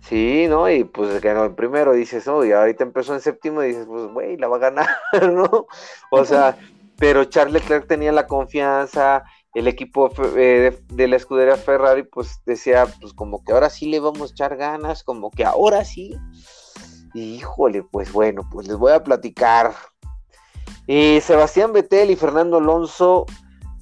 Sí, 0.00 0.46
¿no? 0.48 0.70
Y 0.70 0.84
pues 0.84 1.20
ganó 1.20 1.44
el 1.44 1.54
primero, 1.54 1.92
dices, 1.92 2.26
oh, 2.26 2.46
y 2.46 2.52
ahorita 2.52 2.82
empezó 2.82 3.12
en 3.12 3.20
séptimo 3.20 3.62
y 3.62 3.68
dices, 3.68 3.84
pues, 3.86 4.06
güey, 4.06 4.38
la 4.38 4.48
va 4.48 4.56
a 4.56 4.60
ganar, 4.60 4.88
¿no? 5.30 5.66
O 6.10 6.24
sea, 6.24 6.56
pero 6.96 7.24
Charles 7.24 7.52
Leclerc 7.52 7.86
tenía 7.86 8.10
la 8.10 8.26
confianza, 8.26 9.24
el 9.52 9.68
equipo 9.68 10.10
eh, 10.34 10.82
de, 10.88 11.08
la 11.08 11.16
escudería 11.16 11.56
Ferrari, 11.56 12.04
pues 12.04 12.40
decía, 12.46 12.86
pues 13.02 13.12
como 13.12 13.44
que 13.44 13.52
ahora 13.52 13.68
sí 13.68 13.90
le 13.90 14.00
vamos 14.00 14.30
a 14.30 14.32
echar 14.32 14.56
ganas, 14.56 15.02
como 15.02 15.30
que 15.30 15.44
ahora 15.44 15.84
sí. 15.84 16.16
híjole, 17.12 17.82
pues 17.82 18.10
bueno, 18.12 18.48
pues 18.50 18.66
les 18.66 18.78
voy 18.78 18.92
a 18.92 19.04
platicar. 19.04 19.74
Y 20.86 21.20
Sebastián 21.20 21.74
Vettel 21.74 22.12
y 22.12 22.16
Fernando 22.16 22.56
Alonso 22.56 23.26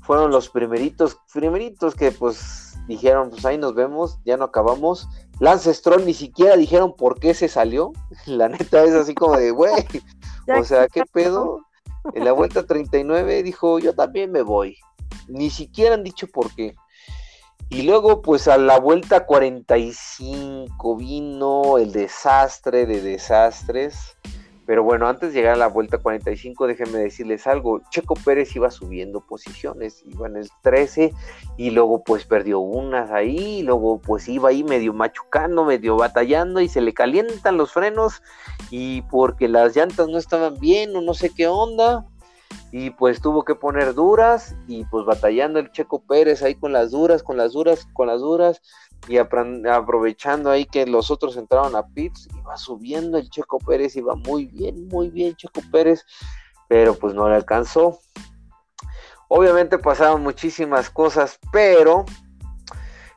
fueron 0.02 0.32
los 0.32 0.48
primeritos, 0.48 1.20
primeritos 1.32 1.94
que 1.94 2.10
pues 2.10 2.67
dijeron, 2.88 3.30
pues 3.30 3.44
ahí 3.44 3.58
nos 3.58 3.74
vemos, 3.74 4.18
ya 4.24 4.36
no 4.36 4.46
acabamos. 4.46 5.08
Lance 5.38 5.72
Stroll 5.72 6.04
ni 6.04 6.14
siquiera 6.14 6.56
dijeron 6.56 6.96
por 6.96 7.20
qué 7.20 7.34
se 7.34 7.48
salió. 7.48 7.92
La 8.26 8.48
neta 8.48 8.82
es 8.82 8.94
así 8.94 9.14
como 9.14 9.36
de, 9.36 9.52
güey, 9.52 9.84
o 10.58 10.64
sea, 10.64 10.88
¿qué 10.88 11.02
pedo? 11.12 11.60
En 12.14 12.24
la 12.24 12.32
vuelta 12.32 12.64
39 12.64 13.42
dijo, 13.42 13.78
yo 13.78 13.94
también 13.94 14.32
me 14.32 14.42
voy. 14.42 14.78
Ni 15.28 15.50
siquiera 15.50 15.94
han 15.94 16.02
dicho 16.02 16.26
por 16.26 16.54
qué. 16.54 16.74
Y 17.70 17.82
luego, 17.82 18.22
pues 18.22 18.48
a 18.48 18.56
la 18.56 18.78
vuelta 18.78 19.26
45 19.26 20.96
vino 20.96 21.76
el 21.76 21.92
desastre 21.92 22.86
de 22.86 23.02
desastres. 23.02 24.16
Pero 24.68 24.82
bueno, 24.82 25.08
antes 25.08 25.32
de 25.32 25.40
llegar 25.40 25.54
a 25.54 25.56
la 25.56 25.68
vuelta 25.68 25.96
45, 25.96 26.66
déjenme 26.66 26.98
decirles 26.98 27.46
algo. 27.46 27.80
Checo 27.88 28.14
Pérez 28.22 28.54
iba 28.54 28.70
subiendo 28.70 29.22
posiciones, 29.22 30.04
iba 30.04 30.26
en 30.26 30.36
el 30.36 30.50
13 30.60 31.14
y 31.56 31.70
luego 31.70 32.04
pues 32.04 32.26
perdió 32.26 32.60
unas 32.60 33.10
ahí, 33.10 33.60
y 33.60 33.62
luego 33.62 33.98
pues 33.98 34.28
iba 34.28 34.50
ahí 34.50 34.62
medio 34.64 34.92
machucando, 34.92 35.64
medio 35.64 35.96
batallando 35.96 36.60
y 36.60 36.68
se 36.68 36.82
le 36.82 36.92
calientan 36.92 37.56
los 37.56 37.72
frenos 37.72 38.22
y 38.70 39.00
porque 39.10 39.48
las 39.48 39.74
llantas 39.74 40.06
no 40.06 40.18
estaban 40.18 40.60
bien 40.60 40.94
o 40.94 41.00
no 41.00 41.14
sé 41.14 41.30
qué 41.34 41.46
onda. 41.46 42.04
Y 42.70 42.90
pues 42.90 43.22
tuvo 43.22 43.44
que 43.46 43.54
poner 43.54 43.94
duras 43.94 44.54
y 44.66 44.84
pues 44.84 45.06
batallando 45.06 45.60
el 45.60 45.72
Checo 45.72 46.02
Pérez 46.02 46.42
ahí 46.42 46.54
con 46.54 46.74
las 46.74 46.90
duras, 46.90 47.22
con 47.22 47.38
las 47.38 47.54
duras, 47.54 47.88
con 47.94 48.08
las 48.08 48.20
duras 48.20 48.60
y 49.06 49.16
aprovechando 49.18 50.50
ahí 50.50 50.66
que 50.66 50.86
los 50.86 51.10
otros 51.10 51.36
entraron 51.36 51.76
a 51.76 51.86
pits, 51.86 52.28
iba 52.36 52.56
subiendo 52.56 53.18
el 53.18 53.30
Checo 53.30 53.58
Pérez, 53.58 53.96
iba 53.96 54.14
muy 54.16 54.46
bien, 54.46 54.88
muy 54.88 55.10
bien 55.10 55.36
Checo 55.36 55.60
Pérez, 55.70 56.04
pero 56.68 56.94
pues 56.94 57.14
no 57.14 57.28
le 57.28 57.36
alcanzó. 57.36 58.00
Obviamente 59.28 59.78
pasaron 59.78 60.22
muchísimas 60.22 60.90
cosas, 60.90 61.38
pero 61.52 62.04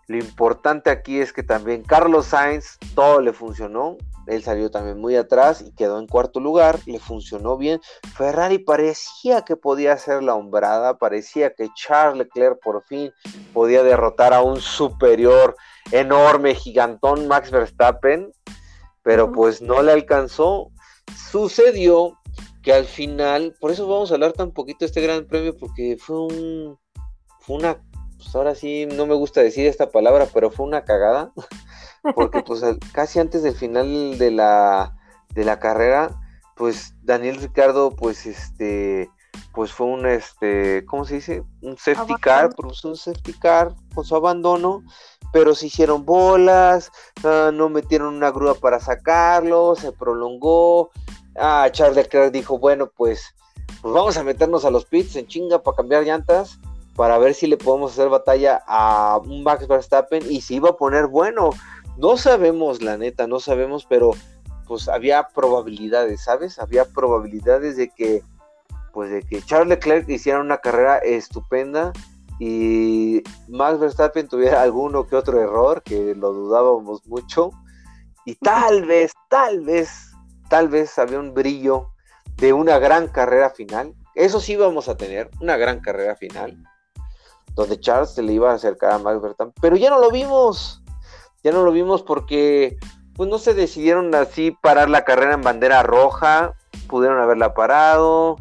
lo 0.07 0.17
importante 0.17 0.89
aquí 0.89 1.21
es 1.21 1.31
que 1.31 1.41
también 1.41 1.83
Carlos 1.83 2.27
Sainz 2.27 2.77
todo 2.95 3.21
le 3.21 3.31
funcionó. 3.31 3.97
Él 4.27 4.43
salió 4.43 4.69
también 4.69 4.99
muy 4.99 5.15
atrás 5.15 5.61
y 5.61 5.71
quedó 5.71 5.99
en 5.99 6.07
cuarto 6.07 6.39
lugar, 6.39 6.79
le 6.85 6.99
funcionó 6.99 7.57
bien. 7.57 7.79
Ferrari 8.15 8.59
parecía 8.59 9.43
que 9.43 9.55
podía 9.55 9.93
hacer 9.93 10.21
la 10.21 10.35
hombrada, 10.35 10.97
parecía 10.97 11.53
que 11.53 11.69
Charles 11.73 12.17
Leclerc 12.17 12.59
por 12.61 12.83
fin 12.83 13.13
podía 13.53 13.83
derrotar 13.83 14.33
a 14.33 14.41
un 14.41 14.59
superior 14.59 15.55
enorme, 15.91 16.55
gigantón 16.55 17.27
Max 17.27 17.51
Verstappen, 17.51 18.31
pero 19.03 19.31
pues 19.31 19.61
no 19.61 19.81
le 19.81 19.91
alcanzó. 19.91 20.71
Sucedió 21.31 22.17
que 22.61 22.73
al 22.73 22.85
final, 22.85 23.55
por 23.59 23.71
eso 23.71 23.87
vamos 23.87 24.11
a 24.11 24.15
hablar 24.15 24.33
tan 24.33 24.51
poquito 24.51 24.79
de 24.81 24.85
este 24.87 25.01
gran 25.01 25.25
premio, 25.25 25.57
porque 25.57 25.97
fue 25.99 26.19
un, 26.19 26.79
fue 27.39 27.57
una, 27.57 27.81
pues 28.17 28.35
ahora 28.35 28.55
sí 28.55 28.87
no 28.93 29.05
me 29.05 29.15
gusta 29.15 29.41
decir 29.41 29.65
esta 29.65 29.89
palabra, 29.89 30.27
pero 30.33 30.51
fue 30.51 30.65
una 30.65 30.83
cagada, 30.83 31.33
porque 32.15 32.41
pues 32.43 32.61
casi 32.93 33.19
antes 33.19 33.43
del 33.43 33.55
final 33.55 34.17
de 34.17 34.31
la, 34.31 34.95
de 35.33 35.43
la 35.43 35.59
carrera, 35.59 36.19
pues 36.55 36.93
Daniel 37.01 37.37
Ricardo, 37.37 37.95
pues 37.95 38.27
este, 38.27 39.09
pues 39.53 39.73
fue 39.73 39.87
un, 39.87 40.05
este, 40.05 40.85
¿cómo 40.85 41.05
se 41.05 41.15
dice? 41.15 41.43
Un 41.61 41.77
safety 41.77 42.13
car, 42.21 42.51
un 42.57 42.95
safety 42.95 43.33
car 43.33 43.73
con 43.95 44.05
su 44.05 44.15
abandono, 44.15 44.83
pero 45.31 45.55
se 45.55 45.67
hicieron 45.67 46.05
bolas, 46.05 46.91
ah, 47.23 47.51
no 47.53 47.69
metieron 47.69 48.15
una 48.15 48.31
grúa 48.31 48.55
para 48.55 48.79
sacarlo, 48.79 49.75
se 49.75 49.91
prolongó. 49.91 50.91
Ah, 51.35 51.69
Charles 51.71 51.95
Leclerc 51.95 52.31
dijo, 52.33 52.59
bueno, 52.59 52.91
pues, 52.95 53.35
pues 53.81 53.93
vamos 53.93 54.17
a 54.17 54.23
meternos 54.23 54.65
a 54.65 54.71
los 54.71 54.85
pits 54.85 55.15
en 55.15 55.27
chinga 55.27 55.63
para 55.63 55.77
cambiar 55.77 56.03
llantas, 56.03 56.59
para 56.95 57.17
ver 57.17 57.33
si 57.33 57.47
le 57.47 57.57
podemos 57.57 57.93
hacer 57.93 58.09
batalla 58.09 58.61
a 58.67 59.19
un 59.23 59.43
Max 59.43 59.67
Verstappen 59.67 60.23
y 60.29 60.41
si 60.41 60.55
iba 60.55 60.69
a 60.69 60.77
poner 60.77 61.07
bueno. 61.07 61.51
No 61.97 62.17
sabemos, 62.17 62.81
la 62.81 62.97
neta, 62.97 63.27
no 63.27 63.39
sabemos, 63.39 63.85
pero 63.85 64.11
pues 64.67 64.87
había 64.87 65.27
probabilidades, 65.29 66.23
¿sabes? 66.23 66.59
Había 66.59 66.85
probabilidades 66.85 67.75
de 67.75 67.89
que, 67.89 68.23
pues 68.93 69.11
de 69.11 69.21
que 69.21 69.41
Charles 69.41 69.69
Leclerc 69.69 70.07
hiciera 70.09 70.39
una 70.39 70.57
carrera 70.57 70.97
estupenda 70.99 71.91
y 72.43 73.21
Max 73.49 73.79
Verstappen 73.79 74.27
tuviera 74.27 74.63
alguno 74.63 75.05
que 75.05 75.15
otro 75.15 75.39
error, 75.39 75.83
que 75.83 76.15
lo 76.15 76.33
dudábamos 76.33 77.05
mucho, 77.05 77.51
y 78.25 78.33
tal 78.33 78.85
vez, 78.87 79.13
tal 79.29 79.61
vez, 79.61 80.11
tal 80.49 80.67
vez 80.67 80.97
había 80.97 81.19
un 81.19 81.35
brillo 81.35 81.91
de 82.37 82.51
una 82.51 82.79
gran 82.79 83.09
carrera 83.09 83.51
final. 83.51 83.93
Eso 84.15 84.39
sí 84.39 84.55
vamos 84.55 84.89
a 84.89 84.97
tener, 84.97 85.29
una 85.39 85.55
gran 85.55 85.81
carrera 85.81 86.15
final, 86.15 86.57
donde 87.53 87.79
Charles 87.79 88.09
se 88.09 88.23
le 88.23 88.33
iba 88.33 88.49
a 88.49 88.55
acercar 88.55 88.93
a 88.93 88.97
Max 88.97 89.21
Verstappen, 89.21 89.53
pero 89.61 89.75
ya 89.75 89.91
no 89.91 89.99
lo 89.99 90.09
vimos, 90.09 90.81
ya 91.43 91.51
no 91.51 91.61
lo 91.61 91.71
vimos 91.71 92.01
porque 92.01 92.75
pues 93.13 93.29
no 93.29 93.37
se 93.37 93.53
decidieron 93.53 94.15
así 94.15 94.49
parar 94.49 94.89
la 94.89 95.05
carrera 95.05 95.35
en 95.35 95.43
bandera 95.43 95.83
roja, 95.83 96.55
pudieron 96.87 97.21
haberla 97.21 97.53
parado, 97.53 98.37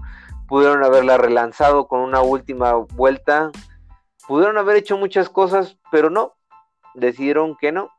pudieron 0.49 0.83
haberla 0.85 1.19
relanzado 1.19 1.87
con 1.87 2.01
una 2.01 2.23
última 2.23 2.73
vuelta, 2.73 3.51
Pudieron 4.31 4.59
haber 4.59 4.77
hecho 4.77 4.97
muchas 4.97 5.29
cosas, 5.29 5.77
pero 5.91 6.09
no, 6.09 6.37
decidieron 6.95 7.57
que 7.57 7.73
no. 7.73 7.91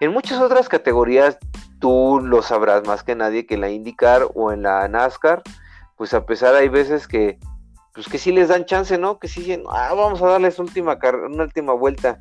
En 0.00 0.12
muchas 0.12 0.40
otras 0.40 0.68
categorías, 0.68 1.38
tú 1.78 2.18
lo 2.20 2.42
sabrás 2.42 2.84
más 2.84 3.04
que 3.04 3.14
nadie 3.14 3.46
que 3.46 3.54
en 3.54 3.60
la 3.60 3.70
IndyCar 3.70 4.26
o 4.34 4.50
en 4.50 4.64
la 4.64 4.88
NASCAR, 4.88 5.40
pues 5.94 6.14
a 6.14 6.26
pesar 6.26 6.56
hay 6.56 6.68
veces 6.68 7.06
que, 7.06 7.38
pues 7.94 8.08
que 8.08 8.18
sí 8.18 8.32
les 8.32 8.48
dan 8.48 8.64
chance, 8.64 8.98
¿no? 8.98 9.20
Que 9.20 9.28
sí 9.28 9.42
dicen, 9.42 9.62
ah, 9.70 9.94
vamos 9.94 10.20
a 10.20 10.26
darles 10.26 10.58
última 10.58 10.98
una 11.30 11.44
última 11.44 11.74
vuelta. 11.74 12.18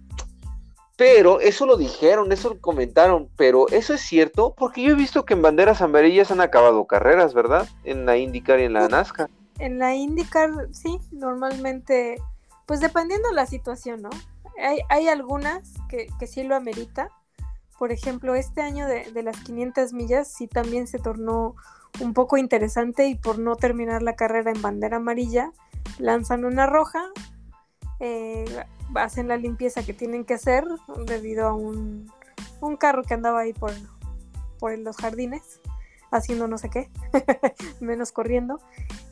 Pero 0.96 1.40
eso 1.40 1.66
lo 1.66 1.78
dijeron, 1.78 2.32
eso 2.32 2.50
lo 2.50 2.62
comentaron, 2.62 3.28
pero 3.38 3.68
eso 3.70 3.96
es 3.96 4.02
cierto, 4.02 4.54
porque 4.56 4.84
yo 4.84 4.92
he 4.92 4.96
visto 4.96 5.26
que 5.26 5.34
en 5.34 5.42
banderas 5.42 5.82
amarillas 5.82 6.30
han 6.30 6.42
acabado 6.42 6.86
carreras, 6.86 7.34
¿verdad? 7.34 7.68
En 7.86 8.06
la 8.06 8.18
IndyCar 8.18 8.60
y 8.60 8.66
en 8.66 8.74
la 8.74 8.88
NASCAR. 8.88 9.32
En 9.58 9.80
la 9.80 9.96
IndyCar, 9.96 10.52
sí, 10.72 11.00
normalmente 11.12 12.22
pues 12.68 12.80
dependiendo 12.80 13.32
la 13.32 13.48
situación, 13.48 14.04
¿no? 14.04 14.10
Hay, 14.62 14.82
hay 14.90 15.08
algunas 15.08 15.74
que, 15.90 16.08
que, 16.20 16.28
sí 16.28 16.44
lo 16.44 16.56
amerita. 16.56 17.10
Por 17.80 17.92
ejemplo, 17.92 18.36
este 18.36 18.62
año 18.62 18.88
de, 18.88 19.12
de, 19.12 19.24
las 19.24 19.40
500 19.42 19.94
millas 19.94 20.28
sí 20.32 20.48
también 20.48 20.88
se 20.88 21.00
tornó 21.00 21.56
un 22.02 22.14
poco 22.14 22.38
interesante 22.38 23.08
y 23.08 23.16
por 23.16 23.40
no 23.40 23.56
terminar 23.56 24.04
la 24.04 24.16
carrera 24.16 24.52
en 24.52 24.62
bandera 24.62 24.98
amarilla, 24.98 25.52
lanzan 25.98 26.46
una 26.46 26.68
roja, 26.68 27.04
eh, 28.00 28.46
hacen 28.96 29.28
la 29.28 29.38
limpieza 29.38 29.84
que 29.84 29.94
tienen 29.94 30.26
que 30.26 30.36
hacer 30.36 30.66
debido 31.06 31.48
a 31.48 31.54
un, 31.54 32.12
un 32.62 32.78
carro 32.78 33.04
que 33.04 33.14
andaba 33.14 33.42
ahí 33.42 33.54
por, 33.54 33.72
por 34.60 34.78
los 34.78 34.98
jardines 34.98 35.60
haciendo 36.12 36.48
no 36.48 36.58
sé 36.58 36.70
qué, 36.70 36.90
menos 37.80 38.12
corriendo. 38.12 38.60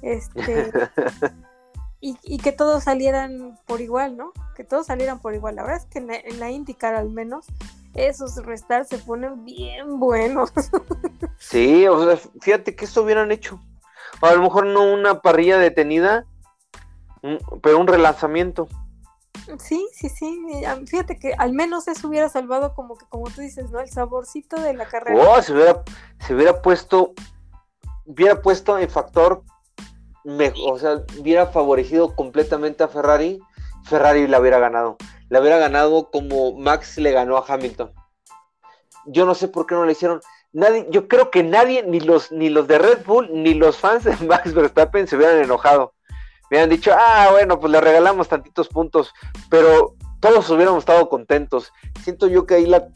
Este, 0.02 0.72
y, 2.02 2.38
que 2.38 2.52
todos 2.52 2.84
salieran 2.84 3.58
por 3.66 3.82
igual, 3.82 4.16
¿no? 4.16 4.32
Que 4.56 4.64
todos 4.64 4.86
salieran 4.88 5.20
por 5.20 5.34
igual. 5.34 5.56
La 5.56 5.64
verdad 5.64 5.82
es 5.82 5.86
que 5.86 6.00
en 6.00 6.40
la, 6.40 6.52
IndyCar 6.52 6.94
al 6.94 7.10
menos 7.10 7.48
esos 7.96 8.36
restar 8.46 8.86
se 8.86 9.00
ponen 9.00 9.44
bien 9.44 10.00
buenos. 10.00 10.52
sí, 11.40 11.88
o 11.88 12.06
sea, 12.06 12.18
fíjate 12.42 12.76
que 12.76 12.86
esto 12.86 13.02
hubieran 13.02 13.32
hecho. 13.32 13.60
a 14.22 14.34
lo 14.34 14.44
mejor 14.44 14.68
no 14.68 14.84
una 14.84 15.22
parrilla 15.22 15.58
detenida, 15.58 16.26
pero 17.64 17.80
un 17.80 17.88
relanzamiento. 17.88 18.68
Sí, 19.60 19.88
sí, 19.94 20.10
sí. 20.10 20.40
Fíjate 20.88 21.18
que 21.18 21.34
al 21.38 21.54
menos 21.54 21.88
eso 21.88 22.08
hubiera 22.08 22.30
salvado 22.30 22.74
como 22.76 22.98
que, 22.98 23.06
como 23.08 23.30
tú 23.30 23.42
dices, 23.42 23.72
¿no? 23.72 23.80
El 23.80 23.90
saborcito 23.90 24.60
de 24.60 24.74
la 24.74 24.86
carrera. 24.86 25.20
Oh, 25.20 25.42
se 25.42 25.54
hubiera, 25.54 25.84
se 26.20 26.36
hubiera 26.36 26.62
puesto, 26.62 27.14
hubiera 28.06 28.42
puesto 28.42 28.78
en 28.78 28.90
factor 28.90 29.44
o 30.66 30.80
sea, 30.80 31.04
hubiera 31.20 31.48
favorecido 31.48 32.16
completamente 32.16 32.84
a 32.84 32.88
Ferrari, 32.88 33.40
Ferrari 33.84 34.28
la 34.28 34.40
hubiera 34.40 34.60
ganado. 34.60 34.98
La 35.30 35.40
hubiera 35.40 35.58
ganado 35.58 36.10
como 36.12 36.54
Max 36.54 36.98
le 36.98 37.12
ganó 37.12 37.38
a 37.38 37.46
Hamilton. 37.48 37.92
Yo 39.08 39.26
no 39.26 39.36
sé 39.36 39.48
por 39.48 39.66
qué 39.66 39.76
no 39.76 39.86
le 39.86 39.92
hicieron. 39.92 40.22
Nadie, 40.52 40.88
yo 40.90 41.08
creo 41.08 41.30
que 41.32 41.44
nadie, 41.44 41.84
ni 41.84 42.00
los, 42.00 42.32
ni 42.32 42.50
los 42.50 42.68
de 42.68 42.78
Red 42.78 43.06
Bull, 43.06 43.30
ni 43.32 43.54
los 43.54 43.78
fans 43.78 44.04
de 44.04 44.16
Max 44.26 44.54
Verstappen 44.54 45.08
se 45.08 45.16
hubieran 45.16 45.44
enojado. 45.44 45.94
Me 46.50 46.58
hubieran 46.58 46.70
dicho, 46.70 46.92
ah, 46.94 47.30
bueno, 47.32 47.60
pues 47.60 47.72
le 47.72 47.82
regalamos 47.82 48.28
tantitos 48.28 48.68
puntos, 48.68 49.14
pero 49.50 49.96
todos 50.20 50.50
hubiéramos 50.50 50.80
estado 50.80 51.10
contentos. 51.10 51.72
Siento 52.04 52.28
yo 52.28 52.46
que 52.46 52.56
ahí 52.56 52.66
la, 52.66 52.88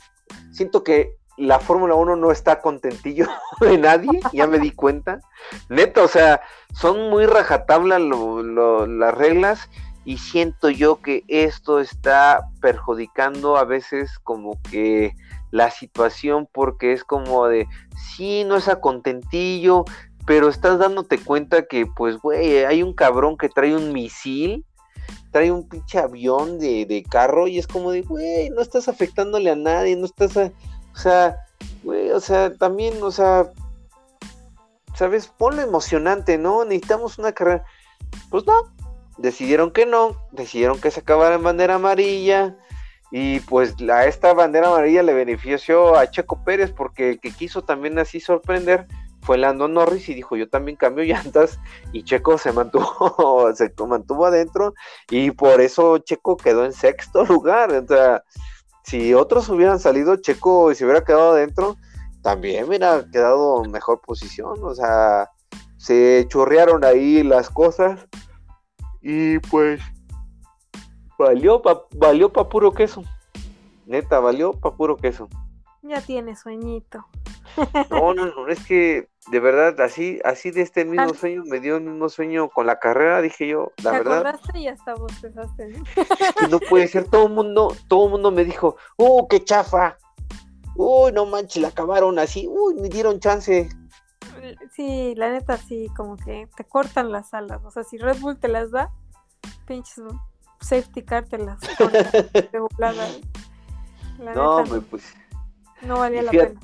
siento 0.52 0.84
que 0.84 1.19
la 1.40 1.60
Fórmula 1.60 1.96
1 1.96 2.18
no 2.18 2.32
está 2.32 2.60
contentillo 2.60 3.26
de 3.62 3.78
nadie, 3.78 4.20
ya 4.34 4.46
me 4.46 4.60
di 4.60 4.72
cuenta. 4.72 5.22
Neto, 5.70 6.04
o 6.04 6.08
sea, 6.08 6.42
son 6.74 7.10
muy 7.10 7.26
rajatabla 7.26 7.98
las 8.00 9.14
reglas 9.14 9.70
y 10.06 10.18
siento 10.18 10.70
yo 10.70 11.02
que 11.02 11.24
esto 11.28 11.80
está 11.80 12.42
perjudicando 12.62 13.58
a 13.58 13.64
veces 13.64 14.20
como 14.20 14.62
que 14.70 15.16
la 15.52 15.72
situación 15.72 16.48
porque 16.52 16.94
es 16.94 17.04
como 17.04 17.48
de, 17.48 17.68
sí, 18.16 18.44
no 18.44 18.58
es 18.58 18.68
a 18.68 18.82
contentillo, 18.82 19.86
pero 20.26 20.50
estás 20.50 20.78
dándote 20.78 21.18
cuenta 21.18 21.66
que 21.66 21.86
pues, 21.86 22.18
güey, 22.18 22.66
hay 22.66 22.84
un 22.84 22.94
cabrón 22.94 23.38
que 23.38 23.50
trae 23.50 23.76
un 23.76 23.94
misil, 23.94 24.66
trae 25.32 25.52
un 25.52 25.68
pinche 25.68 26.00
avión 26.00 26.60
de, 26.60 26.86
de 26.86 27.04
carro 27.04 27.48
y 27.48 27.58
es 27.58 27.68
como 27.68 27.92
de, 27.92 28.02
güey, 28.02 28.50
no 28.50 28.62
estás 28.62 28.88
afectándole 28.90 29.52
a 29.52 29.56
nadie, 29.56 29.96
no 29.96 30.06
estás, 30.06 30.38
a, 30.38 30.52
o 31.00 31.02
sea, 31.02 31.48
güey, 31.82 32.12
o 32.12 32.20
sea, 32.20 32.54
también, 32.54 33.02
o 33.02 33.10
sea, 33.10 33.48
¿sabes? 34.96 35.28
Ponlo 35.28 35.62
emocionante, 35.62 36.38
¿no? 36.38 36.66
Necesitamos 36.66 37.18
una 37.18 37.32
carrera. 37.32 37.64
Pues 38.30 38.46
no, 38.46 38.74
decidieron 39.18 39.72
que 39.72 39.86
no, 39.86 40.18
decidieron 40.34 40.82
que 40.82 40.92
se 40.92 41.00
acabara 41.00 41.36
en 41.36 41.44
bandera 41.44 41.76
amarilla. 41.76 42.58
Y 43.12 43.40
pues 43.40 43.76
a 43.90 44.08
esta 44.08 44.34
bandera 44.34 44.68
amarilla 44.68 45.02
le 45.02 45.14
benefició 45.14 45.96
a 45.96 46.12
Checo 46.12 46.44
Pérez 46.44 46.74
porque 46.76 47.12
el 47.12 47.22
que 47.22 47.32
quiso 47.32 47.62
también 47.62 47.98
así 47.98 48.20
sorprender 48.20 48.86
fue 49.22 49.38
Lando 49.38 49.70
Norris 49.70 50.10
y 50.10 50.14
dijo 50.14 50.36
yo 50.36 50.50
también 50.50 50.76
cambio 50.76 51.06
llantas 51.06 51.60
y 51.94 52.04
Checo 52.04 52.38
se 52.38 52.52
mantuvo, 52.52 53.50
se 53.56 53.72
mantuvo 53.88 54.26
adentro 54.26 54.74
y 55.10 55.32
por 55.32 55.62
eso 55.62 55.98
Checo 56.00 56.36
quedó 56.36 56.66
en 56.66 56.74
sexto 56.74 57.24
lugar. 57.24 57.72
O 57.72 57.88
sea, 57.88 58.22
si 58.90 59.14
otros 59.14 59.48
hubieran 59.50 59.80
salido, 59.80 60.16
Checo 60.16 60.72
y 60.72 60.76
se 60.76 60.84
hubiera 60.84 61.04
quedado 61.04 61.34
adentro, 61.34 61.78
también 62.24 62.68
hubiera 62.68 63.06
quedado 63.12 63.64
en 63.64 63.70
mejor 63.70 64.02
posición. 64.02 64.58
O 64.64 64.74
sea, 64.74 65.30
se 65.78 66.26
chorrearon 66.28 66.84
ahí 66.84 67.22
las 67.22 67.52
cosas 67.52 68.08
y 69.00 69.38
pues 69.38 69.80
valió 71.20 71.62
pa, 71.62 71.84
valió 71.92 72.34
pa 72.34 72.50
puro 72.50 72.72
queso. 72.72 73.04
Neta, 73.86 74.20
valió 74.20 74.54
pa 74.54 74.76
puro 74.76 74.98
queso. 74.98 75.30
Ya 75.84 76.02
tiene 76.02 76.36
sueñito. 76.36 77.06
No, 77.92 78.16
no, 78.16 78.26
no, 78.26 78.48
es 78.48 78.66
que 78.66 79.08
de 79.32 79.40
verdad, 79.40 79.80
así, 79.82 80.20
así 80.24 80.52
de 80.52 80.62
este 80.62 80.86
mismo 80.86 81.14
sueño, 81.14 81.44
me 81.46 81.60
dio 81.60 81.78
el 81.78 81.84
mismo 81.84 82.10
sueño 82.10 82.50
con 82.50 82.66
la 82.66 82.80
carrera, 82.80 83.22
dije 83.22 83.48
yo, 83.48 83.72
la 83.84 83.92
¿Te 83.92 83.98
verdad. 84.00 84.28
acordaste 84.28 84.60
y 84.60 84.68
hasta 84.68 84.96
bostezaste, 84.96 85.68
¿no? 85.68 85.84
no 86.50 86.60
puede 86.60 86.88
ser, 86.88 87.06
todo 87.06 87.28
el 87.28 87.34
mundo, 87.34 87.76
todo 87.88 88.06
el 88.06 88.12
mundo 88.12 88.32
me 88.32 88.44
dijo, 88.44 88.78
uh, 88.98 89.28
qué 89.28 89.44
chafa. 89.44 89.98
Uy, 90.76 91.12
no 91.12 91.26
manches, 91.26 91.62
la 91.62 91.68
acabaron 91.70 92.18
así, 92.20 92.48
uy, 92.50 92.76
me 92.76 92.90
dieron 92.90 93.20
chance. 93.20 93.70
Sí, 94.72 95.14
la 95.16 95.30
neta 95.32 95.58
sí, 95.58 95.88
como 95.96 96.16
que 96.16 96.48
te 96.56 96.64
cortan 96.64 97.12
las 97.12 97.34
alas. 97.34 97.60
O 97.66 97.72
sea, 97.72 97.84
si 97.84 97.98
Red 97.98 98.20
Bull 98.20 98.40
te 98.40 98.48
las 98.48 98.72
da, 98.72 98.90
pinches 99.68 100.02
safety 100.62 101.04
car 101.04 101.26
te 101.26 101.38
las 101.38 101.60
corta 101.78 102.12
de 102.12 102.60
volada. 102.60 103.08
La 104.20 104.34
No, 104.36 104.62
neta, 104.64 104.74
me, 104.76 104.82
pues. 104.82 105.14
no 105.82 106.00
valía 106.00 106.24
la 106.24 106.32
pena. 106.32 106.60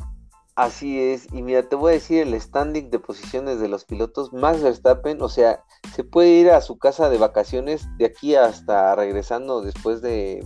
Así 0.56 1.02
es, 1.02 1.28
y 1.34 1.42
mira, 1.42 1.68
te 1.68 1.76
voy 1.76 1.92
a 1.92 1.94
decir 1.96 2.22
el 2.22 2.40
standing 2.40 2.90
de 2.90 3.00
posiciones 3.00 3.60
de 3.60 3.68
los 3.68 3.84
pilotos. 3.84 4.32
Max 4.32 4.64
Verstappen, 4.64 5.22
o 5.22 5.28
sea, 5.28 5.64
se 5.94 6.06
puede 6.06 6.30
ir 6.30 6.50
a 6.50 6.62
su 6.62 6.78
casa 6.78 7.10
de 7.10 7.18
vacaciones 7.18 7.86
de 7.98 8.06
aquí 8.06 8.36
hasta 8.36 8.96
regresando 8.96 9.62
después 9.62 10.02
de 10.02 10.46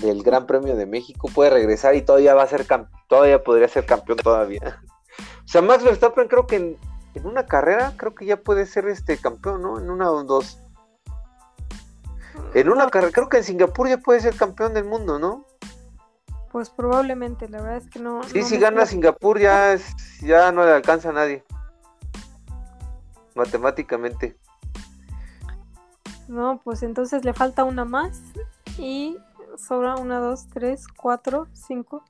del 0.00 0.22
Gran 0.22 0.46
Premio 0.46 0.76
de 0.76 0.84
México, 0.84 1.28
puede 1.34 1.50
regresar 1.50 1.94
y 1.94 2.02
todavía 2.02 2.34
va 2.34 2.42
a 2.42 2.48
ser 2.48 2.66
todavía 3.08 3.42
podría 3.42 3.68
ser 3.68 3.86
campeón 3.86 4.18
todavía. 4.18 4.82
O 5.18 5.48
sea, 5.48 5.62
Max 5.62 5.84
Verstappen 5.84 6.26
creo 6.26 6.46
que 6.48 6.56
en, 6.56 6.76
en 7.14 7.24
una 7.24 7.46
carrera 7.46 7.94
creo 7.96 8.16
que 8.16 8.26
ya 8.26 8.36
puede 8.36 8.66
ser 8.66 8.88
este 8.88 9.16
campeón, 9.16 9.62
¿no? 9.62 9.78
En 9.78 9.88
una 9.88 10.10
o 10.10 10.24
dos. 10.24 10.58
En 12.52 12.68
una 12.68 12.90
carrera, 12.90 13.12
creo 13.12 13.28
que 13.28 13.38
en 13.38 13.44
Singapur 13.44 13.88
ya 13.88 13.98
puede 13.98 14.20
ser 14.20 14.34
campeón 14.34 14.74
del 14.74 14.84
mundo, 14.84 15.20
¿no? 15.20 15.45
Pues 16.56 16.70
probablemente, 16.70 17.50
la 17.50 17.60
verdad 17.60 17.76
es 17.76 17.90
que 17.90 17.98
no. 17.98 18.22
Sí, 18.22 18.38
no 18.38 18.46
si 18.46 18.56
gana 18.56 18.76
creo. 18.76 18.86
Singapur 18.86 19.38
ya, 19.38 19.74
es- 19.74 19.94
ya 20.22 20.50
no 20.52 20.64
le 20.64 20.72
alcanza 20.72 21.10
a 21.10 21.12
nadie. 21.12 21.44
Matemáticamente. 23.34 24.38
No, 26.28 26.58
pues 26.64 26.82
entonces 26.82 27.26
le 27.26 27.34
falta 27.34 27.64
una 27.64 27.84
más 27.84 28.22
y 28.78 29.18
sobra 29.58 29.96
una, 29.96 30.18
dos, 30.18 30.48
tres, 30.48 30.88
cuatro, 30.88 31.46
cinco. 31.52 32.02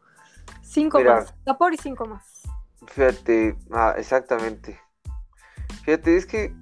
Cinco 0.63 0.99
Mira. 0.99 1.17
más. 1.17 1.35
Vapor 1.45 1.75
y 1.75 1.79
cinco 1.79 2.07
más. 2.07 2.43
Fíjate, 2.87 3.57
ah, 3.73 3.95
exactamente. 3.99 4.81
Fíjate, 5.85 6.17
es 6.17 6.25
que 6.25 6.55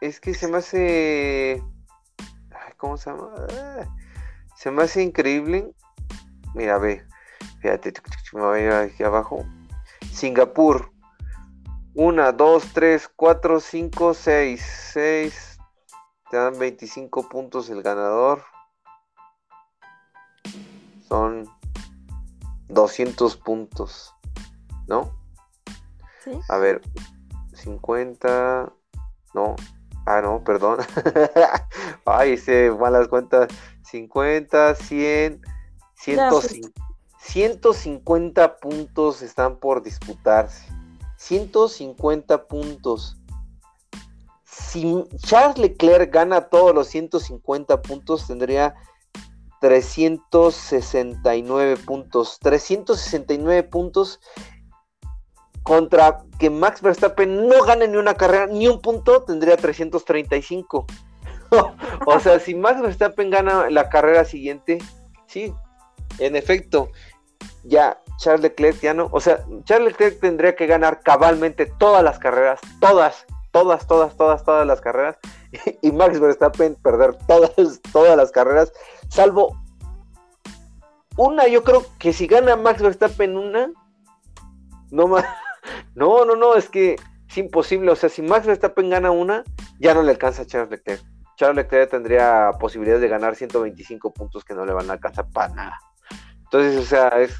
es 0.00 0.20
que 0.20 0.32
se 0.32 0.48
me 0.48 0.56
hace 0.56 1.62
ay, 2.50 2.72
¿cómo 2.78 2.96
se 2.96 3.10
llama? 3.10 3.28
Ah, 3.50 3.94
Se 4.56 4.70
me 4.70 4.84
hace 4.84 5.02
increíble. 5.02 5.70
Mira, 6.54 6.78
ve. 6.78 7.04
Fíjate, 7.60 7.92
me 8.32 8.40
voy 8.40 8.60
a 8.60 8.62
ir 8.62 8.72
aquí 8.72 9.02
abajo. 9.02 9.44
Singapur. 10.12 10.92
Una, 11.94 12.32
dos, 12.32 12.72
tres, 12.72 13.10
cuatro, 13.14 13.60
cinco, 13.60 14.14
seis. 14.14 14.62
Seis. 14.92 15.58
Te 16.30 16.36
dan 16.36 16.58
25 16.58 17.28
puntos 17.28 17.68
el 17.70 17.82
ganador. 17.82 18.42
Son 21.08 21.48
200 22.68 23.36
puntos. 23.36 24.14
¿No? 24.86 25.10
¿Sí? 26.22 26.32
A 26.48 26.58
ver, 26.58 26.80
50. 27.52 28.72
No. 29.34 29.56
Ah, 30.06 30.20
no, 30.20 30.44
perdón. 30.44 30.78
Ay, 32.04 32.32
hice 32.32 32.70
malas 32.70 33.08
cuentas. 33.08 33.48
50, 33.82 34.74
100, 34.74 35.40
Ya, 35.40 35.40
pues. 35.40 35.63
150, 36.04 36.80
150 37.18 38.56
puntos 38.58 39.22
están 39.22 39.58
por 39.58 39.82
disputarse. 39.82 40.68
150 41.16 42.46
puntos. 42.46 43.16
Si 44.44 45.02
Charles 45.18 45.58
Leclerc 45.58 46.12
gana 46.12 46.42
todos 46.42 46.74
los 46.74 46.88
150 46.88 47.80
puntos, 47.80 48.26
tendría 48.26 48.74
369 49.60 51.78
puntos. 51.78 52.38
369 52.40 53.62
puntos 53.62 54.20
contra 55.62 56.22
que 56.38 56.50
Max 56.50 56.82
Verstappen 56.82 57.48
no 57.48 57.64
gane 57.64 57.88
ni 57.88 57.96
una 57.96 58.12
carrera, 58.14 58.46
ni 58.46 58.68
un 58.68 58.82
punto, 58.82 59.22
tendría 59.22 59.56
335. 59.56 60.84
o 62.06 62.20
sea, 62.20 62.38
si 62.38 62.54
Max 62.54 62.82
Verstappen 62.82 63.30
gana 63.30 63.70
la 63.70 63.88
carrera 63.88 64.26
siguiente, 64.26 64.76
sí, 65.26 65.54
en 66.18 66.36
efecto, 66.36 66.90
ya 67.64 68.00
Charles 68.18 68.42
Leclerc 68.42 68.80
ya 68.80 68.94
no, 68.94 69.08
o 69.12 69.20
sea, 69.20 69.44
Charles 69.64 69.92
Leclerc 69.92 70.20
tendría 70.20 70.54
que 70.54 70.66
ganar 70.66 71.00
cabalmente 71.00 71.66
todas 71.66 72.02
las 72.02 72.18
carreras, 72.18 72.60
todas, 72.80 73.26
todas, 73.50 73.86
todas, 73.86 74.16
todas, 74.16 74.44
todas 74.44 74.66
las 74.66 74.80
carreras, 74.80 75.16
y 75.82 75.92
Max 75.92 76.20
Verstappen 76.20 76.76
perder 76.76 77.16
todas, 77.26 77.52
todas 77.92 78.16
las 78.16 78.30
carreras, 78.30 78.72
salvo 79.08 79.56
una, 81.16 81.46
yo 81.46 81.62
creo 81.62 81.84
que 81.98 82.12
si 82.12 82.26
gana 82.26 82.56
Max 82.56 82.82
Verstappen 82.82 83.36
una, 83.36 83.70
no 84.90 85.06
más, 85.06 85.24
no, 85.94 86.24
no, 86.24 86.36
no, 86.36 86.54
es 86.54 86.68
que 86.68 86.96
es 87.28 87.38
imposible, 87.38 87.90
o 87.90 87.96
sea, 87.96 88.08
si 88.08 88.22
Max 88.22 88.46
Verstappen 88.46 88.90
gana 88.90 89.10
una, 89.10 89.44
ya 89.78 89.94
no 89.94 90.02
le 90.02 90.12
alcanza 90.12 90.42
a 90.42 90.46
Charles 90.46 90.70
Leclerc. 90.70 91.02
Charles 91.36 91.56
Leclerc 91.56 91.90
tendría 91.90 92.50
posibilidades 92.60 93.02
de 93.02 93.08
ganar 93.08 93.34
125 93.34 94.12
puntos 94.12 94.44
que 94.44 94.54
no 94.54 94.64
le 94.64 94.72
van 94.72 94.88
a 94.88 94.92
alcanzar 94.94 95.28
para 95.30 95.52
nada. 95.52 95.80
Entonces, 96.44 96.80
o 96.80 96.84
sea, 96.84 97.08
es 97.20 97.38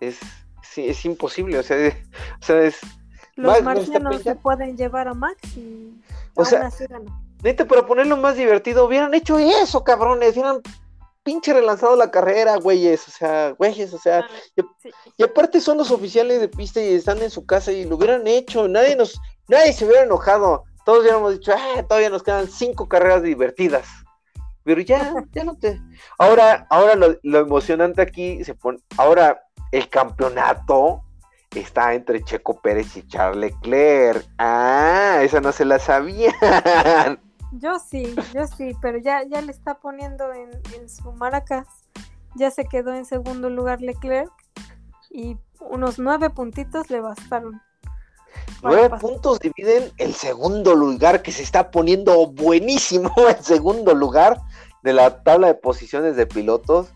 es, 0.00 0.18
sí, 0.62 0.88
es 0.88 1.04
imposible, 1.04 1.58
o 1.58 1.62
sea, 1.62 1.76
es, 1.76 1.94
o 2.40 2.44
sea, 2.44 2.62
es 2.62 2.78
Los 3.36 3.62
Max 3.62 3.64
marcianos 3.64 4.22
se 4.22 4.34
pueden 4.34 4.76
llevar 4.76 5.08
a 5.08 5.14
Max 5.14 5.56
y 5.56 5.94
O 6.34 6.42
aún 6.42 6.46
sea, 6.46 6.66
así 6.66 6.84
neta, 7.42 7.66
para 7.66 7.86
ponerlo 7.86 8.16
más 8.16 8.36
divertido, 8.36 8.86
hubieran 8.86 9.12
hecho 9.14 9.38
eso, 9.38 9.84
cabrones, 9.84 10.32
hubieran 10.32 10.60
pinche 11.22 11.52
relanzado 11.52 11.96
la 11.96 12.10
carrera, 12.10 12.56
güeyes, 12.56 13.06
o 13.08 13.10
sea, 13.10 13.50
güeyes, 13.52 13.92
o 13.94 13.98
sea, 13.98 14.26
Sí. 14.82 14.90
y 15.16 15.22
aparte 15.22 15.60
son 15.60 15.78
los 15.78 15.90
oficiales 15.90 16.40
de 16.40 16.48
pista 16.48 16.80
y 16.82 16.94
están 16.94 17.22
en 17.22 17.30
su 17.30 17.46
casa 17.46 17.72
y 17.72 17.84
lo 17.84 17.96
hubieran 17.96 18.26
hecho, 18.26 18.68
nadie 18.68 18.96
nos, 18.96 19.18
nadie 19.48 19.72
se 19.72 19.86
hubiera 19.86 20.04
enojado, 20.04 20.64
todos 20.84 21.04
ya 21.06 21.16
hemos 21.16 21.32
dicho, 21.32 21.52
ah, 21.56 21.82
todavía 21.88 22.10
nos 22.10 22.22
quedan 22.22 22.48
cinco 22.48 22.88
carreras 22.88 23.22
divertidas. 23.22 23.86
Pero 24.64 24.80
ya, 24.80 25.12
ya 25.32 25.44
no 25.44 25.56
te. 25.56 25.80
Ahora, 26.18 26.66
ahora 26.70 26.94
lo, 26.94 27.18
lo 27.22 27.38
emocionante 27.38 28.02
aquí 28.02 28.42
se 28.44 28.54
pone. 28.54 28.78
Ahora, 28.96 29.42
el 29.72 29.88
campeonato 29.88 31.02
está 31.54 31.94
entre 31.94 32.24
Checo 32.24 32.60
Pérez 32.60 32.96
y 32.96 33.06
Charles 33.06 33.52
Leclerc. 33.52 34.26
Ah, 34.38 35.18
esa 35.22 35.40
no 35.40 35.52
se 35.52 35.64
la 35.64 35.78
sabían. 35.78 36.32
Yo 37.52 37.78
sí, 37.78 38.16
yo 38.32 38.46
sí, 38.46 38.72
pero 38.80 38.98
ya, 38.98 39.22
ya 39.24 39.40
le 39.40 39.52
está 39.52 39.74
poniendo 39.74 40.32
en, 40.32 40.50
en 40.74 40.88
su 40.88 41.12
maracas. 41.12 41.68
Ya 42.34 42.50
se 42.50 42.64
quedó 42.64 42.94
en 42.94 43.04
segundo 43.04 43.48
lugar 43.50 43.80
Leclerc 43.80 44.32
y 45.10 45.36
unos 45.60 45.98
nueve 45.98 46.30
puntitos 46.30 46.90
le 46.90 47.00
bastaron. 47.00 47.62
Nueve 48.62 48.96
puntos 48.98 49.40
dividen 49.40 49.92
el 49.98 50.14
segundo 50.14 50.74
lugar 50.74 51.22
que 51.22 51.32
se 51.32 51.42
está 51.42 51.70
poniendo 51.70 52.26
buenísimo, 52.28 53.12
el 53.28 53.44
segundo 53.44 53.94
lugar 53.94 54.40
de 54.82 54.92
la 54.92 55.22
tabla 55.22 55.48
de 55.48 55.54
posiciones 55.54 56.16
de 56.16 56.26
pilotos, 56.26 56.88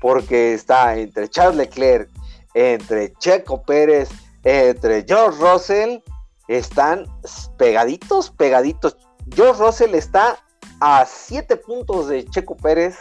porque 0.00 0.54
está 0.54 0.96
entre 0.96 1.28
Charles 1.28 1.56
Leclerc, 1.56 2.10
entre 2.54 3.12
Checo 3.14 3.62
Pérez, 3.62 4.08
entre 4.42 5.04
George 5.06 5.38
Russell, 5.40 5.98
están 6.48 7.06
pegaditos, 7.56 8.30
pegaditos. 8.30 8.96
George 9.32 9.62
Russell 9.62 9.94
está 9.94 10.38
a 10.80 11.06
siete 11.06 11.56
puntos 11.56 12.08
de 12.08 12.24
Checo 12.24 12.56
Pérez 12.56 12.96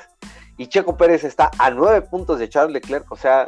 y 0.58 0.68
Checo 0.68 0.96
Pérez 0.96 1.24
está 1.24 1.50
a 1.58 1.72
nueve 1.72 2.04
puntos 2.04 2.38
de 2.38 2.48
Charles 2.48 2.74
Leclerc, 2.74 3.12
o 3.12 3.16
sea, 3.16 3.48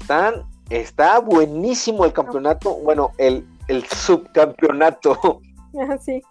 están, 0.00 0.48
está 0.70 1.18
buenísimo 1.18 2.06
el 2.06 2.14
campeonato, 2.14 2.74
bueno, 2.76 3.12
el, 3.18 3.46
el 3.68 3.86
subcampeonato. 3.86 5.40
Sí. 6.04 6.22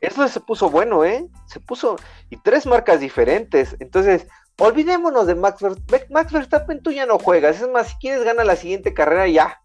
Eso 0.00 0.28
se 0.28 0.40
puso 0.40 0.70
bueno, 0.70 1.04
¿eh? 1.04 1.26
Se 1.46 1.58
puso, 1.58 1.96
y 2.28 2.36
tres 2.36 2.66
marcas 2.66 3.00
diferentes. 3.00 3.76
Entonces, 3.80 4.26
olvidémonos 4.58 5.26
de 5.26 5.34
Max 5.34 5.62
Verstappen. 5.62 6.02
Max 6.10 6.32
Verstappen, 6.32 6.82
tú 6.82 6.90
ya 6.90 7.06
no 7.06 7.18
juegas. 7.18 7.60
Es 7.60 7.68
más, 7.68 7.88
si 7.88 7.94
quieres 7.96 8.24
gana 8.24 8.44
la 8.44 8.56
siguiente 8.56 8.94
carrera, 8.94 9.26
ya. 9.26 9.60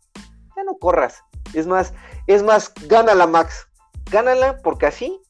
Ya 0.56 0.64
no 0.64 0.78
corras. 0.78 1.24
Es 1.54 1.68
más, 1.68 1.94
es 2.28 2.44
más, 2.44 2.72
gánala, 2.88 3.28
Max. 3.28 3.68
Gánala, 4.10 4.58
porque 4.64 4.86
así 4.88 5.22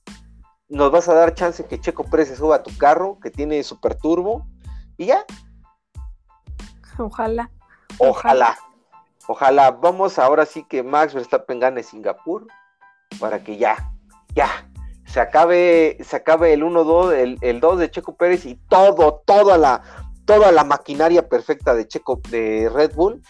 nos 0.70 0.92
vas 0.92 1.08
a 1.08 1.14
dar 1.14 1.34
chance 1.34 1.66
que 1.66 1.80
Checo 1.80 2.04
Pérez 2.04 2.28
se 2.28 2.36
suba 2.36 2.58
a 2.58 2.64
tu 2.64 2.78
carro, 2.78 3.18
que 3.22 3.32
tiene 3.32 3.64
super 3.64 3.96
turbo, 3.96 4.46
y 4.98 5.08
ya. 5.08 5.26
Ojalá. 6.98 7.50
Ojalá. 8.00 8.58
Ojalá. 9.28 9.72
Vamos 9.72 10.20
ahora 10.20 10.46
sí 10.46 10.64
que 10.64 10.84
Max 10.84 11.14
Verstappen 11.14 11.60
gane 11.60 11.84
Singapur, 11.84 12.48
para 13.20 13.44
que 13.44 13.58
ya, 13.58 13.92
ya, 14.36 14.70
se 15.06 15.20
acabe, 15.20 15.98
se 16.04 16.16
acabe 16.16 16.54
el 16.54 16.64
1-2, 16.64 17.14
el, 17.14 17.38
el 17.42 17.60
2 17.60 17.80
de 17.80 17.92
Checo 17.92 18.16
Pérez 18.16 18.46
y 18.46 18.56
todo, 18.70 19.24
toda 19.26 19.58
la, 19.58 19.82
toda 20.26 20.52
la 20.52 20.64
maquinaria 20.64 21.28
perfecta 21.28 21.74
de 21.74 21.88
Checo, 21.88 22.22
de 22.30 22.70
Red 22.74 22.94
Bull, 22.94 23.22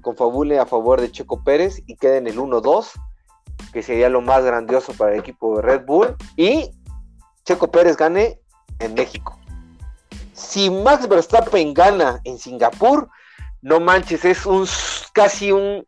confabule 0.00 0.58
a 0.58 0.66
favor 0.66 1.00
de 1.00 1.12
Checo 1.12 1.44
Pérez 1.44 1.82
y 1.86 1.96
quede 1.96 2.18
en 2.18 2.26
el 2.26 2.38
1-2, 2.38 2.90
que 3.72 3.82
sería 3.82 4.08
lo 4.08 4.22
más 4.22 4.44
grandioso 4.44 4.94
para 4.94 5.12
el 5.12 5.20
equipo 5.20 5.56
de 5.56 5.62
Red 5.62 5.84
Bull, 5.84 6.16
y 6.36 6.70
Checo 7.44 7.70
Pérez 7.70 7.96
gane 7.96 8.40
en 8.78 8.94
México. 8.94 9.38
Si 10.32 10.70
Max 10.70 11.06
Verstappen 11.06 11.74
gana 11.74 12.20
en 12.24 12.38
Singapur, 12.38 13.10
no 13.60 13.78
manches, 13.78 14.24
es 14.24 14.46
un 14.46 14.66
casi 15.12 15.52
un 15.52 15.86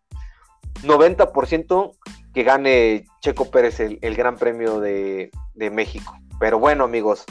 90% 0.83 1.93
que 2.35 2.43
gane 2.43 3.07
Checo 3.21 3.51
Pérez 3.51 3.81
el, 3.81 3.99
el 4.03 4.17
Gran 4.17 4.37
Premio 4.37 4.81
de, 4.81 5.31
de, 5.55 5.71
México. 5.71 6.17
Pero 6.41 6.59
bueno, 6.59 6.85
amigos, 6.85 7.25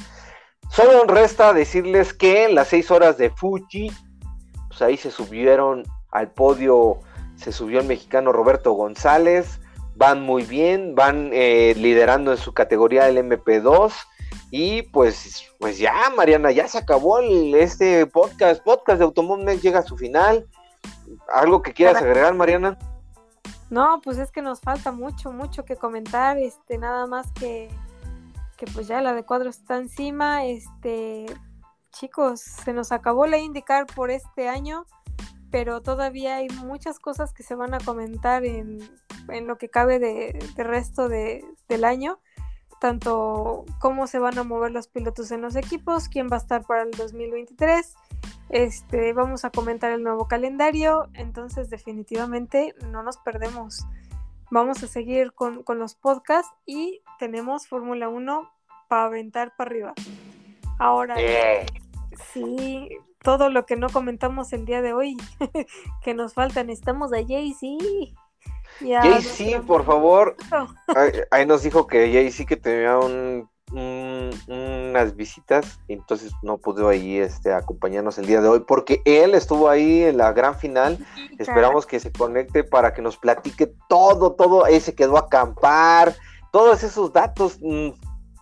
solo 0.69 1.03
resta 1.05 1.53
decirles 1.53 2.13
que 2.13 2.45
en 2.45 2.55
las 2.55 2.69
seis 2.69 2.91
horas 2.91 3.17
de 3.17 3.29
Fuji, 3.29 3.91
pues 4.67 4.81
ahí 4.81 4.97
se 4.97 5.11
subieron 5.11 5.83
al 6.11 6.31
podio, 6.31 6.99
se 7.35 7.51
subió 7.51 7.79
el 7.79 7.87
mexicano 7.87 8.31
Roberto 8.31 8.73
González, 8.73 9.59
van 9.95 10.21
muy 10.21 10.43
bien, 10.43 10.95
van 10.95 11.31
eh, 11.33 11.73
liderando 11.77 12.31
en 12.31 12.37
su 12.37 12.53
categoría 12.53 13.07
el 13.09 13.17
MP2. 13.17 13.93
Y 14.49 14.81
pues, 14.83 15.45
pues 15.59 15.77
ya, 15.77 15.93
Mariana, 16.15 16.51
ya 16.51 16.67
se 16.67 16.77
acabó 16.77 17.19
el, 17.19 17.55
este 17.55 18.05
podcast. 18.05 18.61
Podcast 18.63 18.99
de 18.99 19.05
Automóvil 19.05 19.61
llega 19.61 19.79
a 19.79 19.83
su 19.83 19.97
final. 19.97 20.45
¿Algo 21.31 21.61
que 21.61 21.73
quieras 21.73 22.01
agregar, 22.01 22.33
Mariana? 22.33 22.77
No, 23.69 24.01
pues 24.03 24.17
es 24.17 24.31
que 24.31 24.41
nos 24.41 24.59
falta 24.59 24.91
mucho, 24.91 25.31
mucho 25.31 25.63
que 25.63 25.77
comentar, 25.77 26.37
este, 26.37 26.77
nada 26.77 27.07
más 27.07 27.31
que, 27.31 27.69
que 28.57 28.65
pues 28.67 28.87
ya 28.87 29.01
la 29.01 29.13
de 29.13 29.23
cuadro 29.23 29.49
está 29.49 29.77
encima, 29.77 30.45
este, 30.45 31.25
chicos, 31.91 32.41
se 32.41 32.73
nos 32.73 32.91
acabó 32.91 33.27
la 33.27 33.37
indicar 33.37 33.85
por 33.85 34.11
este 34.11 34.49
año, 34.49 34.85
pero 35.51 35.81
todavía 35.81 36.35
hay 36.35 36.49
muchas 36.49 36.99
cosas 36.99 37.33
que 37.33 37.43
se 37.43 37.55
van 37.55 37.73
a 37.73 37.79
comentar 37.79 38.43
en, 38.43 38.79
en 39.29 39.47
lo 39.47 39.57
que 39.57 39.69
cabe 39.69 39.99
de, 39.99 40.37
de 40.55 40.63
resto 40.63 41.07
de, 41.07 41.45
del 41.69 41.85
año, 41.85 42.19
tanto 42.81 43.65
cómo 43.79 44.07
se 44.07 44.19
van 44.19 44.37
a 44.37 44.43
mover 44.43 44.71
los 44.71 44.87
pilotos 44.87 45.31
en 45.31 45.41
los 45.41 45.55
equipos, 45.55 46.09
quién 46.09 46.27
va 46.29 46.35
a 46.35 46.39
estar 46.39 46.65
para 46.65 46.81
el 46.81 46.91
2023, 46.91 47.95
este, 48.49 49.13
vamos 49.13 49.45
a 49.45 49.49
comentar 49.49 49.91
el 49.91 50.03
nuevo 50.03 50.27
calendario, 50.27 51.07
entonces 51.13 51.69
definitivamente 51.69 52.75
no 52.89 53.03
nos 53.03 53.17
perdemos. 53.17 53.85
Vamos 54.49 54.83
a 54.83 54.87
seguir 54.87 55.31
con, 55.33 55.63
con 55.63 55.79
los 55.79 55.95
podcasts 55.95 56.51
y 56.65 57.01
tenemos 57.19 57.67
Fórmula 57.67 58.09
1 58.09 58.51
para 58.89 59.05
aventar 59.05 59.55
para 59.55 59.69
arriba. 59.69 59.93
Ahora, 60.79 61.15
sí, 62.33 62.89
todo 63.23 63.49
lo 63.49 63.65
que 63.65 63.75
no 63.75 63.87
comentamos 63.89 64.51
el 64.53 64.65
día 64.65 64.81
de 64.81 64.93
hoy, 64.93 65.15
que 66.03 66.13
nos 66.13 66.33
falta, 66.33 66.63
necesitamos 66.63 67.13
a 67.13 67.17
Jay-Z. 67.25 67.67
y 68.81 68.93
a 68.93 69.01
Jay-Z, 69.01 69.43
nuestra- 69.43 69.61
por 69.61 69.85
favor. 69.85 70.35
Ahí, 70.95 71.11
ahí 71.29 71.45
nos 71.45 71.63
dijo 71.63 71.87
que 71.87 72.11
Jay-Z 72.11 72.45
que 72.47 72.57
tenía 72.57 72.97
un, 72.97 73.49
un- 73.73 74.31
unas 74.47 75.15
visitas, 75.15 75.79
entonces 75.87 76.31
no 76.41 76.57
pudo 76.57 76.89
ahí 76.89 77.17
este, 77.17 77.53
acompañarnos 77.53 78.17
el 78.17 78.25
día 78.25 78.41
de 78.41 78.47
hoy, 78.47 78.59
porque 78.67 79.01
él 79.05 79.33
estuvo 79.35 79.69
ahí 79.69 80.03
en 80.03 80.17
la 80.17 80.33
gran 80.33 80.55
final. 80.55 80.97
Esperamos 81.37 81.85
que 81.85 81.99
se 81.99 82.11
conecte 82.11 82.63
para 82.63 82.93
que 82.93 83.01
nos 83.01 83.17
platique 83.17 83.73
todo, 83.87 84.33
todo. 84.33 84.65
Él 84.67 84.81
se 84.81 84.93
quedó 84.95 85.17
a 85.17 85.21
acampar, 85.21 86.15
todos 86.51 86.83
esos 86.83 87.13
datos 87.13 87.57
mm, 87.61 87.89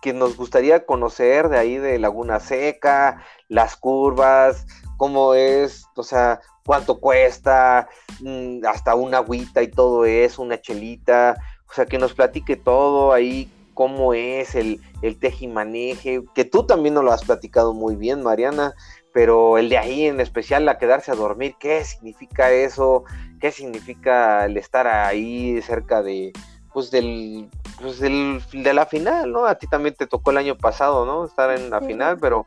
que 0.02 0.12
nos 0.12 0.36
gustaría 0.36 0.84
conocer 0.86 1.48
de 1.48 1.58
ahí 1.58 1.76
de 1.76 1.98
Laguna 1.98 2.40
Seca, 2.40 3.22
las 3.48 3.76
curvas, 3.76 4.66
cómo 4.96 5.34
es, 5.34 5.84
o 5.94 6.02
sea, 6.02 6.40
cuánto 6.64 6.98
cuesta, 7.00 7.88
mm, 8.20 8.64
hasta 8.66 8.94
una 8.94 9.18
agüita 9.18 9.62
y 9.62 9.68
todo 9.68 10.04
eso, 10.04 10.42
una 10.42 10.60
chelita, 10.60 11.36
o 11.70 11.72
sea, 11.72 11.86
que 11.86 11.98
nos 11.98 12.14
platique 12.14 12.56
todo 12.56 13.12
ahí, 13.12 13.50
cómo 13.80 14.12
es 14.12 14.56
el, 14.56 14.78
el 15.00 15.18
tejimaneje, 15.18 16.22
que 16.34 16.44
tú 16.44 16.66
también 16.66 16.92
nos 16.92 17.02
lo 17.02 17.12
has 17.12 17.24
platicado 17.24 17.72
muy 17.72 17.96
bien, 17.96 18.22
Mariana, 18.22 18.74
pero 19.14 19.56
el 19.56 19.70
de 19.70 19.78
ahí 19.78 20.04
en 20.04 20.20
especial, 20.20 20.68
a 20.68 20.76
quedarse 20.76 21.10
a 21.10 21.14
dormir, 21.14 21.54
¿qué 21.58 21.82
significa 21.82 22.50
eso? 22.50 23.04
¿Qué 23.40 23.50
significa 23.50 24.44
el 24.44 24.58
estar 24.58 24.86
ahí 24.86 25.62
cerca 25.62 26.02
de, 26.02 26.30
pues 26.74 26.90
del, 26.90 27.48
pues 27.80 28.00
del, 28.00 28.42
de 28.52 28.74
la 28.74 28.84
final, 28.84 29.32
¿no? 29.32 29.46
A 29.46 29.54
ti 29.54 29.66
también 29.66 29.94
te 29.94 30.06
tocó 30.06 30.30
el 30.30 30.36
año 30.36 30.58
pasado, 30.58 31.06
¿no? 31.06 31.24
Estar 31.24 31.50
en 31.58 31.70
la 31.70 31.80
Sí. 31.80 31.86
final, 31.86 32.18
pero... 32.20 32.46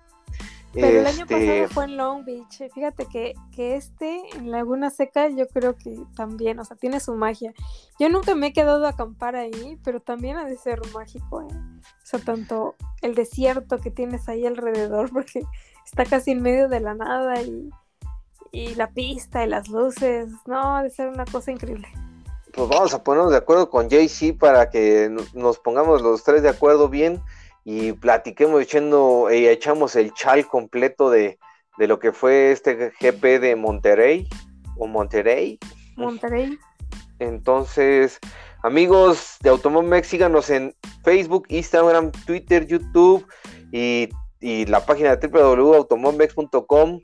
Pero 0.82 1.00
el 1.02 1.06
año 1.08 1.26
este, 1.30 1.36
pasado 1.36 1.68
fue 1.70 1.84
en 1.86 1.98
Long 1.98 2.26
Beach. 2.26 2.62
eh, 2.62 2.70
Fíjate 2.74 3.06
que, 3.06 3.34
que 3.52 3.76
este 3.76 4.22
en 4.36 4.50
Laguna 4.52 4.90
Seca 4.90 5.30
yo 5.30 5.48
creo 5.48 5.76
que 5.76 5.95
también, 6.16 6.60
o 6.60 6.66
sea, 6.66 6.76
tiene 6.76 7.00
su 7.00 7.14
magia. 7.16 7.54
Yo 8.00 8.10
nunca 8.10 8.34
me 8.36 8.48
he 8.48 8.54
quedado 8.54 8.86
a 8.86 8.90
acampar 8.90 9.36
ahí, 9.36 9.80
pero 9.84 10.00
también 10.02 10.38
ha 10.38 10.45
de 10.45 10.58
ser 10.58 10.80
mágico, 10.94 11.41
¿eh? 11.44 11.54
O 11.54 12.06
sea, 12.06 12.20
tanto 12.20 12.76
el 13.02 13.14
desierto 13.16 13.78
que 13.78 13.91
tienes 13.91 14.28
ahí 14.30 14.45
alrededor, 14.45 15.10
porque 15.14 15.44
está 15.86 16.06
casi 16.06 16.32
en 16.32 16.41
medio 16.41 16.68
de 16.70 16.80
la 16.80 16.95
nada 16.95 17.41
y, 17.41 17.70
y 18.52 18.76
la 18.76 18.90
pista 18.90 19.44
y 19.45 19.50
las 19.50 19.68
luces, 19.70 20.30
no, 20.48 20.78
ha 20.78 20.84
de 20.84 20.90
ser 20.90 21.10
una 21.10 21.26
cosa 21.26 21.52
increíble. 21.52 21.88
pues 22.54 22.68
vamos 22.70 22.94
a 22.94 23.04
ponernos 23.04 23.32
de 23.32 23.38
acuerdo 23.38 23.70
con 23.70 23.90
Jay-Z 23.90 24.38
para 24.40 24.70
que 24.70 25.08
no- 25.12 25.24
nos 25.34 25.58
pongamos 25.60 26.02
los 26.02 26.24
tres 26.24 26.41
de 26.44 26.50
acuerdo 26.50 26.88
bien 26.90 27.20
y 27.65 27.94
platiquemos 27.94 28.61
echando, 28.61 29.30
y 29.31 29.48
echamos 29.48 29.95
el 29.95 30.14
chal 30.14 30.48
completo 30.48 31.10
de, 31.10 31.38
de 31.77 31.88
lo 31.88 31.99
que 31.99 32.11
fue 32.11 32.52
este 32.52 32.91
GP 32.99 33.40
de 33.40 33.56
Monterrey 33.56 34.27
o 34.77 34.88
Monterrey. 34.88 35.60
Monterrey. 35.95 36.57
Entonces, 37.19 38.19
amigos 38.64 39.38
de 39.41 39.49
Automomex, 39.49 40.07
síganos 40.07 40.49
en 40.49 40.76
Facebook, 41.03 41.45
Instagram, 41.49 42.11
Twitter, 42.26 42.65
YouTube 42.68 43.26
y, 43.72 44.10
y 44.41 44.65
la 44.65 44.85
página 44.85 45.15
de 45.15 45.27
www.automomex.com. 45.27 47.02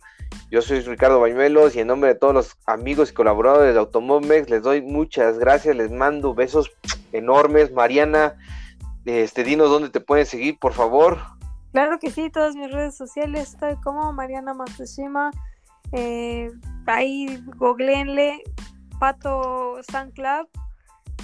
Yo 0.51 0.61
soy 0.61 0.81
Ricardo 0.81 1.19
Bañuelos 1.19 1.75
y 1.75 1.79
en 1.79 1.87
nombre 1.87 2.13
de 2.13 2.19
todos 2.19 2.33
los 2.33 2.57
amigos 2.65 3.11
y 3.11 3.13
colaboradores 3.13 3.73
de 3.73 3.79
Automomex 3.79 4.49
les 4.49 4.63
doy 4.63 4.81
muchas 4.81 5.39
gracias, 5.39 5.75
les 5.75 5.91
mando 5.91 6.33
besos 6.33 6.71
enormes. 7.11 7.71
Mariana, 7.71 8.35
Este, 9.05 9.43
dinos 9.43 9.69
dónde 9.69 9.89
te 9.89 10.01
pueden 10.01 10.25
seguir, 10.25 10.57
por 10.59 10.73
favor. 10.73 11.19
Claro 11.71 11.99
que 11.99 12.11
sí, 12.11 12.29
todas 12.29 12.55
mis 12.55 12.71
redes 12.71 12.95
sociales 12.97 13.53
estoy 13.53 13.75
como 13.77 14.11
Mariana 14.11 14.53
Matsushima. 14.53 15.31
Eh, 15.91 16.51
ahí 16.85 17.43
googleenle 17.57 18.43
Pato 18.99 19.79
Sun 19.91 20.11
Club. 20.11 20.49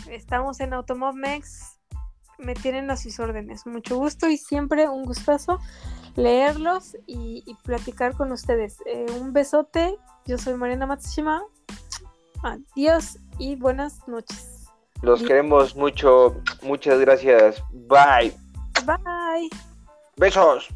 Estamos 0.10 0.60
en 0.60 0.74
Automovmex. 0.74 1.80
Me 2.38 2.54
tienen 2.54 2.92
a 2.92 2.98
sus 2.98 3.20
órdenes. 3.20 3.66
Mucho 3.66 3.98
gusto 3.98 4.28
y 4.28 4.38
siempre 4.38 4.88
un 4.90 5.04
gustazo 5.06 5.60
leerlos 6.16 6.96
y, 7.06 7.44
platicar 7.64 8.16
con 8.16 8.32
ustedes. 8.32 8.78
Eh, 8.86 9.06
un 9.20 9.34
besote. 9.34 9.98
Yo 10.26 10.38
soy 10.38 10.56
Mariana 10.56 10.86
Matsushima. 10.86 11.44
Adiós 12.44 13.20
y 13.38 13.56
buenas 13.56 14.08
noches. 14.08 14.55
Los 15.02 15.22
queremos 15.24 15.76
mucho. 15.76 16.36
Muchas 16.62 17.00
gracias. 17.00 17.62
Bye. 17.72 18.34
Bye. 18.86 19.50
Besos. 20.18 20.68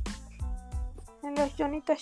En 1.24 1.36
los 1.36 1.52
Jonitas. 1.58 2.02